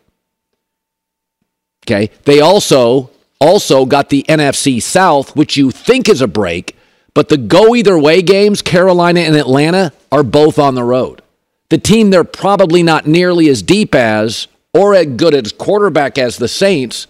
Okay. 1.85 2.11
They 2.25 2.41
also 2.41 3.11
also 3.41 3.87
got 3.87 4.09
the 4.09 4.25
NFC 4.29 4.83
South, 4.83 5.37
which 5.37 5.57
you 5.57 5.71
think 5.71 6.09
is 6.09 6.21
a 6.21 6.27
break, 6.27 6.77
but 7.15 7.29
the 7.29 7.37
go 7.37 7.77
either 7.77 7.97
way 7.97 8.21
games, 8.21 8.63
Carolina 8.63 9.21
and 9.21 9.37
Atlanta, 9.37 9.93
are 10.11 10.25
both 10.25 10.59
on 10.59 10.75
the 10.75 10.83
road. 10.83 11.23
The 11.69 11.79
team 11.79 12.11
they're 12.11 12.25
probably 12.25 12.83
not 12.83 13.07
nearly 13.07 13.49
as 13.49 13.63
deep 13.63 13.95
as 13.95 14.49
or 14.75 14.97
as 14.97 15.07
good 15.07 15.37
as 15.37 15.53
quarterback 15.53 16.19
as 16.19 16.37
the 16.37 16.49
Saints. 16.49 17.07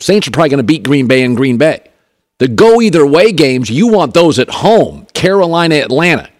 Saints 0.00 0.28
are 0.28 0.30
probably 0.30 0.50
going 0.50 0.58
to 0.58 0.64
beat 0.64 0.82
Green 0.82 1.06
Bay 1.06 1.22
and 1.22 1.36
Green 1.36 1.56
Bay. 1.56 1.80
The 2.38 2.48
go 2.48 2.80
either 2.80 3.06
way 3.06 3.32
games, 3.32 3.70
you 3.70 3.88
want 3.88 4.14
those 4.14 4.38
at 4.38 4.50
home. 4.50 5.06
Carolina, 5.14 5.76
Atlanta. 5.76 6.30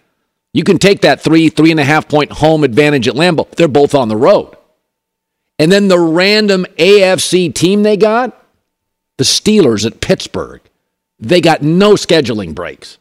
You 0.53 0.63
can 0.63 0.77
take 0.77 1.01
that 1.01 1.21
three, 1.21 1.49
three 1.49 1.71
and 1.71 1.79
a 1.79 1.83
half 1.83 2.07
point 2.07 2.31
home 2.31 2.63
advantage 2.63 3.07
at 3.07 3.15
Lambeau. 3.15 3.49
They're 3.51 3.67
both 3.67 3.95
on 3.95 4.09
the 4.09 4.15
road. 4.15 4.55
And 5.59 5.71
then 5.71 5.87
the 5.87 5.99
random 5.99 6.65
AFC 6.77 7.53
team 7.53 7.83
they 7.83 7.97
got, 7.97 8.43
the 9.17 9.23
Steelers 9.23 9.85
at 9.85 10.01
Pittsburgh. 10.01 10.61
They 11.19 11.41
got 11.41 11.63
no 11.63 11.93
scheduling 11.93 12.53
breaks. 12.53 12.99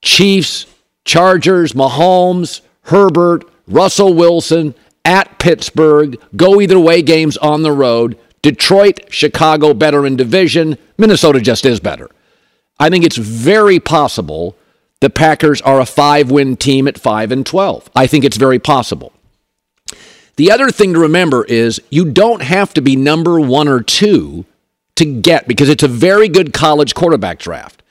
Chiefs, 0.00 0.66
Chargers, 1.04 1.74
Mahomes, 1.74 2.62
Herbert, 2.82 3.44
Russell 3.66 4.14
Wilson 4.14 4.74
at 5.04 5.38
Pittsburgh, 5.38 6.18
go 6.34 6.60
either 6.60 6.78
way 6.78 7.02
games 7.02 7.36
on 7.36 7.62
the 7.62 7.72
road. 7.72 8.18
Detroit, 8.44 9.00
Chicago 9.08 9.72
better 9.72 10.04
in 10.04 10.16
division. 10.16 10.76
Minnesota 10.98 11.40
just 11.40 11.64
is 11.64 11.80
better. 11.80 12.10
I 12.78 12.90
think 12.90 13.02
it's 13.02 13.16
very 13.16 13.80
possible 13.80 14.54
the 15.00 15.08
Packers 15.08 15.62
are 15.62 15.80
a 15.80 15.86
five 15.86 16.30
win 16.30 16.58
team 16.58 16.86
at 16.86 17.00
5 17.00 17.32
and 17.32 17.46
12. 17.46 17.88
I 17.96 18.06
think 18.06 18.22
it's 18.22 18.36
very 18.36 18.58
possible. 18.58 19.14
The 20.36 20.50
other 20.50 20.70
thing 20.70 20.92
to 20.92 20.98
remember 20.98 21.46
is 21.46 21.80
you 21.88 22.04
don't 22.04 22.42
have 22.42 22.74
to 22.74 22.82
be 22.82 22.96
number 22.96 23.40
one 23.40 23.66
or 23.66 23.82
two 23.82 24.44
to 24.96 25.06
get, 25.06 25.48
because 25.48 25.70
it's 25.70 25.82
a 25.82 25.88
very 25.88 26.28
good 26.28 26.52
college 26.52 26.94
quarterback 26.94 27.38
draft. 27.38 27.82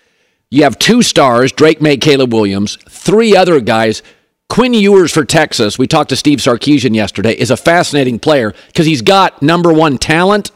You 0.51 0.65
have 0.65 0.77
two 0.77 1.01
stars, 1.01 1.51
Drake 1.51 1.81
Maye, 1.81 1.97
Caleb 1.97 2.31
Williams, 2.31 2.77
three 2.87 3.35
other 3.35 3.59
guys. 3.59 4.03
Quinn 4.49 4.73
Ewers 4.73 5.11
for 5.11 5.25
Texas, 5.25 5.79
we 5.79 5.87
talked 5.87 6.09
to 6.09 6.15
Steve 6.15 6.39
Sarkisian 6.39 6.95
yesterday, 6.95 7.33
is 7.33 7.49
a 7.49 7.57
fascinating 7.57 8.19
player 8.19 8.53
because 8.67 8.85
he's 8.85 9.01
got 9.01 9.41
number 9.41 9.73
one 9.73 9.97
talent. 9.97 10.51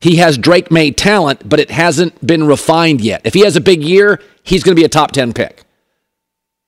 He 0.00 0.16
has 0.16 0.36
Drake 0.36 0.72
Maye 0.72 0.90
talent, 0.90 1.48
but 1.48 1.60
it 1.60 1.70
hasn't 1.70 2.26
been 2.26 2.44
refined 2.44 3.00
yet. 3.00 3.20
If 3.24 3.34
he 3.34 3.40
has 3.40 3.54
a 3.54 3.60
big 3.60 3.84
year, 3.84 4.20
he's 4.42 4.64
going 4.64 4.74
to 4.74 4.80
be 4.80 4.84
a 4.84 4.88
top 4.88 5.12
10 5.12 5.32
pick. 5.32 5.62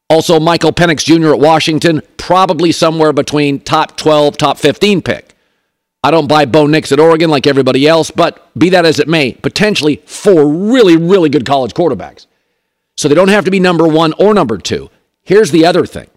Also, 0.08 0.38
Michael 0.38 0.72
Penix 0.72 1.04
Jr. 1.04 1.32
at 1.32 1.40
Washington, 1.40 2.02
probably 2.18 2.70
somewhere 2.70 3.12
between 3.12 3.58
top 3.58 3.96
12, 3.96 4.36
top 4.36 4.58
15 4.58 5.02
pick. 5.02 5.34
I 6.04 6.10
don't 6.10 6.28
buy 6.28 6.44
Bo 6.44 6.66
Nix 6.66 6.92
at 6.92 7.00
Oregon 7.00 7.30
like 7.30 7.46
everybody 7.46 7.88
else, 7.88 8.10
but 8.10 8.48
be 8.56 8.70
that 8.70 8.84
as 8.84 9.00
it 9.00 9.08
may, 9.08 9.32
potentially 9.32 10.02
four 10.04 10.46
really, 10.46 10.96
really 10.96 11.30
good 11.30 11.46
college 11.46 11.72
quarterbacks. 11.72 12.26
So 12.96 13.08
they 13.08 13.14
don't 13.14 13.28
have 13.28 13.46
to 13.46 13.50
be 13.50 13.58
number 13.58 13.88
one 13.88 14.12
or 14.18 14.34
number 14.34 14.58
two. 14.58 14.90
Here's 15.22 15.50
the 15.50 15.66
other 15.66 15.86
thing 15.86 16.08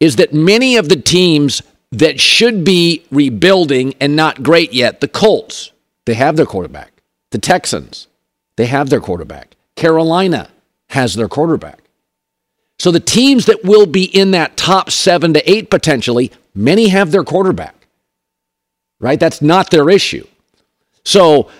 is 0.00 0.16
that 0.16 0.34
many 0.34 0.76
of 0.76 0.88
the 0.88 0.96
teams 0.96 1.62
that 1.92 2.20
should 2.20 2.64
be 2.64 3.04
rebuilding 3.10 3.94
and 4.00 4.16
not 4.16 4.42
great 4.42 4.72
yet, 4.72 5.00
the 5.00 5.08
Colts, 5.08 5.72
they 6.04 6.14
have 6.14 6.36
their 6.36 6.46
quarterback. 6.46 6.92
The 7.30 7.38
Texans, 7.38 8.06
they 8.56 8.66
have 8.66 8.90
their 8.90 9.00
quarterback. 9.00 9.56
Carolina 9.74 10.50
has 10.90 11.14
their 11.14 11.28
quarterback. 11.28 11.80
So 12.78 12.90
the 12.90 13.00
teams 13.00 13.46
that 13.46 13.64
will 13.64 13.86
be 13.86 14.04
in 14.04 14.32
that 14.32 14.56
top 14.56 14.90
seven 14.90 15.32
to 15.34 15.50
eight 15.50 15.70
potentially, 15.70 16.30
many 16.54 16.88
have 16.88 17.10
their 17.10 17.24
quarterback. 17.24 17.86
Right? 19.00 19.18
That's 19.18 19.42
not 19.42 19.70
their 19.70 19.90
issue. 19.90 20.26
So, 21.04 21.50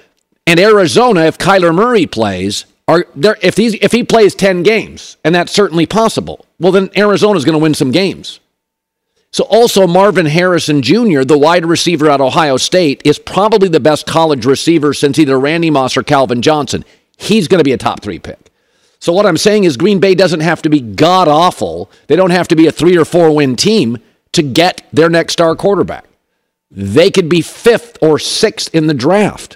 and 0.47 0.59
Arizona, 0.61 1.23
if 1.23 1.39
Kyler 1.39 1.75
Murray 1.75 2.07
plays, 2.07 2.67
are 2.89 3.07
there 3.15 3.37
if 3.43 3.59
if 3.59 3.93
he 3.93 4.05
plays 4.05 4.35
10 4.35 4.63
games, 4.63 5.17
and 5.25 5.35
that's 5.35 5.53
certainly 5.53 5.87
possible, 5.87 6.47
well 6.59 6.73
then 6.73 6.91
Arizona's 6.97 7.45
going 7.45 7.59
to 7.59 7.63
win 7.63 7.75
some 7.75 7.91
games. 7.91 8.41
So 9.33 9.45
also 9.45 9.87
Marvin 9.87 10.27
Harrison 10.27 10.83
Jr., 10.83 11.23
the 11.23 11.37
wide 11.37 11.67
receiver 11.67 12.09
at 12.09 12.21
Ohio 12.21 12.57
State, 12.57 13.03
is 13.05 13.19
probably 13.19 13.69
the 13.69 13.81
best 13.81 14.07
college 14.07 14.47
receiver 14.47 14.95
since 14.95 15.19
either 15.19 15.39
Randy 15.39 15.69
Moss 15.69 15.97
or 15.97 16.03
Calvin 16.03 16.43
Johnson. 16.43 16.85
He's 17.19 17.49
going 17.49 17.59
to 17.59 17.65
be 17.65 17.73
a 17.73 17.77
top 17.77 18.03
3 18.03 18.19
pick. 18.19 18.51
So 18.99 19.13
what 19.13 19.27
I'm 19.27 19.37
saying 19.37 19.65
is 19.65 19.77
Green 19.77 20.01
Bay 20.01 20.15
doesn't 20.15 20.41
have 20.41 20.63
to 20.63 20.71
be 20.71 20.81
god 20.81 21.29
awful. 21.29 21.91
They 22.07 22.17
don't 22.17 22.31
have 22.31 22.49
to 22.49 22.57
be 22.57 22.67
a 22.67 22.73
3 22.73 22.97
or 22.97 23.05
4 23.05 23.35
win 23.35 23.57
team 23.57 23.99
to 24.33 24.43
get 24.43 24.87
their 24.93 25.11
next 25.11 25.35
star 25.35 25.55
quarterback. 25.55 26.07
They 26.71 27.11
could 27.11 27.29
be 27.29 27.41
5th 27.41 27.99
or 28.01 28.17
6th 28.17 28.75
in 28.75 28.87
the 28.87 28.95
draft 28.95 29.56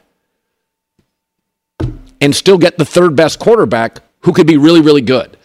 and 2.21 2.35
still 2.35 2.59
get 2.59 2.79
the 2.79 2.85
third 2.85 3.16
best 3.16 3.39
quarterback 3.39 4.01
who 4.21 4.33
could 4.33 4.47
be 4.47 4.57
really, 4.57 4.81
really 4.81 5.01
good. 5.01 5.37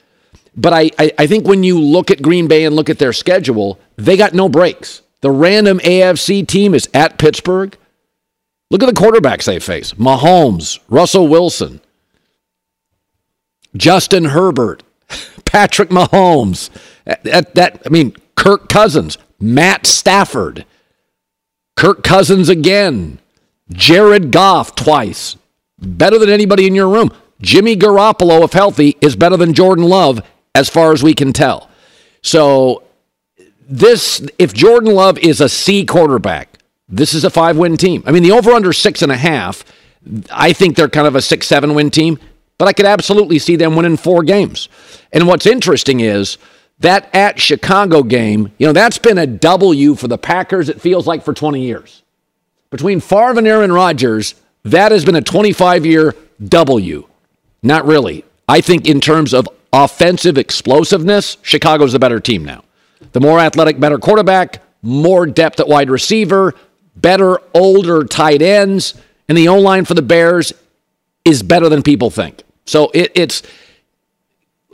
But 0.57 0.73
I, 0.73 0.91
I, 0.97 1.11
I, 1.19 1.27
think 1.27 1.45
when 1.45 1.63
you 1.63 1.79
look 1.79 2.11
at 2.11 2.21
Green 2.21 2.47
Bay 2.47 2.63
and 2.63 2.75
look 2.75 2.89
at 2.89 2.97
their 2.97 3.11
schedule, 3.11 3.79
they 3.97 4.15
got 4.15 4.33
no 4.33 4.47
breaks. 4.47 5.01
The 5.21 5.31
random 5.31 5.79
AFC 5.79 6.47
team 6.47 6.73
is 6.73 6.87
at 6.93 7.17
Pittsburgh. 7.17 7.77
Look 8.71 8.81
at 8.81 8.93
the 8.93 8.99
quarterbacks 8.99 9.45
they 9.45 9.59
face 9.59 9.93
Mahomes, 9.93 10.79
Russell 10.87 11.27
Wilson, 11.27 11.81
Justin 13.75 14.25
Herbert, 14.25 14.83
Patrick 15.45 15.89
Mahomes. 15.89 16.69
That, 17.23 17.53
that, 17.55 17.81
I 17.85 17.89
mean, 17.89 18.15
Kirk 18.35 18.69
Cousins, 18.69 19.17
Matt 19.39 19.85
Stafford, 19.85 20.65
Kirk 21.75 22.03
Cousins 22.03 22.49
again, 22.49 23.19
Jared 23.69 24.31
Goff 24.31 24.75
twice, 24.75 25.35
better 25.79 26.17
than 26.17 26.29
anybody 26.29 26.67
in 26.67 26.75
your 26.75 26.89
room. 26.89 27.11
Jimmy 27.41 27.75
Garoppolo, 27.75 28.43
if 28.43 28.53
healthy, 28.53 28.97
is 29.01 29.15
better 29.15 29.37
than 29.37 29.53
Jordan 29.53 29.85
Love 29.85 30.21
as 30.53 30.69
far 30.69 30.93
as 30.93 31.03
we 31.03 31.13
can 31.13 31.33
tell. 31.33 31.69
So, 32.21 32.83
this, 33.67 34.25
if 34.37 34.53
Jordan 34.53 34.93
Love 34.93 35.17
is 35.17 35.41
a 35.41 35.49
C 35.49 35.85
quarterback, 35.85 36.59
this 36.87 37.13
is 37.13 37.23
a 37.23 37.29
five 37.29 37.57
win 37.57 37.77
team. 37.77 38.03
I 38.05 38.11
mean, 38.11 38.23
the 38.23 38.31
over 38.31 38.51
under 38.51 38.71
six 38.73 39.01
and 39.01 39.11
a 39.11 39.17
half, 39.17 39.65
I 40.31 40.53
think 40.53 40.75
they're 40.75 40.89
kind 40.89 41.07
of 41.07 41.15
a 41.15 41.21
six, 41.21 41.47
seven 41.47 41.73
win 41.73 41.89
team, 41.89 42.19
but 42.57 42.67
I 42.67 42.73
could 42.73 42.85
absolutely 42.85 43.39
see 43.39 43.55
them 43.55 43.75
winning 43.75 43.97
four 43.97 44.23
games. 44.23 44.69
And 45.11 45.27
what's 45.27 45.45
interesting 45.45 45.99
is 45.99 46.37
that 46.79 47.13
at 47.13 47.39
Chicago 47.39 48.03
game, 48.03 48.51
you 48.57 48.67
know, 48.67 48.73
that's 48.73 48.97
been 48.99 49.17
a 49.17 49.27
W 49.27 49.95
for 49.95 50.07
the 50.07 50.17
Packers, 50.17 50.69
it 50.69 50.81
feels 50.81 51.07
like 51.07 51.23
for 51.23 51.33
20 51.33 51.61
years. 51.61 52.03
Between 52.69 52.99
Favre 52.99 53.37
and 53.37 53.47
Aaron 53.47 53.71
Rodgers, 53.71 54.35
that 54.65 54.91
has 54.91 55.05
been 55.05 55.15
a 55.15 55.21
25 55.21 55.85
year 55.85 56.15
W. 56.43 57.07
Not 57.63 57.85
really. 57.85 58.25
I 58.47 58.61
think 58.61 58.87
in 58.87 58.99
terms 58.99 59.33
of 59.33 59.47
offensive 59.71 60.37
explosiveness, 60.37 61.37
Chicago's 61.41 61.93
the 61.93 61.99
better 61.99 62.19
team 62.19 62.43
now. 62.43 62.63
The 63.13 63.19
more 63.21 63.39
athletic, 63.39 63.79
better 63.79 63.97
quarterback, 63.97 64.61
more 64.81 65.25
depth 65.25 65.59
at 65.59 65.67
wide 65.67 65.89
receiver, 65.89 66.53
better 66.95 67.39
older 67.53 68.03
tight 68.03 68.41
ends, 68.41 68.93
and 69.27 69.37
the 69.37 69.47
O 69.47 69.59
line 69.59 69.85
for 69.85 69.93
the 69.93 70.01
Bears 70.01 70.53
is 71.23 71.41
better 71.43 71.69
than 71.69 71.81
people 71.81 72.09
think. 72.09 72.43
So 72.65 72.91
it, 72.93 73.11
it's. 73.15 73.43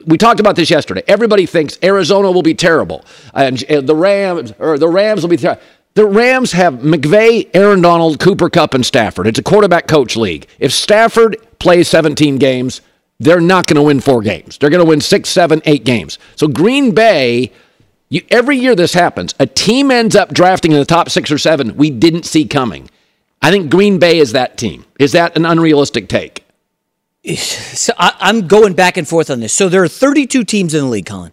We 0.06 0.18
talked 0.18 0.40
about 0.40 0.56
this 0.56 0.72
yesterday. 0.72 1.04
Everybody 1.08 1.46
thinks 1.46 1.78
Arizona 1.84 2.32
will 2.32 2.42
be 2.42 2.56
terrible, 2.56 3.06
and 3.34 3.60
the 3.60 3.96
Rams 3.96 4.54
or 4.58 4.78
the 4.80 4.88
Rams 4.88 5.22
will 5.22 5.30
be 5.30 5.38
terrible. 5.38 5.62
The 5.94 6.06
Rams 6.06 6.54
have 6.54 6.76
McVay, 6.76 7.50
Aaron 7.54 7.82
Donald, 7.82 8.20
Cooper 8.20 8.50
Kupp, 8.50 8.74
and 8.74 8.86
Stafford. 8.86 9.28
It's 9.28 9.40
a 9.40 9.44
quarterback 9.44 9.88
coach 9.88 10.16
league. 10.16 10.48
If 10.58 10.72
Stafford 10.72 11.36
plays 11.60 11.90
17 11.90 12.38
games, 12.38 12.80
they're 13.20 13.42
not 13.42 13.68
going 13.68 13.76
to 13.76 13.84
win 13.84 14.00
four 14.00 14.22
games. 14.22 14.58
They're 14.58 14.70
going 14.70 14.84
to 14.84 14.90
win 14.90 15.02
six, 15.02 15.30
seven, 15.30 15.62
eight 15.66 15.84
games. 15.84 16.18
So 16.36 16.48
Green 16.48 16.96
Bay, 16.96 17.52
you, 18.10 18.22
every 18.32 18.58
year 18.58 18.74
this 18.74 18.94
happens, 18.94 19.36
a 19.38 19.46
team 19.46 19.92
ends 19.92 20.16
up 20.16 20.34
drafting 20.34 20.72
in 20.72 20.80
the 20.80 20.86
top 20.86 21.10
six 21.10 21.30
or 21.30 21.38
seven 21.38 21.76
we 21.76 21.90
didn't 21.90 22.24
see 22.24 22.46
coming. 22.46 22.90
I 23.42 23.52
think 23.52 23.70
Green 23.70 24.00
Bay 24.00 24.18
is 24.18 24.32
that 24.32 24.58
team. 24.58 24.86
Is 24.98 25.12
that 25.12 25.36
an 25.36 25.46
unrealistic 25.46 26.08
take? 26.08 26.46
So 27.36 27.94
I, 27.98 28.16
I'm 28.20 28.48
going 28.48 28.74
back 28.74 28.98
and 28.98 29.08
forth 29.08 29.30
on 29.30 29.42
this. 29.42 29.54
So 29.54 29.70
there 29.70 29.84
are 29.84 29.88
32 29.88 30.44
teams 30.44 30.74
in 30.74 30.86
the 30.86 30.90
league, 30.90 31.06
Colin. 31.06 31.32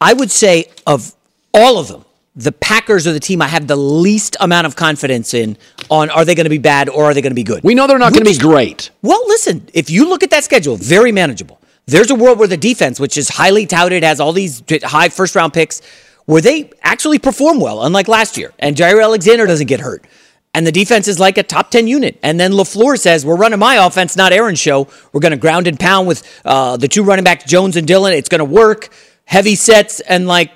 I 0.00 0.12
would 0.12 0.30
say 0.30 0.70
of 0.86 1.14
all 1.52 1.78
of 1.78 1.88
them, 1.88 2.03
the 2.36 2.52
Packers 2.52 3.06
are 3.06 3.12
the 3.12 3.20
team 3.20 3.40
I 3.40 3.46
have 3.48 3.66
the 3.66 3.76
least 3.76 4.36
amount 4.40 4.66
of 4.66 4.74
confidence 4.74 5.34
in 5.34 5.56
on 5.88 6.10
are 6.10 6.24
they 6.24 6.34
going 6.34 6.44
to 6.44 6.50
be 6.50 6.58
bad 6.58 6.88
or 6.88 7.04
are 7.04 7.14
they 7.14 7.22
going 7.22 7.30
to 7.30 7.36
be 7.36 7.44
good? 7.44 7.62
We 7.62 7.74
know 7.74 7.86
they're 7.86 7.98
not 7.98 8.12
going 8.12 8.24
to 8.24 8.30
be 8.30 8.38
great. 8.38 8.90
Well, 9.02 9.22
listen, 9.28 9.68
if 9.72 9.88
you 9.90 10.08
look 10.08 10.22
at 10.22 10.30
that 10.30 10.44
schedule, 10.44 10.76
very 10.76 11.12
manageable. 11.12 11.60
There's 11.86 12.10
a 12.10 12.14
world 12.14 12.38
where 12.38 12.48
the 12.48 12.56
defense, 12.56 12.98
which 12.98 13.16
is 13.16 13.28
highly 13.28 13.66
touted, 13.66 14.02
has 14.02 14.18
all 14.18 14.32
these 14.32 14.62
high 14.82 15.10
first 15.10 15.36
round 15.36 15.52
picks, 15.52 15.82
where 16.24 16.40
they 16.40 16.70
actually 16.82 17.18
perform 17.18 17.60
well, 17.60 17.84
unlike 17.84 18.08
last 18.08 18.38
year. 18.38 18.52
And 18.58 18.74
Jaire 18.74 19.02
Alexander 19.02 19.46
doesn't 19.46 19.66
get 19.66 19.80
hurt. 19.80 20.06
And 20.54 20.66
the 20.66 20.72
defense 20.72 21.08
is 21.08 21.18
like 21.18 21.36
a 21.36 21.42
top 21.42 21.70
10 21.70 21.86
unit. 21.86 22.18
And 22.22 22.38
then 22.38 22.52
LaFleur 22.52 22.98
says, 22.98 23.26
We're 23.26 23.36
running 23.36 23.58
my 23.58 23.86
offense, 23.86 24.16
not 24.16 24.32
Aaron's 24.32 24.58
show. 24.60 24.88
We're 25.12 25.20
going 25.20 25.32
to 25.32 25.36
ground 25.36 25.66
and 25.66 25.78
pound 25.78 26.08
with 26.08 26.22
uh, 26.44 26.76
the 26.76 26.88
two 26.88 27.02
running 27.02 27.24
backs, 27.24 27.44
Jones 27.44 27.76
and 27.76 27.86
Dillon. 27.86 28.14
It's 28.14 28.28
going 28.28 28.38
to 28.38 28.44
work. 28.44 28.88
Heavy 29.26 29.56
sets 29.56 30.00
and 30.00 30.26
like 30.26 30.52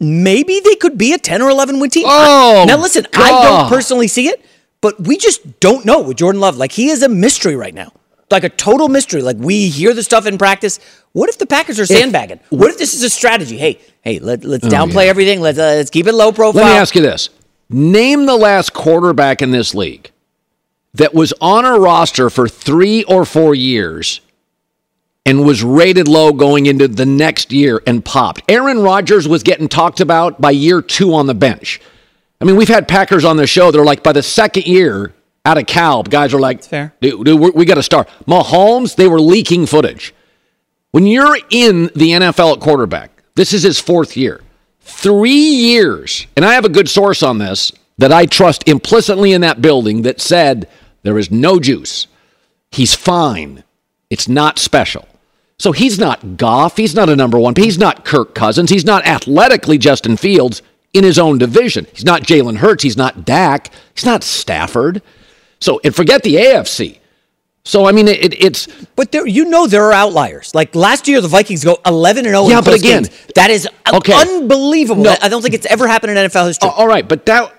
maybe 0.00 0.60
they 0.60 0.74
could 0.74 0.98
be 0.98 1.12
a 1.12 1.18
10 1.18 1.42
or 1.42 1.50
11 1.50 1.78
win 1.78 1.90
team. 1.90 2.06
Oh, 2.08 2.64
now 2.66 2.78
listen, 2.78 3.06
God. 3.12 3.22
I 3.22 3.42
don't 3.42 3.68
personally 3.68 4.08
see 4.08 4.28
it, 4.28 4.44
but 4.80 4.98
we 5.00 5.16
just 5.16 5.60
don't 5.60 5.84
know 5.84 6.00
with 6.00 6.16
Jordan 6.16 6.40
Love. 6.40 6.56
Like 6.56 6.72
he 6.72 6.88
is 6.88 7.02
a 7.02 7.08
mystery 7.08 7.54
right 7.54 7.74
now. 7.74 7.92
Like 8.30 8.44
a 8.44 8.48
total 8.48 8.88
mystery. 8.88 9.22
Like 9.22 9.36
we 9.38 9.68
hear 9.68 9.92
the 9.92 10.02
stuff 10.02 10.26
in 10.26 10.38
practice. 10.38 10.78
What 11.12 11.28
if 11.28 11.38
the 11.38 11.46
Packers 11.46 11.80
are 11.80 11.86
sandbagging? 11.86 12.38
If, 12.38 12.52
what 12.52 12.70
if 12.70 12.78
this 12.78 12.94
is 12.94 13.02
a 13.02 13.10
strategy? 13.10 13.58
Hey, 13.58 13.80
hey, 14.02 14.20
let, 14.20 14.44
us 14.44 14.60
oh, 14.62 14.68
downplay 14.68 15.04
yeah. 15.04 15.10
everything. 15.10 15.40
Let's 15.40 15.58
uh, 15.58 15.74
let's 15.76 15.90
keep 15.90 16.06
it 16.06 16.12
low 16.12 16.32
profile. 16.32 16.62
Let 16.62 16.72
me 16.72 16.78
ask 16.78 16.94
you 16.94 17.02
this: 17.02 17.30
Name 17.68 18.26
the 18.26 18.36
last 18.36 18.72
quarterback 18.72 19.42
in 19.42 19.50
this 19.50 19.74
league 19.74 20.12
that 20.94 21.12
was 21.12 21.32
on 21.40 21.64
a 21.64 21.78
roster 21.78 22.30
for 22.30 22.48
three 22.48 23.04
or 23.04 23.24
four 23.24 23.54
years 23.54 24.20
and 25.26 25.44
was 25.44 25.62
rated 25.62 26.08
low 26.08 26.32
going 26.32 26.66
into 26.66 26.88
the 26.88 27.06
next 27.06 27.52
year 27.52 27.82
and 27.86 28.04
popped. 28.04 28.42
Aaron 28.48 28.80
Rodgers 28.80 29.28
was 29.28 29.42
getting 29.42 29.68
talked 29.68 30.00
about 30.00 30.40
by 30.40 30.50
year 30.50 30.80
two 30.82 31.14
on 31.14 31.26
the 31.26 31.34
bench. 31.34 31.80
I 32.40 32.46
mean, 32.46 32.56
we've 32.56 32.68
had 32.68 32.88
Packers 32.88 33.24
on 33.24 33.36
the 33.36 33.46
show. 33.46 33.70
They're 33.70 33.84
like, 33.84 34.02
by 34.02 34.12
the 34.12 34.22
second 34.22 34.66
year 34.66 35.12
out 35.44 35.58
of 35.58 35.66
Cal, 35.66 36.02
guys 36.02 36.32
are 36.32 36.40
like, 36.40 36.62
fair. 36.64 36.94
dude, 37.00 37.24
dude 37.24 37.54
we 37.54 37.64
got 37.64 37.74
to 37.74 37.82
start. 37.82 38.08
Mahomes, 38.26 38.96
they 38.96 39.08
were 39.08 39.20
leaking 39.20 39.66
footage. 39.66 40.14
When 40.90 41.06
you're 41.06 41.36
in 41.50 41.84
the 41.94 42.10
NFL 42.10 42.54
at 42.54 42.60
quarterback, 42.60 43.22
this 43.34 43.52
is 43.52 43.62
his 43.62 43.78
fourth 43.78 44.16
year. 44.16 44.40
Three 44.80 45.30
years, 45.30 46.26
and 46.34 46.44
I 46.44 46.54
have 46.54 46.64
a 46.64 46.70
good 46.70 46.88
source 46.88 47.22
on 47.22 47.38
this 47.38 47.72
that 47.98 48.12
I 48.12 48.26
trust 48.26 48.66
implicitly 48.66 49.32
in 49.32 49.42
that 49.42 49.62
building 49.62 50.02
that 50.02 50.20
said 50.20 50.68
there 51.02 51.18
is 51.18 51.30
no 51.30 51.60
juice. 51.60 52.06
He's 52.72 52.94
fine. 52.94 53.62
It's 54.08 54.26
not 54.26 54.58
special. 54.58 55.06
So 55.60 55.72
he's 55.72 55.98
not 55.98 56.38
Goff. 56.38 56.78
He's 56.78 56.94
not 56.94 57.10
a 57.10 57.16
number 57.16 57.38
one. 57.38 57.52
He's 57.54 57.76
not 57.76 58.02
Kirk 58.02 58.34
Cousins. 58.34 58.70
He's 58.70 58.86
not 58.86 59.04
athletically 59.04 59.76
Justin 59.76 60.16
Fields 60.16 60.62
in 60.94 61.04
his 61.04 61.18
own 61.18 61.36
division. 61.36 61.86
He's 61.92 62.02
not 62.02 62.22
Jalen 62.22 62.56
Hurts. 62.56 62.82
He's 62.82 62.96
not 62.96 63.26
Dak. 63.26 63.70
He's 63.94 64.06
not 64.06 64.24
Stafford. 64.24 65.02
So, 65.60 65.78
and 65.84 65.94
forget 65.94 66.22
the 66.22 66.36
AFC. 66.36 66.98
So 67.62 67.84
I 67.84 67.92
mean, 67.92 68.08
it, 68.08 68.42
it's 68.42 68.68
but 68.96 69.12
there, 69.12 69.26
you 69.26 69.50
know 69.50 69.66
there 69.66 69.84
are 69.84 69.92
outliers. 69.92 70.54
Like 70.54 70.74
last 70.74 71.06
year, 71.06 71.20
the 71.20 71.28
Vikings 71.28 71.62
go 71.62 71.76
eleven 71.84 72.24
and 72.24 72.34
oh 72.34 72.46
zero. 72.46 72.56
Yeah, 72.56 72.64
but 72.64 72.78
again, 72.78 73.02
games. 73.02 73.26
that 73.34 73.50
is 73.50 73.68
okay. 73.92 74.14
unbelievable. 74.14 75.02
No. 75.02 75.14
I 75.20 75.28
don't 75.28 75.42
think 75.42 75.52
it's 75.52 75.66
ever 75.66 75.86
happened 75.86 76.16
in 76.16 76.30
NFL 76.30 76.46
history. 76.46 76.70
all 76.74 76.88
right, 76.88 77.06
but 77.06 77.26
that 77.26 77.54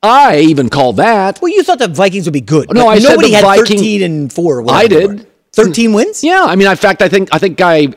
I 0.00 0.38
even 0.38 0.68
call 0.68 0.92
that. 0.92 1.42
Well, 1.42 1.52
you 1.52 1.64
thought 1.64 1.80
the 1.80 1.88
Vikings 1.88 2.26
would 2.26 2.34
be 2.34 2.40
good. 2.40 2.72
No, 2.72 2.86
I 2.86 3.00
said 3.00 3.08
nobody 3.08 3.30
the 3.30 3.34
had 3.34 3.44
Viking- 3.44 3.78
thirteen 3.78 4.02
and 4.04 4.32
four. 4.32 4.64
I 4.70 4.86
did. 4.86 5.26
Were. 5.56 5.64
Thirteen 5.64 5.92
wins. 5.92 6.22
Yeah, 6.24 6.44
I 6.46 6.56
mean, 6.56 6.68
in 6.70 6.76
fact, 6.76 7.02
I 7.02 7.08
think 7.08 7.28
I 7.32 7.38
think 7.38 7.60
I 7.60 7.88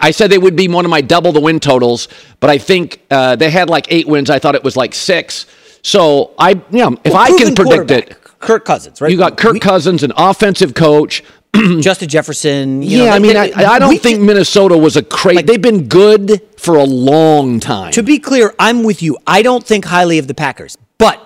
I 0.00 0.10
said 0.10 0.30
they 0.30 0.38
would 0.38 0.56
be 0.56 0.68
one 0.68 0.84
of 0.84 0.90
my 0.90 1.00
double 1.00 1.32
the 1.32 1.40
win 1.40 1.60
totals, 1.60 2.08
but 2.40 2.50
I 2.50 2.58
think 2.58 3.00
uh, 3.10 3.36
they 3.36 3.50
had 3.50 3.68
like 3.70 3.86
eight 3.90 4.06
wins. 4.08 4.30
I 4.30 4.38
thought 4.38 4.54
it 4.54 4.64
was 4.64 4.76
like 4.76 4.94
six. 4.94 5.46
So 5.82 6.32
I, 6.38 6.60
yeah, 6.70 6.88
if 7.04 7.12
Well, 7.12 7.16
I 7.22 7.28
can 7.36 7.54
predict 7.54 7.90
it, 7.90 8.16
Kirk 8.40 8.64
Cousins, 8.64 9.00
right? 9.02 9.10
you 9.12 9.18
got 9.18 9.36
Kirk 9.36 9.60
Cousins, 9.60 10.02
an 10.02 10.12
offensive 10.16 10.74
coach. 10.74 11.22
Justin 11.80 12.08
Jefferson. 12.08 12.82
you 12.82 12.98
know, 12.98 13.04
yeah, 13.04 13.14
I 13.14 13.18
mean, 13.20 13.34
they- 13.34 13.52
I, 13.52 13.74
I 13.74 13.78
don't 13.78 13.90
we 13.90 13.98
think 13.98 14.20
Minnesota 14.20 14.76
was 14.76 14.96
a 14.96 15.02
crazy. 15.04 15.42
they've 15.42 15.62
been 15.62 15.86
good 15.86 16.40
for 16.58 16.76
a 16.78 16.82
long 16.84 17.60
time. 17.60 17.92
To 17.92 18.02
be 18.02 18.18
clear, 18.18 18.52
I'm 18.58 18.82
with 18.82 19.02
you. 19.02 19.16
I 19.24 19.42
don't 19.42 19.64
think 19.64 19.84
highly 19.84 20.18
of 20.18 20.26
the 20.26 20.34
Packers, 20.34 20.76
but 20.98 21.23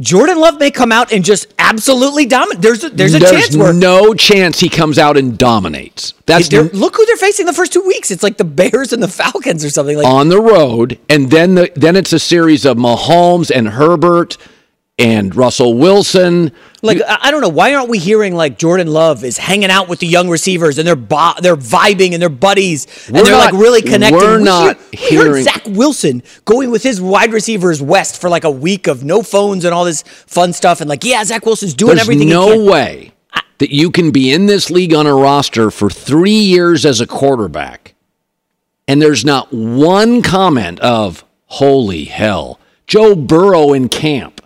Jordan 0.00 0.38
Love 0.40 0.60
may 0.60 0.70
come 0.70 0.92
out 0.92 1.12
and 1.12 1.24
just 1.24 1.52
absolutely 1.58 2.24
dominate. 2.24 2.62
There's 2.62 2.84
a, 2.84 2.90
there's 2.90 3.14
a 3.14 3.20
chance 3.20 3.56
where 3.56 3.72
no 3.72 4.14
chance 4.14 4.60
he 4.60 4.68
comes 4.68 4.96
out 4.96 5.16
and 5.16 5.36
dominates. 5.36 6.14
That's 6.26 6.48
They're- 6.48 6.70
look 6.70 6.96
who 6.96 7.04
they're 7.06 7.16
facing 7.16 7.46
the 7.46 7.52
first 7.52 7.72
two 7.72 7.82
weeks. 7.82 8.10
It's 8.12 8.22
like 8.22 8.36
the 8.36 8.44
Bears 8.44 8.92
and 8.92 9.02
the 9.02 9.08
Falcons 9.08 9.64
or 9.64 9.70
something 9.70 9.96
like. 9.96 10.06
on 10.06 10.28
the 10.28 10.40
road, 10.40 10.98
and 11.08 11.30
then 11.30 11.56
the, 11.56 11.72
then 11.74 11.96
it's 11.96 12.12
a 12.12 12.18
series 12.20 12.64
of 12.64 12.76
Mahomes 12.76 13.50
and 13.54 13.68
Herbert 13.70 14.36
and 14.98 15.34
Russell 15.36 15.74
Wilson. 15.74 16.50
Like 16.82 17.00
I 17.08 17.30
don't 17.30 17.40
know 17.40 17.48
why 17.48 17.74
aren't 17.74 17.88
we 17.88 17.98
hearing 17.98 18.34
like 18.34 18.58
Jordan 18.58 18.88
Love 18.88 19.24
is 19.24 19.36
hanging 19.38 19.70
out 19.70 19.88
with 19.88 19.98
the 20.00 20.06
young 20.06 20.28
receivers 20.28 20.78
and 20.78 20.86
they're 20.86 20.96
bo- 20.96 21.34
they're 21.40 21.56
vibing 21.56 22.12
and 22.12 22.22
they're 22.22 22.28
buddies 22.28 22.86
and 23.06 23.16
We're 23.16 23.24
they're 23.24 23.32
not- 23.32 23.52
like 23.52 23.60
really 23.60 23.82
connecting. 23.82 24.18
we're 24.20 24.38
We 24.38 24.44
not 24.44 24.76
hear- 24.92 25.10
we 25.10 25.16
heard 25.16 25.26
hearing- 25.26 25.44
Zach 25.44 25.62
Wilson 25.66 26.22
going 26.44 26.70
with 26.70 26.82
his 26.82 27.00
wide 27.00 27.32
receivers 27.32 27.80
west 27.82 28.20
for 28.20 28.28
like 28.30 28.44
a 28.44 28.50
week 28.50 28.86
of 28.86 29.04
no 29.04 29.22
phones 29.22 29.64
and 29.64 29.72
all 29.74 29.84
this 29.84 30.02
fun 30.02 30.52
stuff 30.52 30.80
and 30.80 30.88
like 30.88 31.04
yeah 31.04 31.22
Zach 31.24 31.44
Wilson's 31.46 31.74
doing 31.74 31.96
There's 31.96 32.02
everything. 32.08 32.28
he 32.28 32.32
no 32.34 32.62
way 32.64 33.12
that 33.58 33.74
you 33.74 33.90
can 33.90 34.12
be 34.12 34.32
in 34.32 34.46
this 34.46 34.70
league 34.70 34.94
on 34.94 35.06
a 35.06 35.14
roster 35.14 35.70
for 35.72 35.90
three 35.90 36.30
years 36.30 36.86
as 36.86 37.00
a 37.00 37.06
quarterback, 37.08 37.94
and 38.86 39.02
there's 39.02 39.24
not 39.24 39.52
one 39.52 40.22
comment 40.22 40.78
of 40.78 41.24
"Holy 41.46 42.04
hell!" 42.04 42.60
Joe 42.86 43.16
Burrow 43.16 43.72
in 43.72 43.88
camp, 43.88 44.37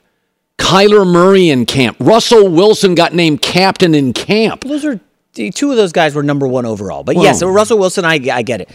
Kyler 0.63 1.07
Murray 1.07 1.51
in 1.51 1.67
camp, 1.67 1.97
Russell 2.01 2.49
Wilson 2.49 2.95
got 2.95 3.13
named 3.15 3.43
captain 3.43 3.95
in 3.95 4.13
camp. 4.13 4.63
Those 4.65 4.85
are 4.85 5.01
two 5.35 5.71
of 5.71 5.77
those 5.77 5.93
guys 5.93 6.15
were 6.15 6.23
number 6.23 6.47
one 6.47 6.65
overall. 6.67 7.03
But 7.05 7.17
Well- 7.17 7.25
yes, 7.25 7.41
so 7.41 7.49
Russell 7.49 7.79
Wilson, 7.79 8.05
I, 8.05 8.15
I 8.33 8.43
get 8.43 8.61
it. 8.61 8.71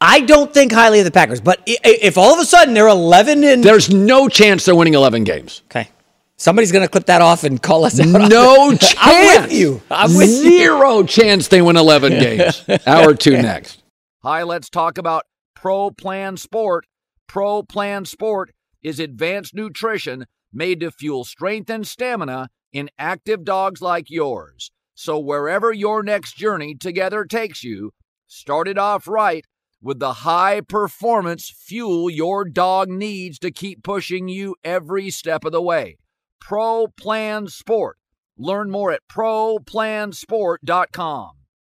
I 0.00 0.20
don't 0.20 0.52
think 0.52 0.72
highly 0.72 0.98
of 1.00 1.04
the 1.04 1.10
Packers, 1.10 1.40
but 1.40 1.60
if 1.66 2.18
all 2.18 2.34
of 2.34 2.38
a 2.40 2.44
sudden 2.44 2.74
they're 2.74 2.88
eleven 2.88 3.42
and 3.44 3.64
There's 3.64 3.90
no 3.92 4.28
chance 4.28 4.64
they're 4.66 4.74
winning 4.74 4.92
11 4.94 5.24
games. 5.24 5.62
okay, 5.70 5.88
somebody's 6.36 6.70
gonna 6.70 6.86
clip 6.88 7.06
that 7.06 7.22
off 7.22 7.44
and 7.44 7.62
call 7.62 7.84
us 7.86 7.98
out. 7.98 8.28
No 8.28 8.72
chance. 8.76 8.94
I'm 9.00 9.42
with 9.42 9.52
you. 9.52 9.80
I'm 9.90 10.14
with 10.14 10.28
you. 10.28 10.58
Zero 10.58 11.02
chance 11.02 11.48
they 11.48 11.62
win 11.62 11.76
11 11.78 12.12
games. 12.12 12.62
Hour 12.86 13.14
two 13.14 13.32
next. 13.40 13.82
Hi, 14.22 14.42
let's 14.42 14.68
talk 14.68 14.98
about 14.98 15.22
Pro 15.54 15.90
Plan 15.90 16.36
Sport. 16.36 16.84
Pro 17.26 17.62
Plan 17.62 18.04
Sport 18.04 18.52
is 18.82 19.00
advanced 19.00 19.54
nutrition 19.54 20.26
made 20.52 20.80
to 20.80 20.90
fuel 20.90 21.24
strength 21.24 21.70
and 21.70 21.86
stamina 21.86 22.48
in 22.72 22.90
active 22.98 23.44
dogs 23.44 23.80
like 23.80 24.10
yours. 24.10 24.70
So 24.94 25.18
wherever 25.18 25.72
your 25.72 26.02
next 26.02 26.36
journey 26.36 26.74
together 26.74 27.24
takes 27.24 27.62
you, 27.62 27.92
start 28.26 28.68
it 28.68 28.78
off 28.78 29.06
right 29.06 29.44
with 29.82 29.98
the 29.98 30.14
high 30.14 30.60
performance 30.60 31.50
fuel 31.50 32.10
your 32.10 32.44
dog 32.44 32.88
needs 32.88 33.38
to 33.38 33.50
keep 33.50 33.82
pushing 33.82 34.28
you 34.28 34.56
every 34.64 35.10
step 35.10 35.44
of 35.44 35.52
the 35.52 35.62
way. 35.62 35.98
Pro 36.40 36.88
Plan 36.88 37.48
Sport. 37.48 37.98
Learn 38.38 38.70
more 38.70 38.92
at 38.92 39.08
ProPlansport.com. 39.08 41.30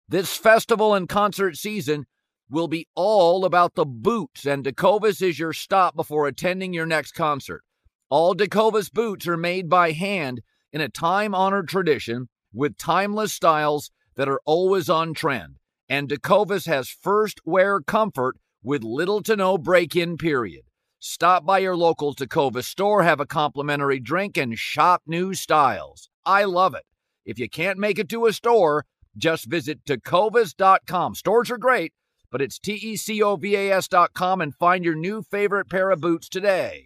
This 0.08 0.36
festival 0.36 0.94
and 0.94 1.08
concert 1.08 1.56
season 1.56 2.06
will 2.48 2.68
be 2.68 2.86
all 2.94 3.44
about 3.44 3.74
the 3.74 3.84
boots, 3.84 4.46
and 4.46 4.64
Tecovas 4.64 5.20
is 5.20 5.38
your 5.38 5.52
stop 5.52 5.96
before 5.96 6.28
attending 6.28 6.72
your 6.72 6.86
next 6.86 7.12
concert. 7.12 7.62
All 8.08 8.36
Tecovas 8.36 8.92
boots 8.92 9.26
are 9.26 9.36
made 9.36 9.68
by 9.68 9.90
hand 9.90 10.40
in 10.72 10.80
a 10.80 10.88
time 10.88 11.34
honored 11.34 11.68
tradition 11.68 12.28
with 12.54 12.78
timeless 12.78 13.32
styles 13.32 13.90
that 14.14 14.28
are 14.28 14.40
always 14.44 14.88
on 14.88 15.12
trend. 15.12 15.56
And 15.88 16.08
Tecovas 16.08 16.66
has 16.66 16.88
first 16.88 17.40
wear 17.44 17.80
comfort 17.80 18.36
with 18.62 18.84
little 18.84 19.22
to 19.24 19.34
no 19.34 19.58
break 19.58 19.96
in 19.96 20.16
period. 20.18 20.62
Stop 21.00 21.44
by 21.44 21.58
your 21.58 21.76
local 21.76 22.14
Tacova 22.14 22.62
store, 22.62 23.02
have 23.02 23.18
a 23.18 23.26
complimentary 23.26 23.98
drink, 23.98 24.36
and 24.36 24.56
shop 24.56 25.02
new 25.06 25.34
styles. 25.34 26.08
I 26.24 26.44
love 26.44 26.74
it. 26.74 26.84
If 27.24 27.40
you 27.40 27.48
can't 27.48 27.78
make 27.78 27.98
it 27.98 28.08
to 28.10 28.26
a 28.26 28.32
store, 28.32 28.84
just 29.16 29.46
visit 29.46 29.84
tecovas.com. 29.84 31.16
Stores 31.16 31.50
are 31.50 31.58
great, 31.58 31.92
but 32.30 32.40
it's 32.40 32.60
T 32.60 32.74
E 32.74 32.96
C 32.96 33.20
O 33.20 33.34
V 33.34 33.56
A 33.56 33.72
S.com 33.72 34.40
and 34.40 34.54
find 34.54 34.84
your 34.84 34.94
new 34.94 35.22
favorite 35.22 35.68
pair 35.68 35.90
of 35.90 36.00
boots 36.00 36.28
today. 36.28 36.85